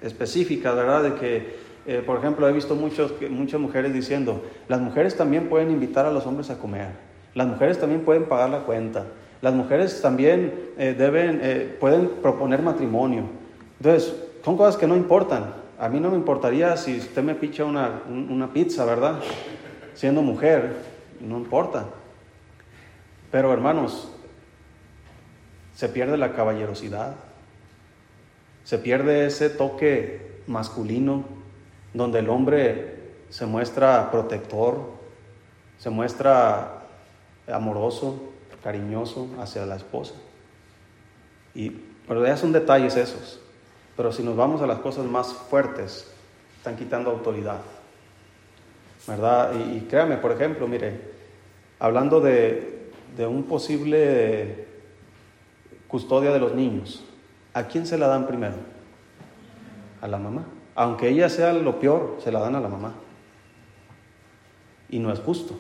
específicas, 0.02 0.76
¿verdad? 0.76 1.04
De 1.04 1.14
que, 1.16 1.57
eh, 1.88 2.04
por 2.06 2.20
ejemplo, 2.20 2.48
he 2.48 2.52
visto 2.52 2.76
muchos, 2.76 3.14
muchas 3.30 3.60
mujeres 3.60 3.94
diciendo, 3.94 4.44
las 4.68 4.80
mujeres 4.80 5.16
también 5.16 5.50
pueden 5.50 5.72
invitar 5.72 6.06
a 6.06 6.12
los 6.12 6.26
hombres 6.26 6.50
a 6.50 6.60
comer, 6.60 6.90
las 7.34 7.48
mujeres 7.48 7.80
también 7.80 8.02
pueden 8.02 8.26
pagar 8.26 8.50
la 8.50 8.60
cuenta, 8.60 9.06
las 9.42 9.54
mujeres 9.54 10.02
también 10.02 10.72
deben, 10.78 11.78
pueden 11.80 12.10
proponer 12.22 12.62
matrimonio. 12.62 13.24
Entonces, 13.80 14.16
son 14.44 14.58
cosas 14.58 14.78
que 14.78 14.88
no 14.88 14.96
importan. 14.96 15.54
A 15.80 15.90
mí 15.90 16.00
no 16.00 16.10
me 16.10 16.16
importaría 16.16 16.76
si 16.76 16.98
usted 16.98 17.22
me 17.22 17.36
picha 17.36 17.66
una, 17.66 18.02
una 18.08 18.52
pizza, 18.52 18.84
¿verdad? 18.84 19.20
Siendo 19.94 20.22
mujer, 20.22 20.74
no 21.22 21.38
importa. 21.38 21.86
Pero 23.32 23.54
hermanos, 23.54 24.10
se 25.76 25.90
pierde 25.90 26.18
la 26.18 26.34
caballerosidad, 26.34 27.14
se 28.64 28.80
pierde 28.80 29.28
ese 29.28 29.50
toque 29.50 30.42
masculino 30.48 31.37
donde 31.98 32.20
el 32.20 32.30
hombre 32.30 32.98
se 33.30 33.46
muestra 33.46 34.10
protector, 34.12 34.80
se 35.78 35.90
muestra 35.90 36.84
amoroso, 37.52 38.22
cariñoso 38.64 39.30
hacia 39.40 39.66
la 39.66 39.76
esposa. 39.76 40.14
Y, 41.54 41.72
pero 42.08 42.26
ya 42.26 42.38
son 42.38 42.52
detalles 42.52 42.96
esos. 42.96 43.40
Pero 43.96 44.12
si 44.12 44.24
nos 44.24 44.36
vamos 44.36 44.62
a 44.62 44.68
las 44.68 44.80
cosas 44.80 45.06
más 45.06 45.34
fuertes, 45.34 46.12
están 46.58 46.76
quitando 46.76 47.10
autoridad. 47.10 47.62
¿Verdad? 49.08 49.54
Y, 49.54 49.82
créame, 49.82 50.18
por 50.18 50.32
ejemplo, 50.32 50.68
mire, 50.68 51.00
hablando 51.80 52.20
de, 52.20 52.92
de 53.16 53.26
un 53.26 53.44
posible 53.44 54.68
custodia 55.88 56.32
de 56.32 56.40
los 56.40 56.54
niños, 56.54 57.06
¿a 57.54 57.64
quién 57.64 57.88
se 57.88 57.98
la 57.98 58.08
dan 58.08 58.28
primero? 58.28 58.56
A 60.02 60.08
la 60.08 60.18
mamá. 60.18 60.46
Aunque 60.78 61.10
ella 61.10 61.28
sea 61.28 61.54
lo 61.54 61.80
peor, 61.80 62.18
se 62.24 62.32
la 62.32 62.40
dan 62.40 62.56
a 62.56 62.62
la 62.62 62.70
mamá. 62.70 62.94
Y 64.90 65.00
no 65.00 65.12
es 65.12 65.20
justo. 65.20 65.60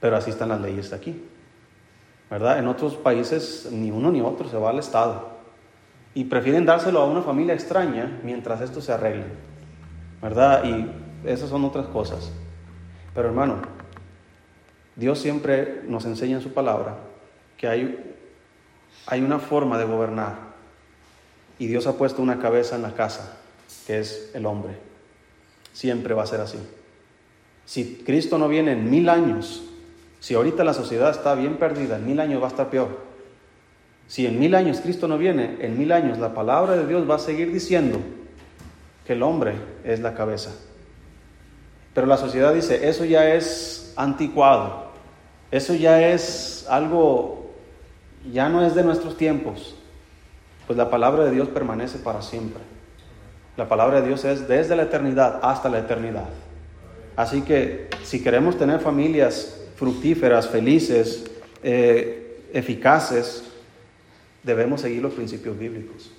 Pero 0.00 0.16
así 0.16 0.28
están 0.28 0.50
las 0.50 0.60
leyes 0.60 0.92
aquí. 0.92 1.24
¿Verdad? 2.30 2.58
En 2.58 2.68
otros 2.68 2.94
países 2.94 3.70
ni 3.72 3.90
uno 3.90 4.12
ni 4.12 4.20
otro 4.20 4.50
se 4.50 4.58
va 4.58 4.68
al 4.68 4.78
Estado 4.78 5.36
y 6.12 6.24
prefieren 6.24 6.66
dárselo 6.66 7.00
a 7.00 7.06
una 7.06 7.22
familia 7.22 7.54
extraña 7.54 8.20
mientras 8.22 8.60
esto 8.60 8.82
se 8.82 8.92
arregle. 8.92 9.24
¿Verdad? 10.20 10.64
Y 10.64 10.90
esas 11.26 11.48
son 11.48 11.64
otras 11.64 11.86
cosas. 11.86 12.30
Pero 13.14 13.28
hermano, 13.28 13.62
Dios 14.94 15.18
siempre 15.18 15.82
nos 15.86 16.04
enseña 16.04 16.36
en 16.36 16.42
su 16.42 16.52
palabra 16.52 16.98
que 17.56 17.66
hay, 17.66 18.14
hay 19.06 19.22
una 19.22 19.38
forma 19.38 19.78
de 19.78 19.86
gobernar. 19.86 20.34
Y 21.58 21.66
Dios 21.66 21.86
ha 21.86 21.96
puesto 21.96 22.20
una 22.20 22.38
cabeza 22.38 22.76
en 22.76 22.82
la 22.82 22.92
casa, 22.92 23.38
que 23.86 24.00
es 24.00 24.30
el 24.34 24.46
hombre. 24.46 24.74
Siempre 25.72 26.14
va 26.14 26.22
a 26.22 26.26
ser 26.26 26.40
así. 26.40 26.58
Si 27.64 28.02
Cristo 28.06 28.38
no 28.38 28.48
viene 28.48 28.72
en 28.72 28.90
mil 28.90 29.08
años, 29.08 29.62
si 30.20 30.34
ahorita 30.34 30.64
la 30.64 30.72
sociedad 30.72 31.10
está 31.10 31.34
bien 31.34 31.56
perdida, 31.56 31.96
en 31.96 32.06
mil 32.06 32.20
años 32.20 32.40
va 32.40 32.46
a 32.46 32.50
estar 32.50 32.70
peor. 32.70 33.06
Si 34.08 34.24
en 34.26 34.38
mil 34.38 34.54
años 34.54 34.80
Cristo 34.80 35.08
no 35.08 35.18
viene, 35.18 35.56
en 35.60 35.78
mil 35.78 35.92
años 35.92 36.18
la 36.18 36.32
palabra 36.32 36.76
de 36.76 36.86
Dios 36.86 37.08
va 37.10 37.16
a 37.16 37.18
seguir 37.18 37.52
diciendo 37.52 37.98
que 39.04 39.14
el 39.14 39.22
hombre 39.22 39.54
es 39.84 40.00
la 40.00 40.14
cabeza. 40.14 40.52
Pero 41.92 42.06
la 42.06 42.16
sociedad 42.16 42.54
dice, 42.54 42.88
eso 42.88 43.04
ya 43.04 43.34
es 43.34 43.92
anticuado, 43.96 44.90
eso 45.50 45.74
ya 45.74 46.08
es 46.08 46.66
algo, 46.68 47.52
ya 48.32 48.48
no 48.48 48.64
es 48.64 48.74
de 48.74 48.84
nuestros 48.84 49.16
tiempos. 49.16 49.74
Pues 50.66 50.76
la 50.76 50.90
palabra 50.90 51.24
de 51.24 51.30
Dios 51.30 51.48
permanece 51.48 51.98
para 51.98 52.22
siempre. 52.22 52.60
La 53.56 53.68
palabra 53.68 54.02
de 54.02 54.08
Dios 54.08 54.24
es 54.26 54.46
desde 54.46 54.76
la 54.76 54.82
eternidad 54.82 55.40
hasta 55.42 55.70
la 55.70 55.78
eternidad. 55.78 56.28
Así 57.16 57.40
que 57.40 57.88
si 58.02 58.22
queremos 58.22 58.58
tener 58.58 58.80
familias 58.80 59.62
fructíferas, 59.76 60.48
felices, 60.48 61.24
eh, 61.62 62.42
eficaces, 62.52 63.44
debemos 64.42 64.82
seguir 64.82 65.00
los 65.00 65.14
principios 65.14 65.58
bíblicos. 65.58 66.12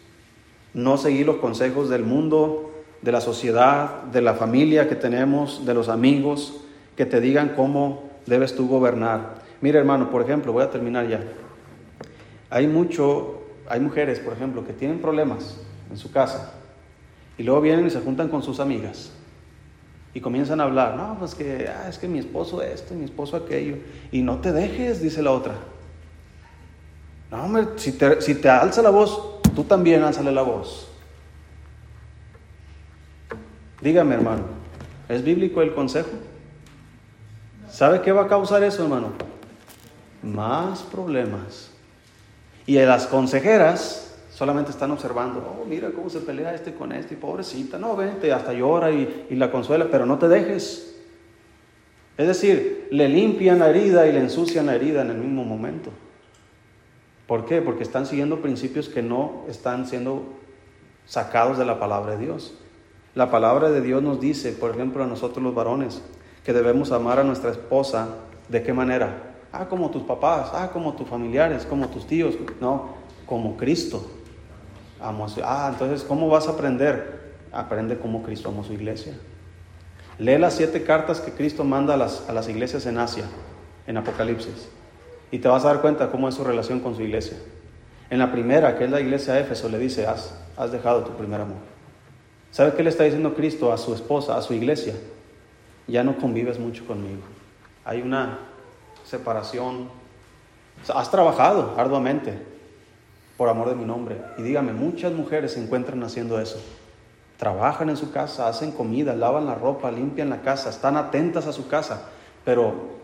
No 0.73 0.97
seguir 0.97 1.27
los 1.27 1.37
consejos 1.37 1.89
del 1.89 2.03
mundo, 2.03 2.71
de 3.03 3.11
la 3.11 3.21
sociedad, 3.21 4.01
de 4.03 4.21
la 4.21 4.33
familia 4.33 4.89
que 4.89 4.95
tenemos, 4.95 5.63
de 5.63 5.75
los 5.75 5.89
amigos, 5.89 6.61
que 6.95 7.05
te 7.05 7.21
digan 7.21 7.53
cómo 7.55 8.09
debes 8.25 8.55
tú 8.55 8.67
gobernar. 8.67 9.35
Mira, 9.61 9.77
hermano, 9.77 10.09
por 10.09 10.23
ejemplo, 10.23 10.53
voy 10.53 10.63
a 10.63 10.71
terminar 10.71 11.07
ya. 11.07 11.21
Hay 12.49 12.67
mucho, 12.67 13.43
hay 13.69 13.79
mujeres, 13.79 14.19
por 14.19 14.33
ejemplo, 14.33 14.65
que 14.65 14.73
tienen 14.73 14.99
problemas 14.99 15.57
en 15.91 15.97
su 15.97 16.11
casa 16.11 16.56
y 17.37 17.43
luego 17.43 17.61
vienen 17.61 17.87
y 17.87 17.89
se 17.89 18.01
juntan 18.01 18.29
con 18.29 18.41
sus 18.41 18.59
amigas 18.59 19.11
y 20.13 20.21
comienzan 20.21 20.59
a 20.61 20.63
hablar, 20.63 20.95
no, 20.95 21.15
pues 21.19 21.35
que 21.35 21.67
ah, 21.67 21.87
es 21.87 21.99
que 21.99 22.07
mi 22.07 22.17
esposo 22.17 22.61
esto 22.63 22.95
mi 22.95 23.05
esposo 23.05 23.37
aquello, 23.37 23.77
y 24.11 24.23
no 24.23 24.37
te 24.39 24.51
dejes, 24.51 25.01
dice 25.01 25.21
la 25.21 25.31
otra. 25.31 25.53
No, 27.29 27.43
hombre, 27.43 27.67
si 27.75 27.91
te, 27.91 28.19
si 28.21 28.35
te 28.35 28.49
alza 28.49 28.81
la 28.81 28.89
voz, 28.89 29.41
tú 29.53 29.63
también 29.63 30.01
álzale 30.01 30.31
la 30.31 30.41
voz. 30.41 30.87
Dígame, 33.81 34.15
hermano, 34.15 34.43
¿es 35.07 35.23
bíblico 35.23 35.61
el 35.61 35.75
consejo? 35.75 36.09
¿Sabe 37.69 38.01
qué 38.01 38.11
va 38.11 38.23
a 38.23 38.27
causar 38.27 38.63
eso, 38.63 38.81
hermano? 38.81 39.11
Más 40.23 40.81
problemas. 40.81 41.69
Y 42.65 42.79
las 42.79 43.05
consejeras 43.05 44.06
solamente 44.37 44.69
están 44.69 44.91
observando, 44.91 45.39
oh, 45.59 45.65
mira 45.65 45.89
cómo 45.89 46.11
se 46.11 46.19
pelea 46.19 46.53
este 46.53 46.75
con 46.75 46.91
este, 46.91 47.15
pobrecita, 47.15 47.79
no, 47.79 47.95
vente, 47.95 48.31
hasta 48.31 48.53
llora 48.53 48.91
y 48.91 49.25
la 49.31 49.49
consuela, 49.49 49.87
pero 49.89 50.05
no 50.05 50.19
te 50.19 50.27
dejes. 50.27 50.95
Es 52.17 52.27
decir, 52.27 52.87
le 52.91 53.09
limpian 53.09 53.57
la 53.57 53.71
herida 53.71 54.05
y 54.05 54.11
le 54.11 54.19
ensucian 54.19 54.67
la 54.67 54.75
herida 54.75 55.01
en 55.01 55.09
el 55.09 55.17
mismo 55.17 55.43
momento. 55.43 55.89
¿Por 57.25 57.45
qué? 57.45 57.63
Porque 57.63 57.81
están 57.81 58.05
siguiendo 58.05 58.39
principios 58.39 58.89
que 58.89 59.01
no 59.01 59.43
están 59.47 59.87
siendo 59.87 60.21
sacados 61.07 61.57
de 61.57 61.65
la 61.65 61.79
palabra 61.79 62.15
de 62.15 62.25
Dios. 62.25 62.53
La 63.15 63.31
palabra 63.31 63.71
de 63.71 63.81
Dios 63.81 64.03
nos 64.03 64.19
dice, 64.19 64.51
por 64.51 64.69
ejemplo, 64.69 65.03
a 65.03 65.07
nosotros 65.07 65.43
los 65.43 65.55
varones, 65.55 66.03
que 66.43 66.53
debemos 66.53 66.91
amar 66.91 67.17
a 67.17 67.23
nuestra 67.23 67.49
esposa. 67.49 68.09
¿De 68.49 68.61
qué 68.61 68.71
manera? 68.71 69.33
Ah, 69.51 69.67
como 69.67 69.89
tus 69.89 70.03
papás, 70.03 70.51
ah, 70.53 70.69
como 70.71 70.93
tus 70.93 71.07
familiares, 71.07 71.65
como 71.65 71.89
tus 71.89 72.05
tíos. 72.05 72.35
No, 72.61 72.89
como 73.25 73.57
Cristo. 73.57 74.16
Ah, 74.99 75.69
entonces, 75.71 76.03
¿cómo 76.03 76.27
vas 76.29 76.47
a 76.47 76.51
aprender? 76.51 77.35
Aprende 77.51 77.97
como 77.97 78.23
Cristo 78.23 78.49
amó 78.49 78.63
su 78.63 78.73
iglesia. 78.73 79.13
Lee 80.19 80.37
las 80.37 80.55
siete 80.55 80.83
cartas 80.83 81.21
que 81.21 81.31
Cristo 81.31 81.63
manda 81.63 81.93
a 81.93 81.97
las, 81.97 82.27
a 82.27 82.33
las 82.33 82.49
iglesias 82.49 82.85
en 82.85 82.97
Asia, 82.97 83.25
en 83.85 83.97
Apocalipsis. 83.97 84.69
Y 85.31 85.39
te 85.39 85.47
vas 85.47 85.63
a 85.65 85.67
dar 85.67 85.81
cuenta 85.81 86.09
cómo 86.09 86.27
es 86.27 86.35
su 86.35 86.43
relación 86.43 86.79
con 86.79 86.95
su 86.95 87.03
iglesia. 87.03 87.37
En 88.09 88.19
la 88.19 88.31
primera, 88.31 88.77
que 88.77 88.85
es 88.85 88.91
la 88.91 89.01
iglesia 89.01 89.33
de 89.33 89.41
Éfeso, 89.41 89.69
le 89.69 89.77
dice, 89.77 90.07
has, 90.07 90.33
has 90.55 90.71
dejado 90.71 91.03
tu 91.03 91.11
primer 91.11 91.41
amor. 91.41 91.57
¿Sabe 92.51 92.73
qué 92.73 92.81
le 92.81 92.89
está 92.89 93.03
diciendo 93.03 93.35
Cristo 93.35 93.71
a 93.71 93.77
su 93.77 93.93
esposa, 93.93 94.37
a 94.37 94.41
su 94.41 94.53
iglesia? 94.53 94.95
Ya 95.87 96.03
no 96.03 96.17
convives 96.17 96.57
mucho 96.57 96.85
conmigo. 96.87 97.21
Hay 97.85 98.01
una 98.01 98.39
separación. 99.03 99.89
has 100.93 101.11
trabajado 101.11 101.75
arduamente 101.77 102.56
por 103.37 103.49
amor 103.49 103.69
de 103.69 103.75
mi 103.75 103.85
nombre. 103.85 104.19
Y 104.37 104.41
dígame, 104.41 104.73
muchas 104.73 105.13
mujeres 105.13 105.53
se 105.53 105.63
encuentran 105.63 106.03
haciendo 106.03 106.41
eso. 106.41 106.59
Trabajan 107.37 107.89
en 107.89 107.97
su 107.97 108.11
casa, 108.11 108.47
hacen 108.47 108.71
comida, 108.71 109.15
lavan 109.15 109.45
la 109.45 109.55
ropa, 109.55 109.91
limpian 109.91 110.29
la 110.29 110.41
casa, 110.41 110.71
están 110.71 110.97
atentas 110.97 111.45
a 111.45 111.53
su 111.53 111.67
casa. 111.67 112.09
Pero 112.43 112.97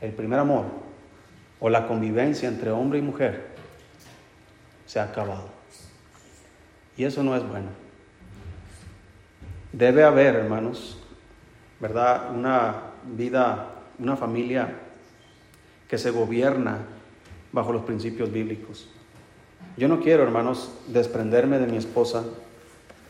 el 0.00 0.12
primer 0.12 0.40
amor 0.40 0.64
o 1.60 1.70
la 1.70 1.86
convivencia 1.86 2.48
entre 2.48 2.70
hombre 2.70 2.98
y 2.98 3.02
mujer 3.02 3.46
se 4.86 4.98
ha 4.98 5.04
acabado. 5.04 5.48
Y 6.96 7.04
eso 7.04 7.22
no 7.22 7.36
es 7.36 7.46
bueno. 7.46 7.68
Debe 9.72 10.02
haber, 10.02 10.34
hermanos, 10.34 10.98
¿verdad? 11.78 12.34
Una 12.34 12.74
vida, 13.04 13.68
una 13.98 14.16
familia 14.16 14.74
que 15.88 15.98
se 15.98 16.10
gobierna 16.10 16.78
bajo 17.52 17.72
los 17.72 17.84
principios 17.84 18.32
bíblicos. 18.32 18.88
Yo 19.76 19.88
no 19.88 20.00
quiero, 20.00 20.22
hermanos, 20.22 20.70
desprenderme 20.86 21.58
de 21.58 21.66
mi 21.66 21.76
esposa 21.76 22.24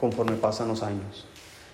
conforme 0.00 0.36
pasan 0.36 0.68
los 0.68 0.82
años. 0.82 1.26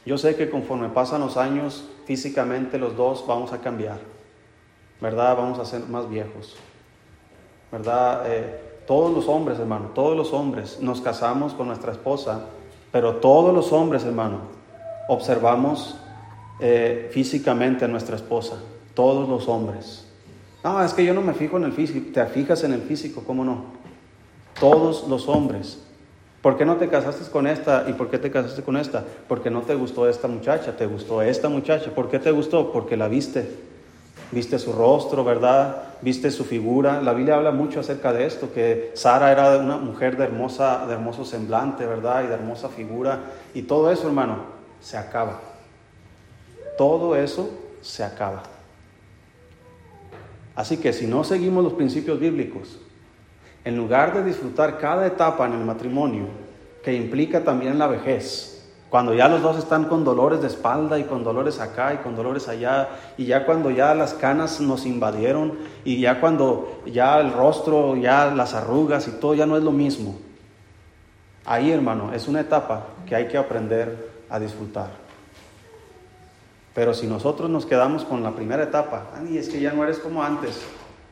Yo 0.04 0.18
sé 0.18 0.36
que 0.36 0.50
conforme 0.50 0.88
pasan 0.88 1.20
los 1.20 1.36
años, 1.36 1.84
físicamente 2.06 2.78
los 2.78 2.96
dos 2.96 3.24
vamos 3.26 3.52
a 3.52 3.58
cambiar, 3.58 3.98
¿verdad? 5.00 5.36
Vamos 5.36 5.58
a 5.58 5.64
ser 5.64 5.82
más 5.88 6.08
viejos, 6.08 6.56
¿verdad? 7.70 8.24
Eh, 8.26 8.80
todos 8.86 9.14
los 9.14 9.28
hombres, 9.28 9.58
hermano, 9.58 9.90
todos 9.94 10.16
los 10.16 10.32
hombres 10.32 10.78
nos 10.80 11.00
casamos 11.00 11.54
con 11.54 11.68
nuestra 11.68 11.92
esposa, 11.92 12.46
pero 12.90 13.16
todos 13.16 13.54
los 13.54 13.72
hombres, 13.72 14.04
hermano, 14.04 14.40
observamos 15.08 15.96
eh, 16.60 17.08
físicamente 17.12 17.84
a 17.84 17.88
nuestra 17.88 18.16
esposa, 18.16 18.56
todos 18.94 19.28
los 19.28 19.48
hombres. 19.48 20.06
No, 20.64 20.82
es 20.84 20.92
que 20.92 21.04
yo 21.04 21.14
no 21.14 21.22
me 21.22 21.32
fijo 21.32 21.56
en 21.56 21.64
el 21.64 21.72
físico, 21.72 22.10
te 22.12 22.26
fijas 22.26 22.64
en 22.64 22.72
el 22.72 22.82
físico, 22.82 23.22
¿cómo 23.24 23.44
no? 23.44 23.81
Todos 24.58 25.08
los 25.08 25.28
hombres 25.28 25.78
¿Por 26.42 26.58
qué 26.58 26.64
no 26.64 26.76
te 26.76 26.88
casaste 26.88 27.30
con 27.30 27.46
esta 27.46 27.84
y 27.88 27.92
por 27.92 28.10
qué 28.10 28.18
te 28.18 28.32
casaste 28.32 28.62
con 28.62 28.76
esta? 28.76 29.04
Porque 29.28 29.48
no 29.48 29.62
te 29.62 29.76
gustó 29.76 30.08
esta 30.08 30.26
muchacha, 30.26 30.76
te 30.76 30.86
gustó 30.86 31.22
esta 31.22 31.48
muchacha. 31.48 31.94
¿Por 31.94 32.10
qué 32.10 32.18
te 32.18 32.32
gustó? 32.32 32.72
Porque 32.72 32.96
la 32.96 33.06
viste. 33.06 33.48
Viste 34.32 34.58
su 34.58 34.72
rostro, 34.72 35.22
¿verdad? 35.22 35.84
Viste 36.00 36.32
su 36.32 36.44
figura. 36.44 37.00
La 37.00 37.12
Biblia 37.12 37.36
habla 37.36 37.52
mucho 37.52 37.78
acerca 37.78 38.12
de 38.12 38.26
esto, 38.26 38.52
que 38.52 38.90
Sara 38.94 39.30
era 39.30 39.58
una 39.58 39.76
mujer 39.76 40.16
de, 40.16 40.24
hermosa, 40.24 40.84
de 40.86 40.94
hermoso 40.94 41.24
semblante, 41.24 41.86
¿verdad? 41.86 42.24
Y 42.24 42.26
de 42.26 42.34
hermosa 42.34 42.68
figura. 42.68 43.20
Y 43.54 43.62
todo 43.62 43.92
eso, 43.92 44.08
hermano, 44.08 44.38
se 44.80 44.96
acaba. 44.96 45.38
Todo 46.76 47.14
eso 47.14 47.50
se 47.82 48.02
acaba. 48.02 48.42
Así 50.56 50.78
que 50.78 50.92
si 50.92 51.06
no 51.06 51.22
seguimos 51.22 51.62
los 51.62 51.74
principios 51.74 52.18
bíblicos, 52.18 52.78
en 53.64 53.76
lugar 53.76 54.14
de 54.14 54.24
disfrutar 54.24 54.78
cada 54.78 55.06
etapa 55.06 55.46
en 55.46 55.52
el 55.52 55.64
matrimonio, 55.64 56.26
que 56.82 56.94
implica 56.94 57.44
también 57.44 57.78
la 57.78 57.86
vejez, 57.86 58.52
cuando 58.90 59.14
ya 59.14 59.28
los 59.28 59.40
dos 59.40 59.56
están 59.56 59.84
con 59.84 60.04
dolores 60.04 60.42
de 60.42 60.48
espalda 60.48 60.98
y 60.98 61.04
con 61.04 61.24
dolores 61.24 61.60
acá 61.60 61.94
y 61.94 61.98
con 61.98 62.14
dolores 62.14 62.48
allá, 62.48 62.90
y 63.16 63.24
ya 63.24 63.46
cuando 63.46 63.70
ya 63.70 63.94
las 63.94 64.12
canas 64.12 64.60
nos 64.60 64.84
invadieron, 64.84 65.58
y 65.84 65.98
ya 66.00 66.20
cuando 66.20 66.82
ya 66.84 67.18
el 67.18 67.32
rostro, 67.32 67.96
ya 67.96 68.26
las 68.26 68.52
arrugas 68.52 69.08
y 69.08 69.12
todo 69.12 69.34
ya 69.34 69.46
no 69.46 69.56
es 69.56 69.62
lo 69.62 69.72
mismo. 69.72 70.18
Ahí, 71.44 71.70
hermano, 71.70 72.12
es 72.12 72.28
una 72.28 72.40
etapa 72.40 72.88
que 73.06 73.16
hay 73.16 73.28
que 73.28 73.38
aprender 73.38 74.10
a 74.28 74.38
disfrutar. 74.38 74.90
Pero 76.74 76.94
si 76.94 77.06
nosotros 77.06 77.50
nos 77.50 77.66
quedamos 77.66 78.04
con 78.04 78.22
la 78.22 78.32
primera 78.32 78.62
etapa, 78.62 79.06
ay, 79.16 79.38
es 79.38 79.48
que 79.48 79.60
ya 79.60 79.72
no 79.72 79.84
eres 79.84 79.98
como 79.98 80.22
antes, 80.22 80.60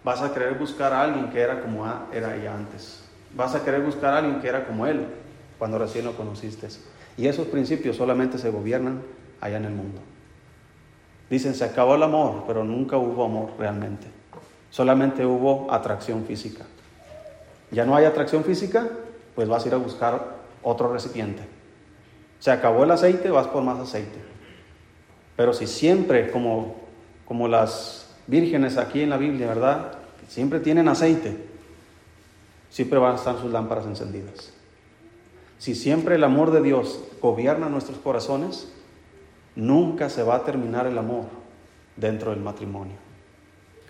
Vas 0.03 0.23
a 0.23 0.33
querer 0.33 0.55
buscar 0.55 0.93
a 0.93 1.03
alguien 1.03 1.31
que 1.31 1.41
era 1.41 1.61
como 1.61 1.87
era 2.13 2.37
ella 2.37 2.55
antes. 2.55 3.05
Vas 3.35 3.55
a 3.55 3.65
querer 3.65 3.83
buscar 3.83 4.15
a 4.15 4.19
alguien 4.19 4.41
que 4.41 4.49
era 4.49 4.67
como 4.67 4.87
él 4.87 5.07
cuando 5.59 5.79
recién 5.79 6.05
lo 6.05 6.17
conociste. 6.17 6.69
Y 7.17 7.27
esos 7.27 7.47
principios 7.49 7.97
solamente 7.97 8.39
se 8.39 8.51
gobiernan 8.51 9.03
allá 9.41 9.59
en 9.59 9.67
el 9.67 9.73
mundo. 9.73 10.01
Dicen, 11.29 11.55
se 11.55 11.65
acabó 11.65 11.95
el 11.95 12.03
amor, 12.03 12.45
pero 12.47 12.65
nunca 12.65 12.97
hubo 12.97 13.25
amor 13.25 13.53
realmente. 13.59 14.07
Solamente 14.71 15.25
hubo 15.27 15.73
atracción 15.73 16.25
física. 16.25 16.65
Ya 17.71 17.85
no 17.85 17.95
hay 17.95 18.05
atracción 18.05 18.43
física, 18.43 18.89
pues 19.35 19.49
vas 19.49 19.65
a 19.65 19.69
ir 19.69 19.75
a 19.75 19.79
buscar 19.79 20.39
otro 20.63 20.93
recipiente. 20.93 21.43
Se 22.41 22.51
acabó 22.51 22.85
el 22.85 22.91
aceite, 22.91 23.31
vas 23.31 23.47
por 23.47 23.63
más 23.63 23.79
aceite. 23.79 24.19
Pero 25.37 25.53
si 25.53 25.67
siempre, 25.67 26.31
como, 26.31 26.77
como 27.27 27.49
las 27.49 28.10
vírgenes 28.31 28.79
aquí 28.79 29.03
en 29.03 29.11
la 29.11 29.17
Biblia, 29.17 29.49
¿verdad? 29.49 29.93
Siempre 30.29 30.61
tienen 30.61 30.89
aceite. 30.89 31.37
Siempre 32.71 33.01
van 33.01 33.13
a 33.13 33.17
estar 33.17 33.37
sus 33.39 33.51
lámparas 33.51 33.85
encendidas. 33.85 34.53
Si 35.59 35.75
siempre 35.75 36.15
el 36.15 36.25
amor 36.25 36.53
de 36.53 36.63
Dios 36.63 37.01
gobierna 37.21 37.69
nuestros 37.69 37.99
corazones, 37.99 38.73
nunca 39.57 40.09
se 40.09 40.23
va 40.23 40.37
a 40.37 40.45
terminar 40.45 40.87
el 40.87 40.97
amor 40.97 41.25
dentro 41.97 42.31
del 42.31 42.41
matrimonio. 42.41 42.95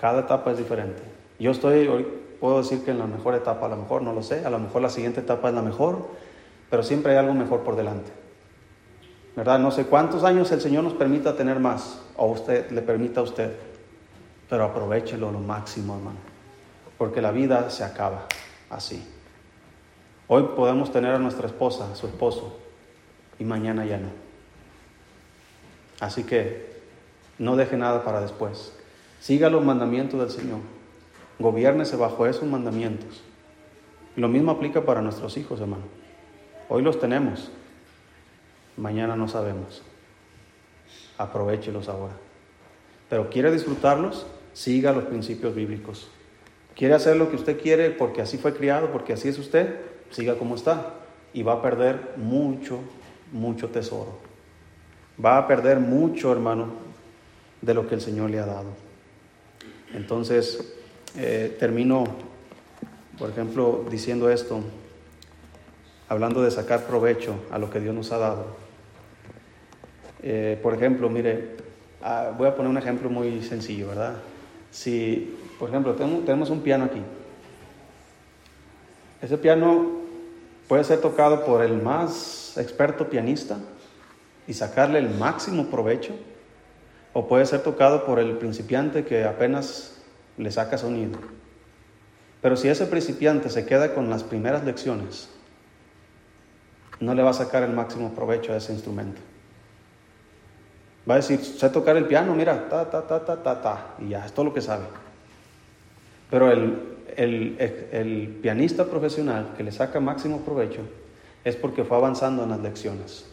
Cada 0.01 0.21
etapa 0.21 0.51
es 0.53 0.59
diferente. 0.59 1.03
Yo 1.39 1.51
estoy, 1.51 2.07
puedo 2.41 2.59
decir 2.59 2.83
que 2.83 2.91
en 2.91 2.99
la 2.99 3.07
mejor 3.07 3.35
etapa, 3.35 3.67
a 3.67 3.69
lo 3.69 3.77
mejor 3.77 4.01
no 4.01 4.15
lo 4.15 4.23
sé, 4.23 4.45
a 4.45 4.51
lo 4.51 4.59
mejor 4.59 4.81
la 4.81 4.89
siguiente 4.89 5.21
etapa 5.21 5.51
es 5.51 5.55
la 5.55 5.63
mejor, 5.63 6.09
pero 6.71 6.83
siempre 6.83 7.13
hay 7.13 7.19
algo 7.19 7.35
mejor 7.35 7.61
por 7.61 7.77
delante. 7.77 8.11
¿Verdad? 9.37 9.59
No 9.59 9.71
sé 9.71 9.85
cuántos 9.85 10.25
años 10.25 10.51
el 10.51 10.61
Señor 10.61 10.83
nos 10.83 10.95
permita 10.95 11.37
tener 11.37 11.61
más, 11.61 12.01
o 12.17 12.27
usted 12.27 12.71
le 12.71 12.83
permita 12.83 13.21
a 13.21 13.23
usted 13.23 13.70
pero 14.51 14.65
aprovechelo 14.65 15.31
lo 15.31 15.39
máximo, 15.39 15.95
hermano, 15.95 16.19
porque 16.99 17.23
la 17.23 17.31
vida 17.31 17.71
se 17.71 17.85
acaba 17.85 18.27
así. 18.69 19.01
Hoy 20.27 20.43
podemos 20.57 20.93
tener 20.93 21.15
a 21.15 21.21
nuestra 21.21 21.47
esposa, 21.47 21.91
a 21.91 21.95
su 21.95 22.09
esposo, 22.09 22.59
y 23.39 23.45
mañana 23.45 23.85
ya 23.87 23.99
no. 23.99 24.09
Así 26.01 26.25
que 26.25 26.81
no 27.39 27.55
deje 27.55 27.77
nada 27.77 28.05
para 28.05 28.21
después. 28.21 28.73
Siga 29.21 29.49
los 29.51 29.65
mandamientos 29.65 30.19
del 30.19 30.31
Señor. 30.31 30.59
Gobiérnese 31.39 31.97
bajo 31.97 32.27
esos 32.27 32.47
mandamientos. 32.47 33.23
lo 34.17 34.29
mismo 34.29 34.51
aplica 34.51 34.85
para 34.85 35.01
nuestros 35.01 35.37
hijos, 35.37 35.61
hermano. 35.61 35.85
Hoy 36.69 36.83
los 36.83 36.99
tenemos, 36.99 37.51
mañana 38.77 39.15
no 39.15 39.29
sabemos. 39.29 39.83
Aprovechelos 41.17 41.89
ahora. 41.89 42.15
Pero 43.09 43.31
quiere 43.31 43.51
disfrutarlos, 43.51 44.27
siga 44.53 44.93
los 44.93 45.05
principios 45.05 45.55
bíblicos. 45.55 46.09
¿Quiere 46.75 46.95
hacer 46.95 47.17
lo 47.17 47.29
que 47.31 47.37
usted 47.37 47.61
quiere 47.61 47.91
porque 47.91 48.23
así 48.23 48.39
fue 48.39 48.55
criado, 48.55 48.91
porque 48.93 49.13
así 49.13 49.29
es 49.29 49.39
usted? 49.39 49.77
Siga 50.11 50.37
como 50.37 50.55
está 50.55 50.95
y 51.33 51.43
va 51.43 51.55
a 51.55 51.63
perder 51.63 52.15
mucho, 52.17 52.81
mucho 53.33 53.69
tesoro. 53.69 54.19
Va 55.23 55.39
a 55.39 55.47
perder 55.47 55.79
mucho, 55.79 56.33
hermano, 56.33 56.69
de 57.61 57.75
lo 57.75 57.87
que 57.87 57.95
el 57.95 58.01
Señor 58.01 58.31
le 58.31 58.39
ha 58.39 58.47
dado. 58.47 58.71
Entonces, 59.93 60.75
eh, 61.17 61.57
termino, 61.59 62.05
por 63.19 63.31
ejemplo, 63.31 63.85
diciendo 63.91 64.31
esto, 64.31 64.63
hablando 66.09 66.43
de 66.43 66.51
sacar 66.51 66.87
provecho 66.87 67.35
a 67.51 67.59
lo 67.59 67.71
que 67.71 67.81
Dios 67.81 67.95
nos 67.95 68.13
ha 68.13 68.19
dado. 68.19 68.47
Eh, 70.23 70.59
por 70.63 70.75
ejemplo, 70.75 71.09
mire, 71.09 71.57
ah, 72.03 72.33
voy 72.37 72.49
a 72.49 72.55
poner 72.55 72.71
un 72.71 72.79
ejemplo 72.79 73.11
muy 73.11 73.43
sencillo, 73.43 73.89
¿verdad? 73.89 74.17
Si, 74.71 75.37
por 75.59 75.69
ejemplo, 75.69 75.95
tenemos 75.95 76.51
un 76.51 76.61
piano 76.61 76.85
aquí, 76.85 77.03
ese 79.23 79.37
piano 79.37 80.01
puede 80.69 80.85
ser 80.85 81.01
tocado 81.01 81.45
por 81.45 81.63
el 81.63 81.83
más 81.83 82.57
experto 82.57 83.11
pianista 83.11 83.59
y 84.47 84.55
sacarle 84.55 84.99
el 84.99 85.11
máximo 85.11 85.67
provecho, 85.67 86.15
o 87.13 87.27
puede 87.27 87.45
ser 87.47 87.63
tocado 87.63 88.07
por 88.07 88.19
el 88.19 88.37
principiante 88.39 89.05
que 89.05 89.25
apenas 89.25 90.01
le 90.39 90.51
saca 90.51 90.79
sonido. 90.79 91.19
Pero 92.41 92.57
si 92.57 92.69
ese 92.69 92.87
principiante 92.87 93.51
se 93.51 93.67
queda 93.67 93.95
con 93.95 94.09
las 94.09 94.23
primeras 94.23 94.65
lecciones, 94.65 95.29
no 97.01 97.15
le 97.15 97.23
va 97.23 97.31
a 97.31 97.35
sacar 97.35 97.63
el 97.63 97.73
máximo 97.73 98.15
provecho 98.15 98.53
a 98.53 98.57
ese 98.57 98.73
instrumento. 98.73 99.21
Va 101.11 101.15
a 101.15 101.17
decir, 101.17 101.41
sé 101.41 101.69
tocar 101.71 101.97
el 101.97 102.05
piano, 102.05 102.37
mira, 102.37 102.69
ta, 102.69 102.89
ta, 102.89 103.05
ta, 103.05 103.25
ta, 103.25 103.43
ta, 103.43 103.61
ta, 103.61 103.95
y 103.99 104.11
ya, 104.11 104.25
es 104.25 104.33
todo 104.33 104.45
lo 104.45 104.55
que 104.55 104.61
sabe. 104.61 104.85
Pero 106.31 106.53
el, 106.53 107.01
el, 107.17 108.39
pianista 108.41 108.85
profesional 108.85 109.55
que 109.57 109.65
le 109.65 109.73
saca 109.73 109.99
máximo 109.99 110.43
provecho 110.43 110.83
es 111.43 111.57
porque 111.57 111.83
fue 111.83 111.97
avanzando 111.97 112.45
en 112.45 112.51
las 112.51 112.61
lecciones, 112.61 113.27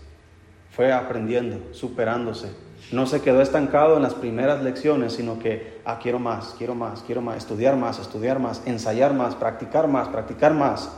fue 0.71 0.91
aprendiendo, 0.91 1.71
superándose. 1.71 2.49
No 2.91 3.05
se 3.05 3.21
quedó 3.21 3.43
estancado 3.43 3.97
en 3.97 4.01
las 4.01 4.15
primeras 4.15 4.63
lecciones, 4.63 5.13
sino 5.13 5.38
que, 5.38 5.80
ah, 5.86 5.99
quiero 6.01 6.17
más, 6.17 6.55
quiero 6.57 6.73
más, 6.73 7.03
quiero 7.03 7.21
más, 7.21 7.38
estudiar 7.38 7.75
más, 7.75 7.99
estudiar 7.99 8.39
más, 8.39 8.63
ensayar 8.65 9.13
más, 9.13 9.36
practicar 9.36 9.88
más, 9.88 10.07
practicar 10.07 10.55
más, 10.55 10.91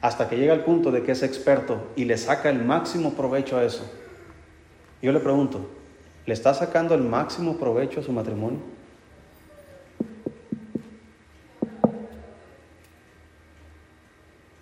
hasta 0.00 0.28
que 0.28 0.36
llega 0.36 0.52
al 0.52 0.62
punto 0.62 0.92
de 0.92 1.02
que 1.02 1.10
es 1.10 1.24
experto 1.24 1.88
y 1.96 2.04
le 2.04 2.16
saca 2.16 2.48
el 2.48 2.64
máximo 2.64 3.14
provecho 3.14 3.58
a 3.58 3.64
eso 3.64 3.90
Yo 5.02 5.10
le 5.10 5.18
pregunto, 5.18 5.75
¿le 6.26 6.34
está 6.34 6.52
sacando 6.52 6.94
el 6.94 7.02
máximo 7.02 7.56
provecho 7.56 8.00
a 8.00 8.02
su 8.02 8.12
matrimonio? 8.12 8.58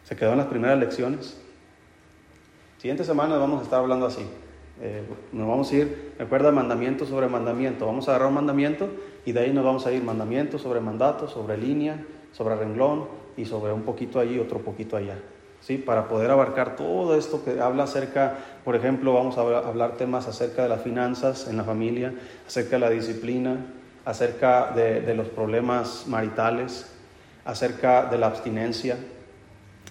¿Se 0.04 0.14
quedó 0.14 0.32
en 0.32 0.38
las 0.38 0.46
primeras 0.46 0.78
lecciones? 0.78 1.40
Siguiente 2.78 3.04
semana 3.04 3.38
vamos 3.38 3.60
a 3.60 3.64
estar 3.64 3.80
hablando 3.80 4.06
así. 4.06 4.26
Eh, 4.82 5.02
nos 5.32 5.48
vamos 5.48 5.72
a 5.72 5.76
ir, 5.76 6.14
recuerda, 6.18 6.50
mandamiento 6.52 7.06
sobre 7.06 7.28
mandamiento. 7.28 7.86
Vamos 7.86 8.06
a 8.06 8.12
agarrar 8.12 8.28
un 8.28 8.34
mandamiento 8.34 8.90
y 9.24 9.32
de 9.32 9.40
ahí 9.40 9.52
nos 9.52 9.64
vamos 9.64 9.86
a 9.86 9.92
ir 9.92 10.02
mandamiento 10.02 10.58
sobre 10.58 10.80
mandato, 10.80 11.26
sobre 11.28 11.56
línea, 11.56 12.04
sobre 12.32 12.56
renglón 12.56 13.08
y 13.36 13.46
sobre 13.46 13.72
un 13.72 13.82
poquito 13.82 14.20
allí, 14.20 14.38
otro 14.38 14.60
poquito 14.60 14.98
allá. 14.98 15.16
¿Sí? 15.64 15.78
Para 15.78 16.08
poder 16.08 16.30
abarcar 16.30 16.76
todo 16.76 17.16
esto 17.16 17.42
que 17.42 17.58
habla 17.58 17.84
acerca, 17.84 18.34
por 18.66 18.76
ejemplo, 18.76 19.14
vamos 19.14 19.38
a 19.38 19.40
hablar 19.40 19.92
temas 19.92 20.28
acerca 20.28 20.64
de 20.64 20.68
las 20.68 20.82
finanzas 20.82 21.48
en 21.48 21.56
la 21.56 21.64
familia, 21.64 22.12
acerca 22.46 22.76
de 22.76 22.80
la 22.80 22.90
disciplina, 22.90 23.64
acerca 24.04 24.72
de, 24.72 25.00
de 25.00 25.14
los 25.14 25.28
problemas 25.28 26.04
maritales, 26.06 26.92
acerca 27.46 28.04
de 28.04 28.18
la 28.18 28.26
abstinencia, 28.26 28.98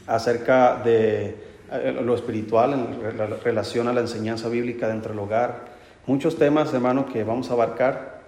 acerca 0.05 0.75
de 0.75 1.37
eh, 1.71 1.99
lo 2.03 2.13
espiritual 2.13 2.73
en 2.73 3.41
relación 3.43 3.87
a 3.87 3.93
la 3.93 4.01
enseñanza 4.01 4.49
bíblica 4.49 4.87
dentro 4.87 5.09
del 5.09 5.19
hogar. 5.19 5.73
Muchos 6.05 6.37
temas, 6.37 6.71
hermano, 6.71 7.07
que 7.07 7.23
vamos 7.23 7.49
a 7.49 7.53
abarcar 7.53 8.21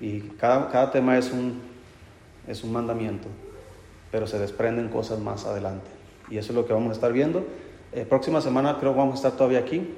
y 0.00 0.20
cada, 0.20 0.70
cada 0.70 0.90
tema 0.90 1.18
es 1.18 1.30
un, 1.30 1.60
es 2.48 2.64
un 2.64 2.72
mandamiento, 2.72 3.28
pero 4.10 4.26
se 4.26 4.38
desprenden 4.38 4.88
cosas 4.88 5.18
más 5.18 5.44
adelante. 5.44 5.99
Y 6.30 6.38
eso 6.38 6.52
es 6.52 6.56
lo 6.56 6.66
que 6.66 6.72
vamos 6.72 6.90
a 6.90 6.92
estar 6.92 7.12
viendo. 7.12 7.44
Eh, 7.92 8.06
próxima 8.08 8.40
semana 8.40 8.78
creo 8.78 8.92
que 8.92 8.98
vamos 8.98 9.14
a 9.14 9.16
estar 9.16 9.32
todavía 9.32 9.58
aquí, 9.58 9.94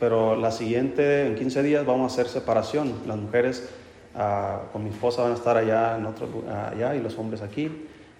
pero 0.00 0.36
la 0.36 0.50
siguiente, 0.50 1.26
en 1.26 1.36
15 1.36 1.62
días, 1.62 1.86
vamos 1.86 2.10
a 2.10 2.14
hacer 2.14 2.30
separación. 2.30 2.92
Las 3.06 3.16
mujeres 3.16 3.68
ah, 4.14 4.62
con 4.72 4.84
mi 4.84 4.90
esposa 4.90 5.22
van 5.22 5.32
a 5.32 5.36
estar 5.36 5.56
allá, 5.56 5.96
en 5.96 6.06
otro, 6.06 6.28
allá 6.48 6.94
y 6.94 7.00
los 7.00 7.16
hombres 7.18 7.42
aquí 7.42 7.70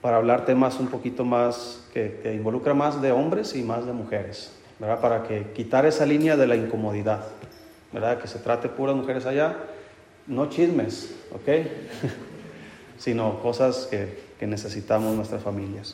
para 0.06 0.18
hablar 0.18 0.44
temas 0.44 0.78
un 0.78 0.86
poquito 0.86 1.24
más 1.24 1.84
que, 1.92 2.20
que 2.22 2.32
involucra 2.32 2.74
más 2.74 3.02
de 3.02 3.10
hombres 3.10 3.56
y 3.56 3.62
más 3.64 3.86
de 3.86 3.92
mujeres, 3.92 4.52
¿verdad? 4.78 5.00
Para 5.00 5.22
que 5.24 5.50
quitar 5.52 5.84
esa 5.84 6.06
línea 6.06 6.36
de 6.36 6.46
la 6.46 6.54
incomodidad, 6.54 7.24
¿verdad? 7.92 8.20
Que 8.20 8.28
se 8.28 8.38
trate 8.38 8.68
puras 8.68 8.94
mujeres 8.94 9.26
allá, 9.26 9.56
no 10.28 10.48
chismes, 10.48 11.12
¿ok? 11.32 11.66
sino 12.98 13.40
cosas 13.40 13.88
que, 13.90 14.20
que 14.38 14.46
necesitamos 14.46 15.16
nuestras 15.16 15.42
familias. 15.42 15.92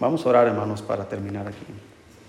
Vamos 0.00 0.24
a 0.24 0.28
orar, 0.28 0.46
hermanos, 0.46 0.82
para 0.82 1.04
terminar 1.04 1.46
aquí. 1.46 1.93